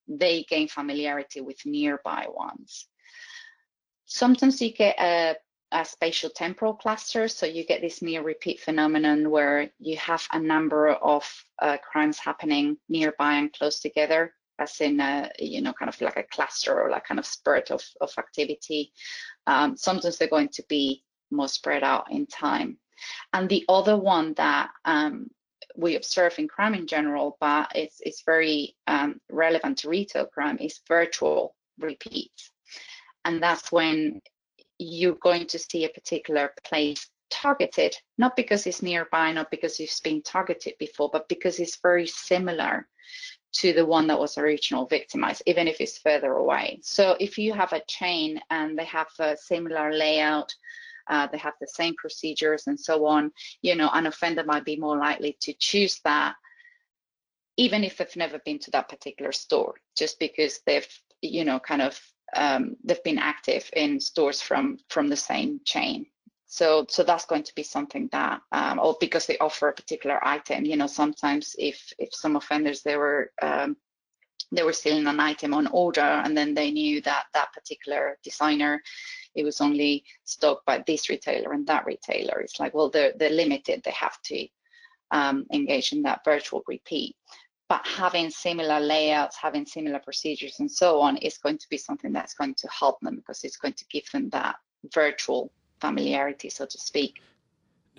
they 0.06 0.44
gain 0.44 0.68
familiarity 0.68 1.40
with 1.40 1.58
nearby 1.64 2.26
ones. 2.28 2.88
Sometimes 4.06 4.60
you 4.60 4.72
get 4.72 5.00
a 5.00 5.36
a 5.72 5.84
spatial 5.84 6.30
temporal 6.30 6.74
cluster. 6.74 7.28
So 7.28 7.46
you 7.46 7.64
get 7.64 7.80
this 7.80 8.02
near 8.02 8.22
repeat 8.22 8.60
phenomenon 8.60 9.30
where 9.30 9.70
you 9.78 9.96
have 9.96 10.26
a 10.32 10.38
number 10.38 10.90
of 10.90 11.24
uh, 11.60 11.78
crimes 11.78 12.18
happening 12.18 12.76
nearby 12.88 13.34
and 13.34 13.52
close 13.52 13.80
together, 13.80 14.34
as 14.58 14.80
in 14.80 15.00
a, 15.00 15.30
you 15.38 15.62
know, 15.62 15.72
kind 15.72 15.88
of 15.88 16.00
like 16.00 16.18
a 16.18 16.22
cluster 16.24 16.78
or 16.78 16.90
like 16.90 17.04
kind 17.04 17.18
of 17.18 17.26
spurt 17.26 17.70
of, 17.70 17.82
of 18.00 18.12
activity. 18.18 18.92
Um, 19.46 19.76
sometimes 19.76 20.18
they're 20.18 20.28
going 20.28 20.50
to 20.50 20.64
be 20.68 21.04
more 21.30 21.48
spread 21.48 21.82
out 21.82 22.10
in 22.10 22.26
time. 22.26 22.78
And 23.32 23.48
the 23.48 23.64
other 23.68 23.96
one 23.96 24.34
that 24.34 24.70
um, 24.84 25.28
we 25.74 25.96
observe 25.96 26.38
in 26.38 26.48
crime 26.48 26.74
in 26.74 26.86
general, 26.86 27.38
but 27.40 27.72
it's, 27.74 28.00
it's 28.00 28.22
very 28.24 28.76
um, 28.86 29.20
relevant 29.30 29.78
to 29.78 29.88
retail 29.88 30.26
crime, 30.26 30.58
is 30.60 30.80
virtual 30.86 31.56
repeats. 31.78 32.50
And 33.24 33.42
that's 33.42 33.72
when 33.72 34.20
you're 34.82 35.14
going 35.14 35.46
to 35.46 35.58
see 35.58 35.84
a 35.84 35.88
particular 35.88 36.52
place 36.64 37.08
targeted, 37.30 37.96
not 38.18 38.36
because 38.36 38.66
it's 38.66 38.82
nearby, 38.82 39.32
not 39.32 39.50
because 39.50 39.80
it's 39.80 40.00
been 40.00 40.22
targeted 40.22 40.74
before, 40.78 41.10
but 41.12 41.28
because 41.28 41.58
it's 41.60 41.78
very 41.82 42.06
similar 42.06 42.86
to 43.52 43.72
the 43.72 43.84
one 43.84 44.06
that 44.06 44.18
was 44.18 44.38
originally 44.38 44.86
victimized, 44.88 45.42
even 45.46 45.68
if 45.68 45.80
it's 45.80 45.98
further 45.98 46.32
away. 46.32 46.78
So 46.82 47.16
if 47.20 47.38
you 47.38 47.52
have 47.52 47.72
a 47.72 47.82
chain 47.86 48.40
and 48.50 48.78
they 48.78 48.84
have 48.84 49.08
a 49.18 49.36
similar 49.36 49.92
layout, 49.92 50.54
uh, 51.08 51.26
they 51.26 51.38
have 51.38 51.54
the 51.60 51.66
same 51.66 51.94
procedures 51.96 52.66
and 52.66 52.78
so 52.78 53.06
on, 53.06 53.32
you 53.60 53.74
know, 53.74 53.90
an 53.92 54.06
offender 54.06 54.44
might 54.44 54.64
be 54.64 54.76
more 54.76 54.96
likely 54.96 55.36
to 55.40 55.52
choose 55.58 56.00
that, 56.04 56.34
even 57.56 57.84
if 57.84 57.96
they've 57.96 58.16
never 58.16 58.38
been 58.44 58.58
to 58.60 58.70
that 58.70 58.88
particular 58.88 59.32
store, 59.32 59.74
just 59.96 60.18
because 60.18 60.60
they've, 60.66 60.88
you 61.20 61.44
know, 61.44 61.58
kind 61.58 61.82
of 61.82 62.00
um, 62.34 62.76
they've 62.84 63.02
been 63.04 63.18
active 63.18 63.68
in 63.74 64.00
stores 64.00 64.40
from 64.40 64.78
from 64.88 65.08
the 65.08 65.16
same 65.16 65.60
chain. 65.64 66.06
So, 66.46 66.84
so 66.90 67.02
that's 67.02 67.24
going 67.24 67.44
to 67.44 67.54
be 67.54 67.62
something 67.62 68.10
that, 68.12 68.42
um, 68.52 68.78
or 68.78 68.94
because 69.00 69.24
they 69.24 69.38
offer 69.38 69.68
a 69.68 69.72
particular 69.72 70.18
item, 70.22 70.66
you 70.66 70.76
know, 70.76 70.86
sometimes 70.86 71.56
if 71.58 71.92
if 71.98 72.14
some 72.14 72.36
offenders 72.36 72.82
they 72.82 72.96
were 72.96 73.32
um, 73.40 73.76
they 74.52 74.62
were 74.62 74.72
selling 74.72 75.06
an 75.06 75.18
item 75.18 75.54
on 75.54 75.66
order 75.68 76.00
and 76.00 76.36
then 76.36 76.54
they 76.54 76.70
knew 76.70 77.00
that 77.00 77.24
that 77.32 77.52
particular 77.52 78.18
designer 78.22 78.82
it 79.34 79.44
was 79.44 79.60
only 79.60 80.04
stocked 80.24 80.66
by 80.66 80.84
this 80.86 81.08
retailer 81.08 81.52
and 81.52 81.66
that 81.66 81.86
retailer 81.86 82.40
it's 82.40 82.60
like 82.60 82.74
well 82.74 82.90
they're, 82.90 83.12
they're 83.16 83.30
limited 83.30 83.80
they 83.82 83.90
have 83.92 84.20
to 84.22 84.46
um, 85.10 85.46
engage 85.52 85.92
in 85.92 86.02
that 86.02 86.20
virtual 86.24 86.62
repeat 86.68 87.16
but 87.72 87.86
having 87.86 88.28
similar 88.28 88.78
layouts 88.80 89.34
having 89.34 89.64
similar 89.64 89.98
procedures 89.98 90.60
and 90.60 90.70
so 90.70 91.00
on 91.00 91.16
is 91.16 91.38
going 91.38 91.56
to 91.56 91.66
be 91.70 91.78
something 91.78 92.12
that's 92.12 92.34
going 92.34 92.54
to 92.54 92.68
help 92.68 93.00
them 93.00 93.16
because 93.16 93.44
it's 93.44 93.56
going 93.56 93.72
to 93.72 93.86
give 93.86 94.04
them 94.12 94.28
that 94.28 94.56
virtual 94.92 95.50
familiarity 95.80 96.50
so 96.50 96.66
to 96.66 96.78
speak 96.78 97.22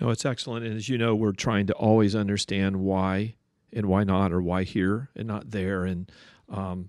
no 0.00 0.10
it's 0.10 0.24
excellent 0.24 0.64
and 0.64 0.76
as 0.76 0.88
you 0.88 0.96
know 0.96 1.12
we're 1.12 1.32
trying 1.32 1.66
to 1.66 1.72
always 1.72 2.14
understand 2.14 2.76
why 2.76 3.34
and 3.72 3.86
why 3.86 4.04
not 4.04 4.32
or 4.32 4.40
why 4.40 4.62
here 4.62 5.10
and 5.16 5.26
not 5.26 5.50
there 5.50 5.84
and 5.84 6.12
um, 6.50 6.88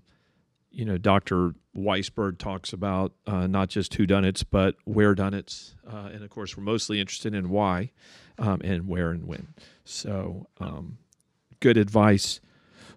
you 0.70 0.84
know, 0.84 0.98
Dr. 0.98 1.54
Weisburd 1.74 2.36
talks 2.36 2.74
about 2.74 3.14
uh, 3.26 3.46
not 3.46 3.70
just 3.70 3.94
who 3.94 4.04
done 4.04 4.26
it's, 4.26 4.42
but 4.42 4.74
where 4.84 5.14
done 5.14 5.32
it's. 5.32 5.74
uh, 5.90 6.10
and 6.12 6.22
of 6.22 6.28
course, 6.28 6.54
we're 6.54 6.62
mostly 6.64 7.00
interested 7.00 7.34
in 7.34 7.48
why 7.48 7.92
um, 8.36 8.60
and 8.62 8.86
where 8.86 9.10
and 9.10 9.24
when. 9.24 9.54
So, 9.86 10.48
um, 10.60 10.98
good 11.60 11.78
advice. 11.78 12.42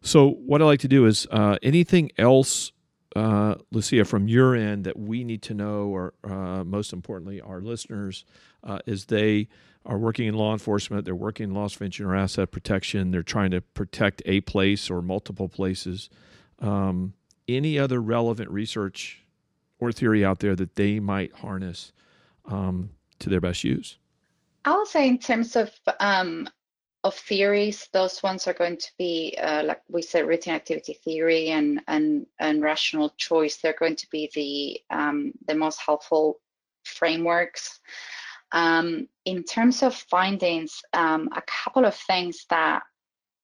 So, 0.02 0.30
what 0.30 0.62
I 0.62 0.66
like 0.66 0.80
to 0.82 0.88
do 0.88 1.06
is 1.06 1.28
uh, 1.32 1.58
anything 1.62 2.12
else, 2.18 2.72
uh, 3.16 3.56
Lucia, 3.72 4.06
from 4.06 4.28
your 4.28 4.56
end 4.56 4.86
that 4.86 4.98
we 4.98 5.24
need 5.24 5.42
to 5.44 5.54
know, 5.54 5.88
or 5.88 6.14
uh, 6.24 6.64
most 6.64 6.94
importantly, 6.94 7.42
our 7.42 7.62
listeners, 7.62 8.26
uh, 8.64 8.80
is 8.86 9.06
they 9.06 9.48
are 9.86 9.98
working 9.98 10.28
in 10.28 10.36
law 10.36 10.54
enforcement, 10.54 11.06
they're 11.06 11.16
working 11.16 11.50
in 11.50 11.54
loss 11.54 11.76
prevention 11.76 12.06
or 12.06 12.16
asset 12.16 12.52
protection, 12.52 13.12
they're 13.12 13.24
trying 13.24 13.52
to 13.52 13.62
protect 13.62 14.22
a 14.26 14.42
place 14.42 14.90
or 14.90 15.02
multiple 15.02 15.50
places 15.50 16.10
um, 16.62 17.14
any 17.48 17.80
other 17.80 18.02
relevant 18.02 18.50
research 18.50 19.24
or 19.80 19.92
theory 19.92 20.24
out 20.24 20.40
there 20.40 20.56
that 20.56 20.76
they 20.76 21.00
might 21.00 21.34
harness 21.34 21.92
um, 22.46 22.92
to 23.20 23.30
their 23.30 23.42
best 23.42 23.64
use? 23.64 23.98
I 24.66 24.76
would 24.76 24.88
say 24.88 25.08
in 25.08 25.18
terms 25.18 25.56
of 25.56 25.72
um, 26.00 26.48
of 27.04 27.16
theories, 27.16 27.88
those 27.94 28.22
ones 28.22 28.48
are 28.48 28.54
going 28.54 28.78
to 28.78 28.92
be 28.98 29.38
uh, 29.42 29.64
like 29.64 29.82
we 29.88 30.02
said, 30.02 30.28
routine 30.28 30.56
activity 30.56 30.94
theory 30.94 31.50
and 31.50 31.82
and 31.88 32.26
and 32.40 32.62
rational 32.62 33.10
choice. 33.18 33.58
They're 33.58 33.76
going 33.80 33.96
to 33.98 34.08
be 34.12 34.30
the 34.36 34.96
um, 34.96 35.32
the 35.48 35.56
most 35.56 35.80
helpful 35.80 36.40
frameworks. 36.84 37.80
Um, 38.52 39.08
in 39.26 39.44
terms 39.44 39.84
of 39.84 39.96
findings, 39.96 40.82
um, 40.94 41.30
a 41.36 41.42
couple 41.44 41.86
of 41.86 41.96
things 41.96 42.46
that 42.50 42.82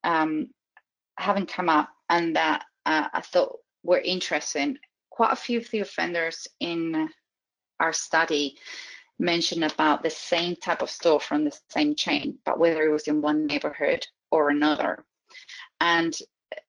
um, 0.03 0.49
haven't 1.18 1.47
come 1.47 1.70
up 1.70 1.89
and 2.10 2.36
that 2.36 2.66
uh, 2.86 3.08
I 3.14 3.22
thought 3.22 3.58
were 3.84 3.99
interesting. 3.99 4.78
Quite 5.12 5.32
a 5.32 5.38
few 5.38 5.60
of 5.60 5.70
the 5.72 5.80
offenders 5.80 6.47
in 6.60 7.08
our 7.80 7.93
study 7.93 8.58
mentioned 9.20 9.63
about 9.63 10.03
the 10.03 10.09
same 10.09 10.55
type 10.55 10.82
of 10.82 10.89
store 10.89 11.20
from 11.20 11.45
the 11.45 11.57
same 11.70 11.95
chain, 11.95 12.38
but 12.45 12.59
whether 12.59 12.84
it 12.84 12.91
was 12.91 13.07
in 13.07 13.22
one 13.22 13.45
neighborhood 13.45 14.05
or 14.32 14.49
another. 14.49 15.05
And 15.80 16.16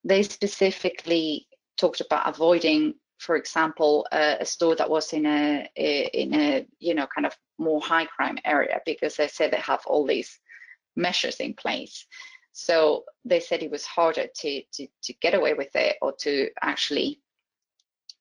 they 0.04 0.22
specifically 0.22 1.46
talked 1.76 2.00
about 2.00 2.28
avoiding, 2.28 2.94
for 3.18 3.36
example, 3.36 4.06
a, 4.12 4.38
a 4.40 4.46
store 4.46 4.76
that 4.76 4.90
was 4.90 5.12
in 5.12 5.26
a, 5.26 5.68
a, 5.76 6.04
in 6.12 6.34
a 6.34 6.66
you 6.78 6.94
know 6.94 7.06
kind 7.14 7.26
of 7.26 7.36
more 7.58 7.80
high 7.80 8.06
crime 8.06 8.38
area 8.44 8.80
because 8.84 9.16
they 9.16 9.28
said 9.28 9.50
they 9.50 9.58
have 9.58 9.82
all 9.86 10.06
these 10.06 10.38
measures 10.94 11.36
in 11.36 11.54
place. 11.54 12.06
So 12.52 13.04
they 13.24 13.40
said 13.40 13.62
it 13.62 13.70
was 13.70 13.84
harder 13.84 14.26
to 14.34 14.62
to 14.74 14.86
to 15.02 15.12
get 15.14 15.34
away 15.34 15.54
with 15.54 15.74
it 15.74 15.96
or 16.00 16.14
to 16.20 16.48
actually 16.62 17.20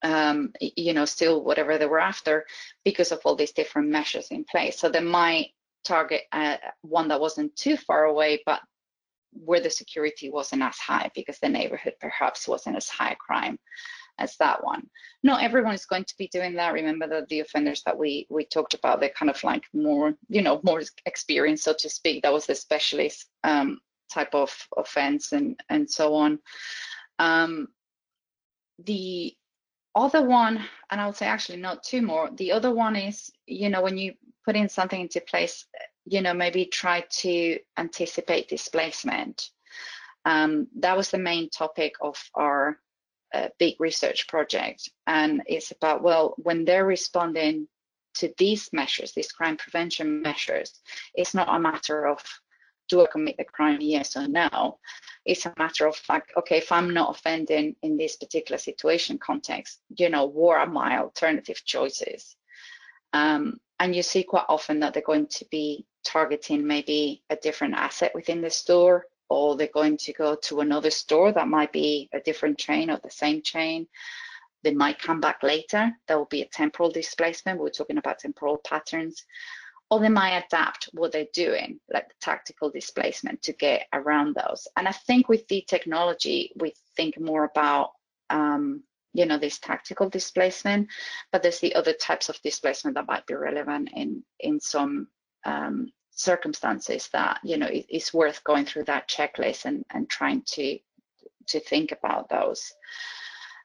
um, 0.03 0.53
you 0.59 0.93
know, 0.93 1.05
still 1.05 1.43
whatever 1.43 1.77
they 1.77 1.85
were 1.85 1.99
after 1.99 2.45
because 2.83 3.11
of 3.11 3.19
all 3.25 3.35
these 3.35 3.53
different 3.53 3.89
measures 3.89 4.27
in 4.29 4.43
place. 4.45 4.79
So 4.79 4.89
they 4.89 4.99
might 4.99 5.51
target 5.83 6.23
uh, 6.31 6.57
one 6.81 7.07
that 7.09 7.21
wasn't 7.21 7.55
too 7.55 7.77
far 7.77 8.05
away, 8.05 8.41
but 8.45 8.61
where 9.31 9.59
the 9.59 9.69
security 9.69 10.29
wasn't 10.29 10.61
as 10.61 10.77
high 10.77 11.09
because 11.13 11.39
the 11.39 11.49
neighborhood 11.49 11.93
perhaps 11.99 12.47
wasn't 12.47 12.75
as 12.75 12.87
high 12.87 13.15
crime 13.15 13.59
as 14.17 14.37
that 14.37 14.63
one. 14.63 14.87
Not 15.23 15.43
everyone 15.43 15.73
is 15.73 15.85
going 15.85 16.05
to 16.05 16.17
be 16.17 16.29
doing 16.29 16.55
that. 16.55 16.73
Remember 16.73 17.07
that 17.07 17.27
the 17.27 17.41
offenders 17.41 17.83
that 17.85 17.97
we 17.97 18.27
we 18.29 18.45
talked 18.45 18.73
about, 18.73 18.99
they're 18.99 19.09
kind 19.09 19.29
of 19.29 19.43
like 19.43 19.63
more, 19.73 20.13
you 20.29 20.41
know, 20.41 20.61
more 20.63 20.81
experienced, 21.05 21.63
so 21.63 21.73
to 21.79 21.89
speak. 21.89 22.23
That 22.23 22.33
was 22.33 22.45
the 22.45 22.55
specialist 22.55 23.25
um, 23.43 23.79
type 24.13 24.33
of 24.33 24.55
offense 24.77 25.31
and 25.31 25.59
and 25.69 25.89
so 25.89 26.15
on. 26.15 26.39
Um, 27.19 27.67
the 28.83 29.35
other 29.95 30.21
one, 30.21 30.63
and 30.89 30.99
I 30.99 31.05
would 31.05 31.15
say 31.15 31.25
actually 31.25 31.59
not 31.59 31.83
two 31.83 32.01
more. 32.01 32.29
The 32.31 32.51
other 32.51 32.73
one 32.73 32.95
is, 32.95 33.31
you 33.45 33.69
know, 33.69 33.81
when 33.81 33.97
you 33.97 34.13
put 34.45 34.55
in 34.55 34.69
something 34.69 35.01
into 35.01 35.21
place, 35.21 35.65
you 36.05 36.21
know, 36.21 36.33
maybe 36.33 36.65
try 36.65 37.05
to 37.09 37.59
anticipate 37.77 38.49
displacement. 38.49 39.49
Um, 40.25 40.67
that 40.79 40.97
was 40.97 41.11
the 41.11 41.17
main 41.17 41.49
topic 41.49 41.95
of 42.01 42.21
our 42.35 42.79
uh, 43.33 43.49
big 43.59 43.75
research 43.79 44.27
project, 44.27 44.89
and 45.07 45.43
it's 45.47 45.71
about 45.71 46.03
well, 46.03 46.35
when 46.37 46.65
they're 46.65 46.85
responding 46.85 47.67
to 48.15 48.33
these 48.37 48.69
measures, 48.71 49.11
these 49.11 49.31
crime 49.31 49.57
prevention 49.57 50.21
measures, 50.21 50.79
it's 51.13 51.33
not 51.33 51.53
a 51.53 51.59
matter 51.59 52.07
of 52.07 52.23
do 52.87 53.01
I 53.01 53.07
commit 53.11 53.37
the 53.37 53.43
crime, 53.43 53.79
yes 53.81 54.15
or 54.15 54.27
no? 54.27 54.79
It's 55.25 55.45
a 55.45 55.53
matter 55.57 55.87
of 55.87 55.95
fact, 55.95 56.31
okay, 56.37 56.57
if 56.57 56.71
I'm 56.71 56.93
not 56.93 57.15
offending 57.15 57.75
in 57.81 57.97
this 57.97 58.15
particular 58.15 58.57
situation 58.57 59.17
context, 59.17 59.79
you 59.97 60.09
know, 60.09 60.25
what 60.25 60.57
are 60.57 60.67
my 60.67 60.99
alternative 60.99 61.61
choices? 61.65 62.35
Um, 63.13 63.59
and 63.79 63.95
you 63.95 64.03
see 64.03 64.23
quite 64.23 64.45
often 64.49 64.79
that 64.81 64.93
they're 64.93 65.03
going 65.03 65.27
to 65.27 65.45
be 65.49 65.85
targeting 66.05 66.65
maybe 66.65 67.23
a 67.29 67.35
different 67.35 67.73
asset 67.73 68.11
within 68.13 68.41
the 68.41 68.49
store, 68.49 69.07
or 69.29 69.55
they're 69.55 69.67
going 69.73 69.97
to 69.97 70.13
go 70.13 70.35
to 70.35 70.59
another 70.59 70.91
store 70.91 71.31
that 71.31 71.47
might 71.47 71.71
be 71.71 72.09
a 72.13 72.19
different 72.19 72.57
chain 72.57 72.91
or 72.91 72.99
the 73.03 73.09
same 73.09 73.41
chain. 73.41 73.87
They 74.63 74.73
might 74.73 74.99
come 74.99 75.19
back 75.19 75.43
later. 75.43 75.91
There 76.07 76.17
will 76.17 76.25
be 76.25 76.41
a 76.41 76.47
temporal 76.47 76.91
displacement. 76.91 77.59
We're 77.59 77.69
talking 77.69 77.97
about 77.97 78.19
temporal 78.19 78.57
patterns 78.57 79.25
or 79.91 79.99
they 79.99 80.09
might 80.09 80.43
adapt 80.45 80.89
what 80.93 81.11
they're 81.11 81.27
doing, 81.33 81.79
like 81.93 82.07
the 82.07 82.15
tactical 82.19 82.69
displacement, 82.69 83.41
to 83.43 83.53
get 83.53 83.87
around 83.93 84.35
those. 84.35 84.67
And 84.75 84.87
I 84.87 84.91
think 84.91 85.29
with 85.29 85.47
the 85.47 85.63
technology, 85.67 86.51
we 86.55 86.73
think 86.95 87.19
more 87.19 87.43
about 87.43 87.91
um, 88.29 88.83
you 89.13 89.25
know 89.25 89.37
this 89.37 89.59
tactical 89.59 90.09
displacement, 90.09 90.89
but 91.31 91.41
there's 91.41 91.59
the 91.59 91.75
other 91.75 91.93
types 91.93 92.29
of 92.29 92.41
displacement 92.41 92.95
that 92.95 93.07
might 93.07 93.25
be 93.25 93.35
relevant 93.35 93.89
in 93.95 94.23
in 94.39 94.59
some 94.59 95.07
um, 95.45 95.91
circumstances 96.11 97.09
that 97.13 97.39
you 97.43 97.57
know 97.57 97.67
it, 97.67 97.85
it's 97.87 98.13
worth 98.13 98.43
going 98.43 98.65
through 98.65 98.85
that 98.85 99.07
checklist 99.07 99.65
and 99.65 99.85
and 99.91 100.09
trying 100.09 100.41
to 100.47 100.79
to 101.47 101.59
think 101.59 101.91
about 101.91 102.27
those. 102.29 102.73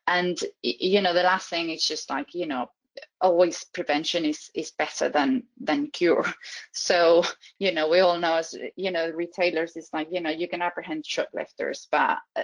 And 0.06 0.38
you 0.62 1.00
know 1.00 1.14
the 1.14 1.22
last 1.22 1.48
thing 1.48 1.70
is 1.70 1.84
just 1.84 2.10
like 2.10 2.34
you 2.34 2.46
know 2.46 2.70
always 3.20 3.64
prevention 3.72 4.24
is 4.24 4.50
is 4.54 4.72
better 4.72 5.08
than 5.08 5.44
than 5.60 5.90
cure. 5.90 6.24
So 6.72 7.24
you 7.58 7.72
know 7.72 7.88
we 7.88 8.00
all 8.00 8.18
know 8.18 8.36
as 8.36 8.54
you 8.76 8.90
know 8.90 9.10
retailers 9.10 9.76
it's 9.76 9.92
like 9.92 10.08
you 10.10 10.20
know 10.20 10.30
you 10.30 10.48
can 10.48 10.62
apprehend 10.62 11.06
shoplifters 11.06 11.88
but 11.90 12.18
uh, 12.36 12.42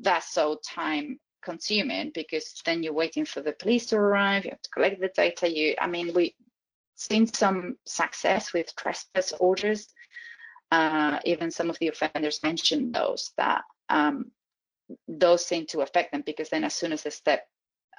that's 0.00 0.32
so 0.32 0.58
time 0.64 1.18
consuming 1.44 2.12
because 2.14 2.54
then 2.64 2.82
you're 2.82 2.92
waiting 2.92 3.24
for 3.24 3.40
the 3.40 3.52
police 3.52 3.86
to 3.86 3.96
arrive 3.96 4.44
you 4.44 4.50
have 4.52 4.62
to 4.62 4.70
collect 4.70 5.00
the 5.00 5.10
data 5.16 5.52
you 5.52 5.74
i 5.80 5.88
mean 5.88 6.14
we 6.14 6.36
seen 7.02 7.26
some 7.26 7.76
success 7.86 8.52
with 8.52 8.74
trespass 8.76 9.32
orders. 9.38 9.88
Uh, 10.70 11.18
even 11.24 11.50
some 11.50 11.68
of 11.68 11.78
the 11.80 11.88
offenders 11.88 12.42
mentioned 12.42 12.94
those 12.94 13.32
that 13.36 13.62
um, 13.90 14.30
those 15.06 15.44
seem 15.44 15.66
to 15.66 15.80
affect 15.80 16.12
them 16.12 16.22
because 16.24 16.48
then 16.48 16.64
as 16.64 16.74
soon 16.74 16.92
as 16.92 17.02
they 17.02 17.10
step 17.10 17.46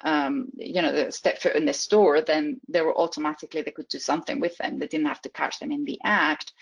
um, 0.04 0.50
you 0.56 0.82
know, 0.82 1.10
step 1.10 1.40
foot 1.42 1.56
in 1.56 1.66
the 1.66 1.74
store, 1.74 2.22
then 2.22 2.60
they 2.68 2.82
were 2.82 2.98
automatically 2.98 3.62
they 3.62 3.72
could 3.72 3.88
do 3.88 4.00
something 4.00 4.40
with 4.40 4.58
them. 4.58 4.80
They 4.80 4.88
didn't 4.88 5.08
have 5.08 5.22
to 5.22 5.30
catch 5.30 5.60
them 5.60 5.72
in 5.72 5.86
the 5.86 6.00
act. 6.04 6.54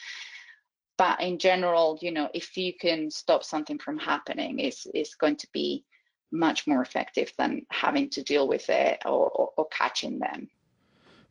But 0.97 1.21
in 1.21 1.39
general, 1.39 1.97
you 2.01 2.11
know, 2.11 2.29
if 2.33 2.55
you 2.57 2.73
can 2.73 3.09
stop 3.09 3.43
something 3.43 3.79
from 3.79 3.97
happening, 3.97 4.59
is 4.59 4.85
is 4.93 5.15
going 5.15 5.37
to 5.37 5.47
be 5.51 5.83
much 6.31 6.67
more 6.67 6.81
effective 6.81 7.31
than 7.37 7.65
having 7.71 8.09
to 8.09 8.23
deal 8.23 8.47
with 8.47 8.69
it 8.69 9.01
or, 9.05 9.29
or, 9.29 9.49
or 9.57 9.67
catching 9.69 10.19
them. 10.19 10.49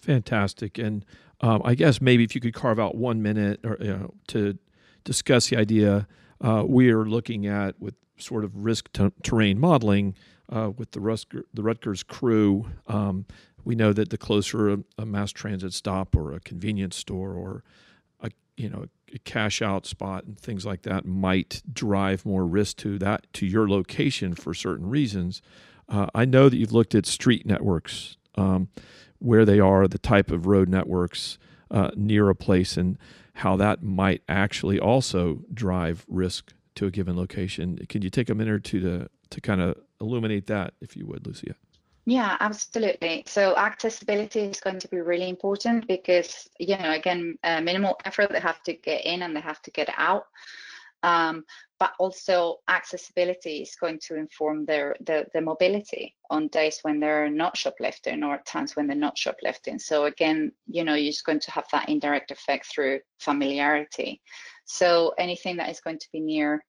Fantastic, 0.00 0.78
and 0.78 1.04
um, 1.40 1.62
I 1.64 1.74
guess 1.74 2.00
maybe 2.00 2.24
if 2.24 2.34
you 2.34 2.40
could 2.40 2.54
carve 2.54 2.80
out 2.80 2.96
one 2.96 3.22
minute 3.22 3.60
or 3.64 3.76
you 3.80 3.96
know 3.96 4.14
to 4.28 4.58
discuss 5.04 5.48
the 5.48 5.56
idea 5.56 6.06
uh, 6.40 6.64
we 6.66 6.90
are 6.90 7.04
looking 7.04 7.46
at 7.46 7.80
with 7.80 7.94
sort 8.18 8.44
of 8.44 8.64
risk 8.64 8.92
t- 8.92 9.12
terrain 9.22 9.58
modeling 9.58 10.14
uh, 10.50 10.70
with 10.76 10.90
the, 10.92 11.44
the 11.54 11.62
Rutgers 11.62 12.02
crew, 12.02 12.66
um, 12.86 13.24
we 13.64 13.74
know 13.74 13.92
that 13.92 14.10
the 14.10 14.18
closer 14.18 14.70
a, 14.70 14.78
a 14.98 15.06
mass 15.06 15.32
transit 15.32 15.72
stop 15.72 16.16
or 16.16 16.32
a 16.32 16.40
convenience 16.40 16.96
store 16.96 17.32
or 17.32 17.62
a 18.20 18.30
you 18.56 18.68
know 18.68 18.86
a 19.14 19.18
cash 19.20 19.60
out 19.62 19.86
spot 19.86 20.24
and 20.24 20.38
things 20.38 20.64
like 20.64 20.82
that 20.82 21.04
might 21.04 21.62
drive 21.72 22.24
more 22.24 22.46
risk 22.46 22.78
to 22.78 22.98
that 22.98 23.26
to 23.34 23.46
your 23.46 23.68
location 23.68 24.34
for 24.34 24.54
certain 24.54 24.88
reasons. 24.88 25.42
Uh, 25.88 26.06
I 26.14 26.24
know 26.24 26.48
that 26.48 26.56
you've 26.56 26.72
looked 26.72 26.94
at 26.94 27.06
street 27.06 27.44
networks, 27.44 28.16
um, 28.36 28.68
where 29.18 29.44
they 29.44 29.58
are, 29.58 29.88
the 29.88 29.98
type 29.98 30.30
of 30.30 30.46
road 30.46 30.68
networks 30.68 31.36
uh, 31.70 31.90
near 31.96 32.28
a 32.28 32.34
place, 32.34 32.76
and 32.76 32.96
how 33.34 33.56
that 33.56 33.82
might 33.82 34.22
actually 34.28 34.78
also 34.78 35.40
drive 35.52 36.06
risk 36.08 36.52
to 36.76 36.86
a 36.86 36.90
given 36.90 37.16
location. 37.16 37.78
Can 37.88 38.02
you 38.02 38.10
take 38.10 38.30
a 38.30 38.34
minute 38.34 38.52
or 38.52 38.60
two 38.60 38.80
to 38.80 39.08
to 39.30 39.40
kind 39.40 39.60
of 39.60 39.76
illuminate 40.00 40.46
that, 40.46 40.74
if 40.80 40.96
you 40.96 41.06
would, 41.06 41.26
Lucia? 41.26 41.54
Yeah, 42.06 42.36
absolutely. 42.40 43.24
So 43.26 43.56
accessibility 43.56 44.40
is 44.40 44.60
going 44.60 44.80
to 44.80 44.88
be 44.88 45.00
really 45.00 45.28
important 45.28 45.86
because, 45.86 46.48
you 46.58 46.76
know, 46.78 46.92
again, 46.92 47.36
uh, 47.44 47.60
minimal 47.60 47.98
effort, 48.04 48.32
they 48.32 48.40
have 48.40 48.62
to 48.64 48.72
get 48.72 49.04
in 49.04 49.22
and 49.22 49.36
they 49.36 49.40
have 49.40 49.62
to 49.62 49.70
get 49.70 49.88
out. 49.96 50.24
Um, 51.02 51.44
but 51.78 51.92
also 51.98 52.56
accessibility 52.68 53.62
is 53.62 53.74
going 53.80 54.00
to 54.06 54.16
inform 54.16 54.66
their, 54.66 54.96
their, 55.00 55.26
their 55.32 55.42
mobility 55.42 56.14
on 56.28 56.48
days 56.48 56.80
when 56.82 57.00
they're 57.00 57.30
not 57.30 57.56
shoplifting 57.56 58.22
or 58.22 58.42
times 58.44 58.76
when 58.76 58.86
they're 58.86 58.96
not 58.96 59.16
shoplifting. 59.16 59.78
So 59.78 60.04
again, 60.04 60.52
you 60.66 60.84
know, 60.84 60.94
you're 60.94 61.12
just 61.12 61.24
going 61.24 61.40
to 61.40 61.50
have 61.52 61.64
that 61.72 61.88
indirect 61.88 62.30
effect 62.30 62.66
through 62.66 63.00
familiarity. 63.18 64.20
So 64.66 65.14
anything 65.16 65.56
that 65.56 65.70
is 65.70 65.80
going 65.80 65.98
to 65.98 66.08
be 66.12 66.20
near 66.20 66.62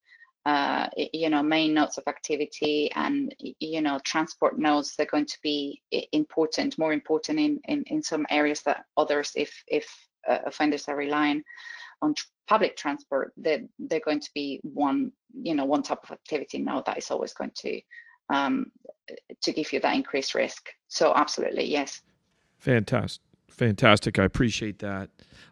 uh, 0.46 0.88
you 0.96 1.30
know, 1.30 1.44
main 1.44 1.74
nodes 1.74 1.98
of 1.98 2.04
activity 2.08 2.92
and, 2.96 3.36
you 3.60 3.82
know, 3.82 4.00
transport 4.04 4.58
nodes, 4.58 4.96
they're 4.96 5.06
going 5.06 5.26
to 5.26 5.38
be 5.44 5.82
important, 6.12 6.80
more 6.80 6.94
important 6.94 7.40
in, 7.40 7.60
in, 7.66 7.84
in 7.88 8.02
some 8.02 8.26
areas 8.30 8.62
that 8.64 8.86
others, 8.98 9.32
if, 9.36 9.64
if 9.68 9.88
uh, 10.28 10.40
offenders 10.46 10.88
are 10.88 10.96
relying 10.96 11.44
on 12.02 12.16
tr 12.16 12.26
public 12.48 12.76
transport, 12.76 13.32
they're, 13.38 13.62
they're 13.80 14.02
going 14.04 14.20
to 14.20 14.32
be 14.34 14.60
one, 14.64 15.12
you 15.34 15.56
know, 15.56 15.64
one 15.64 15.82
type 15.82 16.00
of 16.04 16.12
activity 16.12 16.58
node 16.58 16.86
that 16.86 16.98
is 16.98 17.10
always 17.10 17.34
going 17.34 17.52
to, 17.56 17.80
um, 18.34 18.66
to 19.42 19.54
give 19.54 19.72
you 19.72 19.80
that 19.80 19.96
increased 19.96 20.36
risk. 20.36 20.70
So 20.88 21.14
absolutely, 21.16 21.66
yes. 21.66 22.02
Fantastic. 22.58 23.22
Fantastic. 23.52 24.18
I 24.18 24.24
appreciate 24.24 24.80
that. 24.80 25.10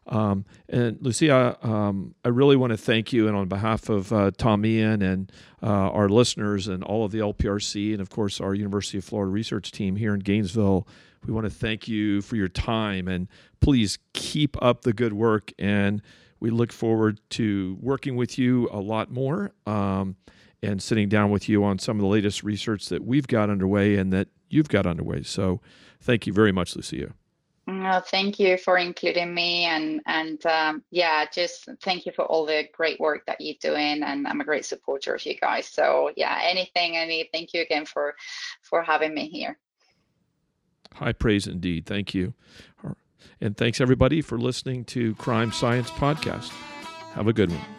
Um, 0.07 0.45
and 0.67 0.97
Lucia, 1.01 1.57
um, 1.61 2.15
I 2.25 2.29
really 2.29 2.55
want 2.55 2.71
to 2.71 2.77
thank 2.77 3.13
you, 3.13 3.27
and 3.27 3.37
on 3.37 3.47
behalf 3.47 3.89
of 3.89 4.11
uh, 4.11 4.31
Tom 4.37 4.65
Ian 4.65 5.01
and 5.03 5.31
uh, 5.61 5.67
our 5.67 6.09
listeners 6.09 6.67
and 6.67 6.83
all 6.83 7.05
of 7.05 7.11
the 7.11 7.19
LPRC, 7.19 7.91
and 7.91 8.01
of 8.01 8.09
course 8.09 8.41
our 8.41 8.55
University 8.55 8.97
of 8.97 9.03
Florida 9.03 9.31
research 9.31 9.71
team 9.71 9.95
here 9.95 10.15
in 10.15 10.21
Gainesville, 10.21 10.87
we 11.25 11.33
want 11.33 11.45
to 11.45 11.51
thank 11.51 11.87
you 11.87 12.21
for 12.21 12.35
your 12.35 12.47
time. 12.47 13.07
And 13.07 13.27
please 13.59 13.99
keep 14.13 14.61
up 14.63 14.81
the 14.81 14.93
good 14.93 15.13
work. 15.13 15.51
And 15.59 16.01
we 16.39 16.49
look 16.49 16.71
forward 16.71 17.19
to 17.31 17.77
working 17.81 18.15
with 18.15 18.39
you 18.39 18.69
a 18.71 18.79
lot 18.79 19.11
more 19.11 19.51
um, 19.67 20.15
and 20.63 20.81
sitting 20.81 21.09
down 21.09 21.29
with 21.29 21.49
you 21.49 21.63
on 21.63 21.77
some 21.77 21.97
of 21.97 22.01
the 22.01 22.07
latest 22.07 22.43
research 22.43 22.87
that 22.87 23.03
we've 23.03 23.27
got 23.27 23.49
underway 23.49 23.95
and 23.95 24.13
that 24.13 24.29
you've 24.49 24.69
got 24.69 24.85
underway. 24.85 25.23
So 25.23 25.61
thank 26.01 26.25
you 26.25 26.33
very 26.33 26.51
much, 26.51 26.75
Lucia. 26.75 27.13
No, 27.69 28.01
thank 28.03 28.39
you 28.39 28.57
for 28.57 28.79
including 28.79 29.31
me, 29.31 29.65
and 29.65 30.01
and 30.07 30.43
um, 30.47 30.83
yeah, 30.89 31.25
just 31.31 31.69
thank 31.83 32.07
you 32.07 32.11
for 32.11 32.25
all 32.25 32.45
the 32.45 32.67
great 32.73 32.99
work 32.99 33.27
that 33.27 33.39
you're 33.39 33.55
doing, 33.61 34.01
and 34.01 34.27
I'm 34.27 34.41
a 34.41 34.43
great 34.43 34.65
supporter 34.65 35.13
of 35.13 35.23
you 35.23 35.35
guys. 35.37 35.67
So 35.67 36.09
yeah, 36.17 36.39
anything, 36.41 36.97
any, 36.97 37.29
thank 37.31 37.53
you 37.53 37.61
again 37.61 37.85
for 37.85 38.15
for 38.63 38.81
having 38.81 39.13
me 39.13 39.29
here. 39.29 39.59
High 40.95 41.13
praise 41.13 41.45
indeed. 41.45 41.85
Thank 41.85 42.15
you, 42.15 42.33
and 43.39 43.55
thanks 43.55 43.79
everybody 43.79 44.21
for 44.21 44.39
listening 44.39 44.83
to 44.85 45.13
Crime 45.15 45.51
Science 45.51 45.91
Podcast. 45.91 46.49
Have 47.13 47.27
a 47.27 47.33
good 47.33 47.51
one. 47.51 47.78